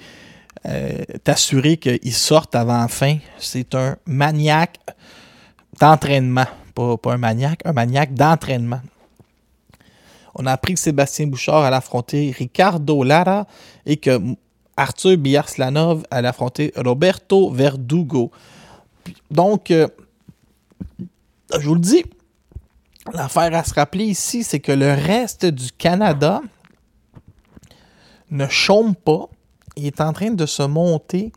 euh, 0.66 1.04
t'assurer 1.24 1.78
qu'il 1.78 2.12
sorte 2.12 2.54
avant 2.54 2.78
la 2.78 2.88
fin. 2.88 3.16
C'est 3.38 3.74
un 3.74 3.96
maniaque 4.06 4.78
d'entraînement. 5.78 6.46
Pas, 6.74 6.96
un 7.04 7.18
maniaque, 7.18 7.60
un 7.64 7.72
maniaque 7.72 8.14
d'entraînement. 8.14 8.80
On 10.34 10.46
a 10.46 10.52
appris 10.52 10.74
que 10.74 10.80
Sébastien 10.80 11.28
Bouchard 11.28 11.62
allait 11.62 11.76
affronter 11.76 12.34
Ricardo 12.36 13.04
Lara 13.04 13.46
et 13.86 13.96
que 13.96 14.20
Arthur 14.76 15.16
Biarslanov 15.16 16.04
allait 16.10 16.28
affronter 16.28 16.72
Roberto 16.76 17.50
Verdugo. 17.50 18.32
Donc, 19.30 19.70
euh, 19.70 19.86
je 21.52 21.66
vous 21.68 21.74
le 21.74 21.80
dis, 21.80 22.04
l'affaire 23.12 23.54
à 23.54 23.62
se 23.62 23.74
rappeler 23.74 24.06
ici, 24.06 24.42
c'est 24.42 24.60
que 24.60 24.72
le 24.72 24.92
reste 24.92 25.46
du 25.46 25.70
Canada 25.70 26.40
ne 28.30 28.48
chôme 28.48 28.96
pas. 28.96 29.28
Il 29.76 29.86
est 29.86 30.00
en 30.00 30.12
train 30.12 30.30
de 30.30 30.46
se 30.46 30.62
monter 30.62 31.32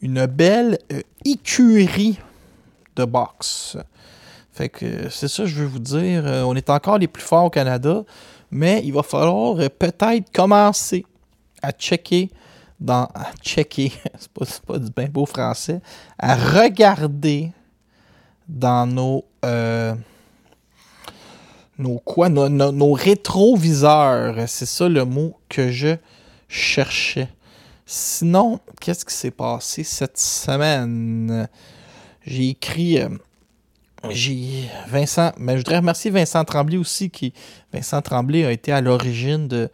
une 0.00 0.26
belle 0.26 0.78
euh, 0.92 1.00
écurie 1.24 2.18
de 2.96 3.04
boxe. 3.04 3.76
Fait 4.52 4.68
que 4.68 5.08
c'est 5.10 5.28
ça 5.28 5.42
que 5.44 5.48
je 5.48 5.62
veux 5.62 5.66
vous 5.68 5.78
dire. 5.80 6.24
Euh, 6.26 6.42
on 6.42 6.54
est 6.54 6.70
encore 6.70 6.98
les 6.98 7.08
plus 7.08 7.22
forts 7.22 7.44
au 7.46 7.50
Canada, 7.50 8.02
mais 8.50 8.82
il 8.84 8.92
va 8.92 9.02
falloir 9.02 9.58
euh, 9.58 9.68
peut-être 9.68 10.30
commencer 10.32 11.04
à 11.62 11.72
checker 11.72 12.30
dans. 12.78 13.04
À 13.14 13.32
checker, 13.42 13.92
c'est 14.18 14.30
pas, 14.32 14.44
pas 14.66 14.78
du 14.78 14.90
bien 14.90 15.08
beau 15.08 15.26
français, 15.26 15.80
à 16.18 16.36
regarder 16.36 17.50
dans 18.48 18.86
nos. 18.86 19.24
euh, 19.44 19.94
nos 21.78 21.98
quoi? 21.98 22.28
Nos- 22.28 22.48
nos 22.48 22.92
rétroviseurs. 22.92 24.36
C'est 24.48 24.66
ça 24.66 24.88
le 24.88 25.04
mot 25.04 25.36
que 25.48 25.70
je 25.70 25.96
cherchais. 26.48 27.28
Sinon, 27.86 28.60
qu'est-ce 28.80 29.04
qui 29.04 29.14
s'est 29.14 29.30
passé 29.32 29.82
cette 29.82 30.16
semaine? 30.18 31.48
J'ai 32.26 32.50
écrit. 32.50 33.00
euh, 33.00 33.08
j'ai 34.10 34.68
Vincent, 34.88 35.32
mais 35.38 35.52
je 35.52 35.58
voudrais 35.58 35.78
remercier 35.78 36.10
Vincent 36.10 36.44
Tremblay 36.44 36.76
aussi, 36.76 37.10
qui 37.10 37.32
Vincent 37.72 38.02
Tremblay 38.02 38.44
a 38.44 38.52
été 38.52 38.72
à 38.72 38.80
l'origine 38.80 39.48
de 39.48 39.70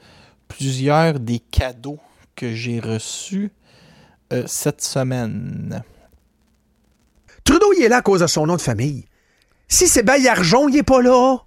plusieurs 0.49 1.19
des 1.19 1.41
cadeaux 1.41 1.99
que 2.37 2.55
j'ai 2.55 2.79
reçus 2.81 3.51
euh, 4.33 4.45
cette 4.47 4.83
semaine. 4.83 5.83
Trudeau, 7.45 7.73
il 7.77 7.83
est 7.83 7.89
là 7.89 7.99
à 7.99 8.03
cause 8.03 8.21
de 8.21 8.27
son 8.27 8.47
nom 8.47 8.57
de 8.57 8.61
famille. 8.61 9.05
Si 9.67 9.89
c'est 9.89 10.03
Baillargeon, 10.03 10.69
il 10.69 10.77
est 10.77 10.83
pas 10.83 11.03
là. 11.03 11.39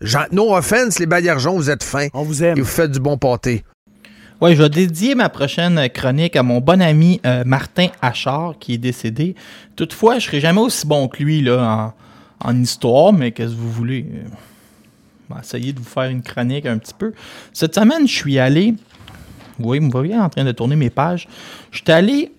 Jean, 0.00 0.24
no 0.32 0.54
offense, 0.54 0.98
les 0.98 1.06
Baillargeons, 1.06 1.56
vous 1.56 1.70
êtes 1.70 1.82
fins. 1.82 2.08
On 2.12 2.22
vous 2.22 2.42
aime. 2.42 2.56
Et 2.56 2.60
vous 2.60 2.66
faites 2.66 2.90
du 2.90 3.00
bon 3.00 3.18
pâté. 3.18 3.64
Ouais, 4.42 4.56
je 4.56 4.62
vais 4.64 4.68
dédier 4.68 5.14
ma 5.14 5.28
prochaine 5.28 5.88
chronique 5.90 6.34
à 6.34 6.42
mon 6.42 6.58
bon 6.58 6.82
ami 6.82 7.20
euh, 7.24 7.44
Martin 7.46 7.86
Achard, 8.00 8.56
qui 8.58 8.74
est 8.74 8.78
décédé. 8.78 9.36
Toutefois, 9.76 10.18
je 10.18 10.26
serai 10.26 10.40
jamais 10.40 10.60
aussi 10.60 10.84
bon 10.84 11.06
que 11.06 11.22
lui 11.22 11.42
là, 11.42 11.94
en, 12.40 12.60
histoire, 12.60 13.12
mais 13.12 13.30
qu'est-ce 13.30 13.52
que 13.52 13.56
vous 13.56 13.70
voulez? 13.70 14.04
Euh, 14.12 14.26
On 15.30 15.34
va 15.36 15.42
essayer 15.42 15.72
de 15.72 15.78
vous 15.78 15.84
faire 15.84 16.10
une 16.10 16.22
chronique 16.22 16.66
un 16.66 16.76
petit 16.78 16.92
peu. 16.92 17.12
Cette 17.52 17.76
semaine, 17.76 18.08
je 18.08 18.12
suis 18.12 18.40
allé. 18.40 18.74
Voyez, 19.60 19.80
vous 19.80 19.90
voyez 19.90 20.18
en 20.18 20.28
train 20.28 20.42
de 20.42 20.50
tourner 20.50 20.74
mes 20.74 20.90
pages. 20.90 21.28
Je 21.70 21.76
suis 21.78 21.92
allé 21.92 22.32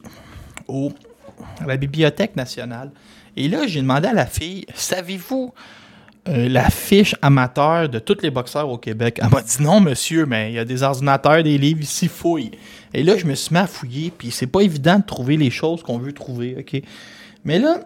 au, 0.67 0.91
à 1.61 1.67
la 1.67 1.77
Bibliothèque 1.77 2.35
nationale. 2.35 2.91
Et 3.37 3.47
là, 3.47 3.65
j'ai 3.65 3.79
demandé 3.79 4.09
à 4.09 4.13
la 4.13 4.25
fille 4.25 4.65
Savez-vous 4.75 5.53
euh, 6.29 6.47
la 6.47 6.69
fiche 6.69 7.15
amateur 7.21 7.89
de 7.89 7.99
tous 7.99 8.19
les 8.21 8.31
boxeurs 8.31 8.69
au 8.69 8.77
Québec. 8.77 9.19
Elle 9.21 9.29
m'a 9.29 9.41
dit 9.41 9.61
non, 9.61 9.81
monsieur, 9.81 10.25
mais 10.25 10.51
il 10.51 10.55
y 10.55 10.59
a 10.59 10.63
des 10.63 10.81
ordinateurs, 10.81 11.43
des 11.43 11.57
livres 11.57 11.81
ici, 11.81 12.07
fouille. 12.07 12.51
Et 12.93 13.03
là, 13.03 13.17
je 13.17 13.25
me 13.25 13.35
suis 13.35 13.53
mis 13.53 13.59
à 13.59 13.67
fouiller, 13.67 14.13
puis 14.17 14.31
c'est 14.31 14.47
pas 14.47 14.61
évident 14.61 14.99
de 14.99 15.03
trouver 15.03 15.35
les 15.35 15.49
choses 15.49 15.83
qu'on 15.83 15.97
veut 15.97 16.13
trouver, 16.13 16.55
OK? 16.59 16.81
Mais 17.43 17.59
là, 17.59 17.79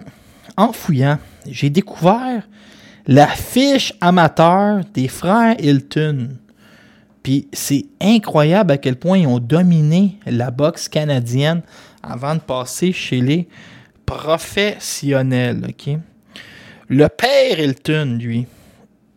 en 0.55 0.71
fouillant, 0.71 1.17
j'ai 1.49 1.71
découvert 1.71 2.47
la 3.07 3.27
fiche 3.27 3.93
amateur 4.01 4.81
des 4.93 5.07
frères 5.07 5.55
Hilton. 5.59 6.29
Puis 7.23 7.47
c'est 7.53 7.85
incroyable 7.99 8.71
à 8.71 8.77
quel 8.77 8.97
point 8.97 9.17
ils 9.17 9.27
ont 9.27 9.39
dominé 9.39 10.19
la 10.27 10.51
boxe 10.51 10.87
canadienne 10.87 11.63
avant 12.03 12.35
de 12.35 12.39
passer 12.39 12.91
chez 12.91 13.19
les 13.19 13.47
professionnels, 14.05 15.65
OK? 15.69 15.97
Le 16.89 17.07
père 17.09 17.59
Hilton, 17.59 18.17
lui, 18.19 18.47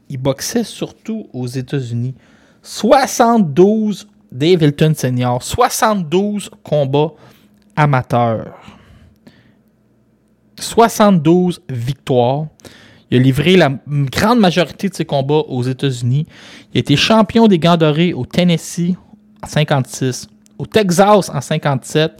il 0.08 0.18
boxait 0.18 0.64
surtout 0.64 1.28
aux 1.32 1.46
États-Unis. 1.46 2.14
72 2.62 4.08
Dave 4.32 4.62
Hilton 4.62 4.92
Senior, 4.96 5.42
72 5.42 6.50
combats 6.62 7.12
amateurs. 7.76 8.58
72 10.58 11.62
victoires. 11.68 12.46
Il 13.10 13.18
a 13.18 13.22
livré 13.22 13.56
la 13.56 13.72
grande 13.86 14.38
majorité 14.38 14.88
de 14.88 14.94
ses 14.94 15.04
combats 15.04 15.42
aux 15.48 15.62
États-Unis. 15.62 16.26
Il 16.72 16.78
a 16.78 16.80
été 16.80 16.96
champion 16.96 17.48
des 17.48 17.58
gants 17.58 17.76
dorés 17.76 18.12
au 18.12 18.24
Tennessee 18.24 18.94
en 19.42 19.46
56, 19.46 20.28
au 20.58 20.66
Texas 20.66 21.28
en 21.28 21.40
57 21.40 22.12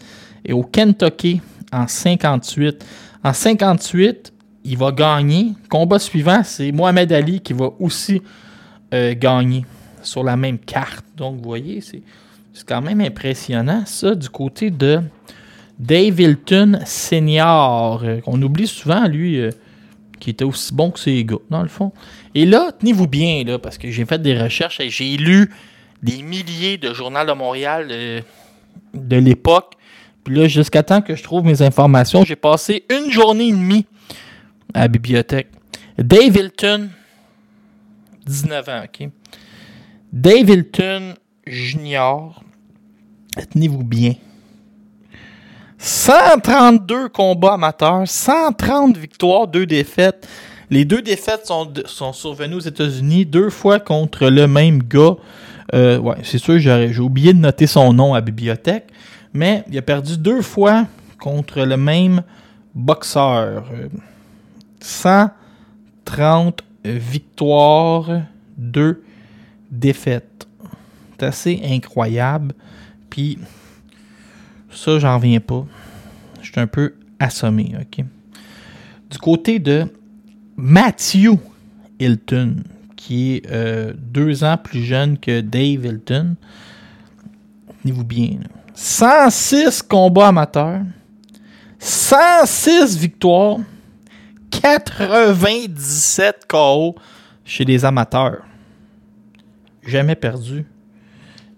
et 0.45 0.53
au 0.53 0.63
Kentucky 0.63 1.41
en 1.73 1.87
58. 1.87 2.85
En 3.23 3.33
58, 3.33 4.30
il 4.65 4.77
va 4.77 4.93
gagner. 4.93 5.53
Combat 5.69 5.99
suivant, 5.99 6.43
c'est 6.45 6.73
Mohamed 6.73 7.13
Ali 7.13 7.41
qui 7.41 7.53
va 7.53 7.71
aussi 7.79 8.23
euh, 8.93 9.15
gagner 9.17 9.65
sur 10.03 10.25
la 10.25 10.37
même 10.37 10.59
carte. 10.59 11.05
Donc, 11.17 11.37
vous 11.37 11.43
voyez, 11.43 11.81
c'est 11.81 12.03
quand 12.67 12.83
même 12.83 13.01
impressionnant, 13.01 13.85
ça, 13.87 14.15
du 14.15 14.29
côté 14.29 14.71
de 14.71 15.01
Dave 15.79 16.21
Hilton 16.21 16.81
Senior. 16.85 18.03
euh, 18.05 18.21
qu'on 18.21 18.41
oublie 18.43 18.67
souvent, 18.67 19.07
lui, 19.07 19.39
euh, 19.39 19.51
qui 20.19 20.31
était 20.31 20.45
aussi 20.45 20.75
bon 20.75 20.91
que 20.91 20.99
ses 20.99 21.25
gars, 21.25 21.37
dans 21.49 21.63
le 21.63 21.69
fond. 21.69 21.93
Et 22.35 22.45
là, 22.45 22.71
tenez-vous 22.79 23.07
bien, 23.07 23.45
là, 23.45 23.59
parce 23.59 23.79
que 23.79 23.91
j'ai 23.91 24.05
fait 24.05 24.21
des 24.21 24.39
recherches 24.39 24.81
et 24.81 24.91
j'ai 24.91 25.17
lu 25.17 25.51
des 26.03 26.23
milliers 26.23 26.77
de 26.77 26.93
journaux 26.93 27.25
de 27.25 27.33
Montréal 27.33 27.89
de 28.95 29.17
l'époque. 29.17 29.75
Puis 30.25 30.35
là, 30.35 30.49
jusqu'à 30.49 30.83
temps 30.83 31.01
que 31.01 31.17
je 31.17 31.23
trouve 31.23 31.45
mes 31.45 31.63
informations, 31.63 32.25
j'ai 32.25 32.37
passé 32.37 32.85
une 32.91 33.11
journée 33.11 33.49
et 33.49 33.53
demie 33.53 33.87
à 34.75 34.81
la 34.81 34.89
bibliothèque. 34.89 35.49
Dave 35.99 36.37
Hilton, 36.37 36.89
19 38.27 38.69
ans, 38.69 38.83
OK? 38.85 39.09
Dave 40.13 40.51
Hilton 40.51 41.15
Junior, 41.47 42.43
tenez-vous 43.53 43.85
bien. 43.85 44.15
132 45.79 47.09
combats 47.09 47.55
amateurs, 47.55 48.07
130 48.07 48.97
victoires, 48.97 49.49
2 49.49 49.67
défaites. 49.67 50.29
Les 50.69 50.85
deux 50.85 51.03
défaites 51.03 51.47
sont, 51.47 51.73
sont 51.87 52.13
survenues 52.13 52.57
aux 52.57 52.61
États-Unis, 52.61 53.27
deux 53.27 53.51
fois 53.51 53.81
contre 53.81 54.29
le 54.29 54.47
même 54.47 54.83
gars. 54.83 55.17
Euh, 55.75 55.99
ouais, 55.99 56.17
c'est 56.23 56.39
sûr, 56.39 56.59
j'ai 56.59 56.99
oublié 57.01 57.33
de 57.33 57.39
noter 57.39 57.67
son 57.67 57.93
nom 57.93 58.15
à 58.15 58.19
la 58.19 58.21
bibliothèque. 58.21 58.87
Mais 59.33 59.65
il 59.69 59.79
a 59.79 59.83
perdu 59.83 60.17
deux 60.17 60.43
fois 60.43 60.87
contre 61.19 61.63
le 61.63 61.77
même 61.77 62.23
boxeur. 62.75 63.65
Euh, 64.81 65.27
130 66.07 66.63
victoires, 66.85 68.23
2 68.57 69.03
défaites. 69.71 70.49
C'est 71.19 71.27
assez 71.27 71.61
incroyable. 71.65 72.55
Puis, 73.11 73.39
ça, 74.71 74.99
j'en 74.99 75.17
reviens 75.17 75.41
pas. 75.41 75.67
Je 76.41 76.51
suis 76.51 76.61
un 76.61 76.67
peu 76.67 76.95
assommé, 77.19 77.75
OK? 77.79 78.05
Du 79.11 79.19
côté 79.19 79.59
de 79.59 79.87
Matthew 80.57 81.37
Hilton, 81.99 82.57
qui 82.97 83.37
est 83.37 83.51
euh, 83.51 83.93
deux 83.97 84.45
ans 84.45 84.57
plus 84.57 84.83
jeune 84.83 85.19
que 85.19 85.41
Dave 85.41 85.85
Hilton. 85.85 86.37
Tenez-vous 87.83 88.05
bien. 88.05 88.39
là. 88.41 88.49
106 88.75 89.83
combats 89.83 90.29
amateurs, 90.29 90.83
106 91.79 92.97
victoires, 92.97 93.59
97 94.51 96.47
KO 96.49 96.95
chez 97.45 97.65
les 97.65 97.85
amateurs. 97.85 98.43
Jamais 99.87 100.15
perdu. 100.15 100.67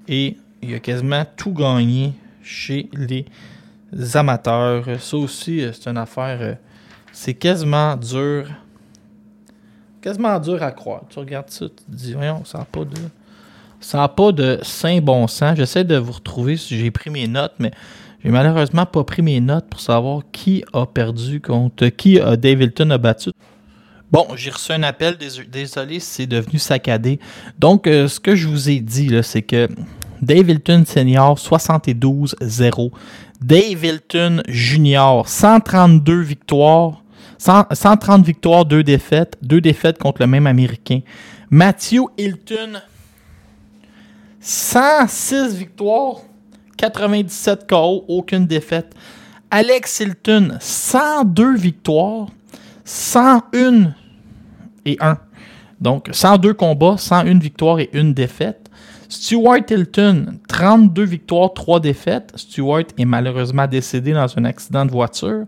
Et 0.09 0.37
il 0.63 0.75
a 0.75 0.79
quasiment 0.79 1.25
tout 1.37 1.53
gagné 1.53 2.13
chez 2.43 2.89
les 2.93 3.27
amateurs. 4.15 4.85
Ça 5.01 5.17
aussi, 5.17 5.61
euh, 5.63 5.73
c'est 5.73 5.89
une 5.91 5.99
affaire. 5.99 6.39
euh, 6.41 6.55
C'est 7.13 7.35
quasiment 7.35 7.97
dur. 7.97 8.49
Quasiment 10.01 10.39
dur 10.39 10.63
à 10.63 10.73
croire. 10.73 11.03
Tu 11.09 11.19
regardes 11.19 11.51
ça, 11.51 11.67
tu 11.67 11.75
te 11.85 11.91
dis, 11.91 12.13
voyons, 12.15 12.45
ça 12.45 12.59
n'a 12.59 12.65
pas 12.65 12.85
de. 12.85 12.97
Ça 13.81 13.99
n'a 13.99 14.09
pas 14.09 14.31
de 14.31 14.61
saint 14.63 15.01
bon 15.01 15.27
sens. 15.27 15.57
J'essaie 15.57 15.83
de 15.83 15.97
vous 15.97 16.13
retrouver 16.13 16.57
si 16.57 16.79
j'ai 16.79 16.93
pris 16.93 17.11
mes 17.11 17.27
notes, 17.27 17.55
mais 17.59 17.73
j'ai 18.25 18.31
malheureusement 18.31 18.87
pas 18.87 19.05
pris 19.05 19.23
mes 19.23 19.41
notes 19.41 19.67
pour 19.69 19.81
savoir 19.81 20.23
qui 20.33 20.65
a 20.73 20.87
perdu 20.87 21.41
contre 21.41 21.89
qui 21.89 22.21
a 22.21 22.37
Dave 22.37 22.63
Hilton 22.63 22.91
a 22.91 22.99
battu. 22.99 23.31
Bon, 24.11 24.27
j'ai 24.37 24.51
reçu 24.51 24.73
un 24.73 24.83
appel, 24.83 25.17
dés- 25.17 25.45
désolé, 25.51 25.99
c'est 25.99 26.27
devenu 26.27 26.59
saccadé. 26.59 27.19
Donc, 27.59 27.87
euh, 27.87 28.09
ce 28.09 28.21
que 28.21 28.35
je 28.37 28.47
vous 28.47 28.69
ai 28.69 28.81
dit, 28.81 29.11
c'est 29.23 29.41
que 29.43 29.69
Dave 30.21 30.51
Hilton 30.51 30.85
Senior, 30.87 31.39
72-0. 31.39 32.93
Dave 33.41 33.85
Hilton 33.85 34.43
Junior, 34.49 35.27
132 35.29 36.21
victoires. 36.21 37.03
100 37.39 37.65
130 37.75 38.25
victoires, 38.25 38.65
2 38.67 38.85
défaites. 38.85 39.37
2 39.43 39.61
défaites 39.61 39.99
contre 39.99 40.21
le 40.21 40.29
même 40.29 40.47
Américain. 40.47 41.01
Matthew 41.51 42.03
Hilton, 42.19 42.81
106 44.41 45.55
victoires, 45.57 46.17
97 46.83 47.69
KO, 47.69 48.05
aucune 48.09 48.45
défaite. 48.47 48.93
Alex 49.53 50.01
Hilton, 50.01 50.57
102 50.59 51.55
victoires, 51.55 52.27
101 52.85 53.95
et 54.85 54.97
1. 54.99 55.17
Donc, 55.81 56.09
102 56.11 56.55
combats, 56.55 56.97
101 56.97 57.39
victoires 57.39 57.79
et 57.79 57.89
1 57.95 58.11
défaite. 58.11 58.69
Stuart 59.09 59.71
Hilton, 59.71 60.41
32 60.49 61.05
victoires, 61.05 61.55
3 61.55 61.79
défaites. 61.79 62.33
Stuart 62.35 62.85
est 62.99 63.05
malheureusement 63.05 63.69
décédé 63.69 64.13
dans 64.13 64.27
un 64.37 64.45
accident 64.45 64.85
de 64.85 64.91
voiture. 64.91 65.45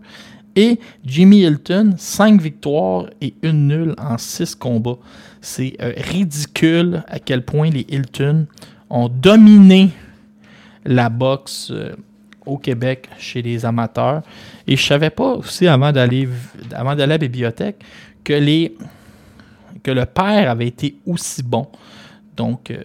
Et 0.55 0.79
Jimmy 1.03 1.41
Hilton, 1.41 1.95
5 1.97 2.41
victoires 2.41 3.07
et 3.19 3.33
1 3.43 3.51
nulle 3.51 3.95
en 3.97 4.17
6 4.17 4.55
combats. 4.55 4.99
C'est 5.41 5.75
euh, 5.81 5.91
ridicule 5.97 7.03
à 7.09 7.19
quel 7.19 7.43
point 7.43 7.69
les 7.69 7.85
Hilton 7.89 8.47
ont 8.89 9.09
dominé 9.09 9.91
la 10.85 11.09
boxe 11.09 11.69
euh, 11.71 11.95
au 12.45 12.57
Québec 12.57 13.09
chez 13.17 13.41
les 13.41 13.65
amateurs. 13.65 14.21
Et 14.67 14.75
je 14.75 14.85
savais 14.85 15.09
pas 15.09 15.33
aussi 15.33 15.67
avant 15.67 15.91
d'aller 15.91 16.29
à 16.73 16.95
la 16.95 17.17
bibliothèque 17.17 17.83
que 18.23 18.33
le 18.33 20.05
père 20.05 20.51
avait 20.51 20.67
été 20.67 20.95
aussi 21.05 21.41
bon. 21.41 21.67
Donc 22.37 22.69
euh, 22.69 22.81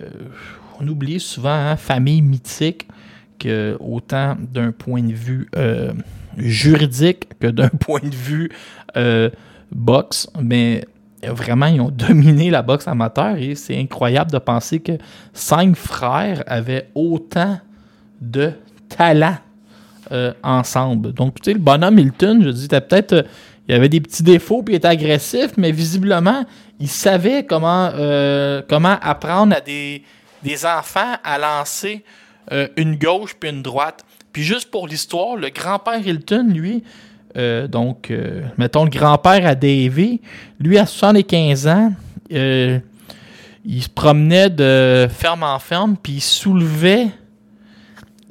on 0.81 0.89
oublie 0.89 1.21
souvent 1.21 1.51
hein, 1.51 1.77
famille 1.77 2.23
mythique 2.23 2.89
que 3.39 3.77
autant 3.81 4.37
d'un 4.41 4.73
point 4.73 5.03
de 5.03 5.13
vue 5.13 5.49
euh, 5.57 5.93
juridique 6.39 7.29
que 7.39 7.49
d'un 7.49 7.69
point 7.81 8.01
de 8.01 8.15
vue 8.15 8.51
boxe, 9.73 10.29
mais 10.41 10.85
vraiment 11.23 11.67
ils 11.67 11.81
ont 11.81 11.91
dominé 11.91 12.51
la 12.51 12.63
boxe 12.63 12.89
amateur 12.89 13.37
et 13.37 13.55
c'est 13.55 13.79
incroyable 13.79 14.31
de 14.31 14.39
penser 14.39 14.81
que 14.81 14.93
cinq 15.35 15.77
frères 15.77 16.43
avaient 16.47 16.89
autant 16.95 17.61
de 18.21 18.53
talent 18.89 19.37
euh, 20.13 20.33
ensemble. 20.43 21.13
Donc, 21.13 21.37
tu 21.41 21.45
sais, 21.45 21.53
le 21.53 21.61
bonhomme 21.61 21.99
Hilton, 21.99 22.41
je 22.43 22.51
dis, 22.51 22.69
peut-être. 22.69 23.13
euh, 23.13 23.23
il 23.69 23.75
avait 23.75 23.89
des 23.89 24.01
petits 24.01 24.25
défauts 24.25 24.65
puis 24.65 24.75
il 24.75 24.79
était 24.79 24.89
agressif, 24.89 25.53
mais 25.57 25.71
visiblement, 25.71 26.45
il 26.81 26.89
savait 26.89 27.45
comment, 27.45 27.91
euh, 27.95 28.63
apprendre 29.01 29.55
à 29.55 29.61
des, 29.61 30.03
des 30.43 30.67
enfants 30.67 31.15
à 31.23 31.39
lancer 31.39 32.03
une 32.77 32.97
gauche 32.97 33.37
puis 33.39 33.51
une 33.51 33.63
droite. 33.63 34.05
Puis 34.33 34.43
juste 34.43 34.73
pour 34.73 34.89
l'histoire, 34.89 35.37
le 35.37 35.51
grand-père 35.51 36.05
Hilton, 36.05 36.49
lui, 36.53 36.83
donc, 37.69 38.13
mettons 38.59 38.83
le 38.83 38.91
grand-père 38.91 39.47
à 39.47 39.55
Davy, 39.55 40.21
lui, 40.59 40.77
à 40.77 40.87
75 40.87 41.69
ans, 41.69 41.93
il 42.29 42.83
se 43.83 43.89
promenait 43.95 44.51
de 44.51 45.07
ferme 45.09 45.45
en 45.45 45.61
ferme, 45.61 45.97
puis 46.03 46.15
il 46.15 46.21
soulevait 46.21 47.11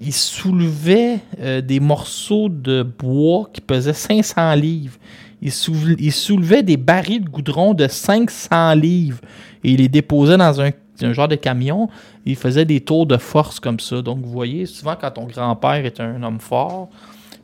il 0.02 0.14
soulevait 0.14 1.20
euh, 1.40 1.62
des 1.62 1.80
morceaux 1.80 2.50
de 2.50 2.84
bois 2.84 3.50
qui 3.52 3.62
pesaient 3.62 3.94
500 3.94 4.56
livres. 4.56 4.98
Il, 5.42 5.52
soulevait 5.52 6.64
des 6.64 6.76
barils 6.76 7.24
de 7.24 7.30
goudron 7.30 7.74
de 7.74 7.88
500 7.88 8.74
livres 8.74 9.20
et 9.64 9.72
il 9.72 9.78
les 9.78 9.88
déposait 9.88 10.38
dans 10.38 10.60
un, 10.60 10.72
un 11.02 11.14
genre 11.14 11.30
de 11.30 11.36
camion. 11.36 11.90
Il 12.26 12.36
faisait 12.36 12.66
des 12.66 12.82
tours 12.82 13.06
de 13.06 13.16
force 13.16 13.60
comme 13.60 13.80
ça. 13.80 14.02
Donc, 14.02 14.20
vous 14.20 14.32
voyez, 14.32 14.66
souvent 14.66 14.96
quand 15.00 15.12
ton 15.12 15.26
grand-père 15.26 15.86
est 15.86 16.00
un 16.02 16.22
homme 16.24 16.42
fort, 16.42 16.90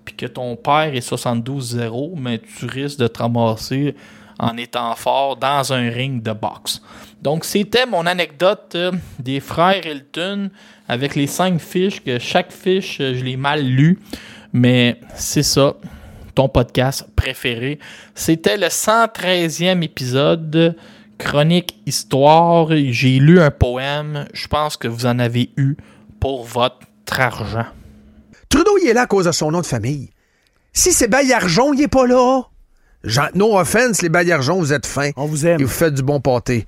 puis 0.03 0.15
que 0.15 0.25
ton 0.25 0.57
père 0.57 0.93
est 0.93 1.07
72-0, 1.09 2.13
mais 2.17 2.39
tu 2.39 2.65
risques 2.65 2.99
de 2.99 3.07
te 3.07 3.19
ramasser 3.19 3.95
en 4.39 4.57
étant 4.57 4.93
fort 4.95 5.37
dans 5.37 5.71
un 5.71 5.89
ring 5.89 6.21
de 6.21 6.33
boxe. 6.33 6.81
Donc, 7.21 7.45
c'était 7.45 7.85
mon 7.85 8.05
anecdote 8.05 8.73
euh, 8.75 8.91
des 9.19 9.39
frères 9.39 9.85
Hilton 9.85 10.49
avec 10.87 11.15
les 11.15 11.27
cinq 11.27 11.59
fiches, 11.59 12.03
que 12.03 12.19
chaque 12.19 12.51
fiche, 12.51 12.99
euh, 13.01 13.15
je 13.15 13.23
l'ai 13.23 13.37
mal 13.37 13.65
lu, 13.65 13.99
mais 14.53 14.99
c'est 15.15 15.43
ça, 15.43 15.75
ton 16.33 16.49
podcast 16.49 17.05
préféré. 17.15 17.79
C'était 18.13 18.57
le 18.57 18.67
113e 18.67 19.81
épisode, 19.83 20.75
Chronique 21.17 21.79
Histoire. 21.85 22.67
J'ai 22.69 23.19
lu 23.19 23.39
un 23.39 23.51
poème, 23.51 24.25
je 24.33 24.47
pense 24.47 24.77
que 24.77 24.87
vous 24.87 25.05
en 25.05 25.19
avez 25.19 25.49
eu 25.57 25.75
pour 26.19 26.43
votre 26.43 26.79
argent. 27.17 27.65
Trudeau, 28.49 28.77
il 28.81 28.89
est 28.89 28.93
là 28.93 29.03
à 29.03 29.07
cause 29.07 29.25
de 29.25 29.31
son 29.31 29.51
nom 29.51 29.61
de 29.61 29.65
famille. 29.65 30.09
Si 30.73 30.91
c'est 30.91 31.07
Baillargeon, 31.07 31.73
il 31.73 31.81
est 31.81 31.87
pas 31.87 32.05
là. 32.05 32.43
Jean, 33.03 33.27
no 33.33 33.57
offense, 33.57 34.01
les 34.01 34.09
Baillargeons, 34.09 34.59
vous 34.59 34.73
êtes 34.73 34.85
fins. 34.85 35.11
On 35.15 35.25
vous 35.25 35.45
aime. 35.45 35.59
Et 35.59 35.63
vous 35.63 35.69
faites 35.69 35.93
du 35.93 36.03
bon 36.03 36.19
pâté. 36.19 36.67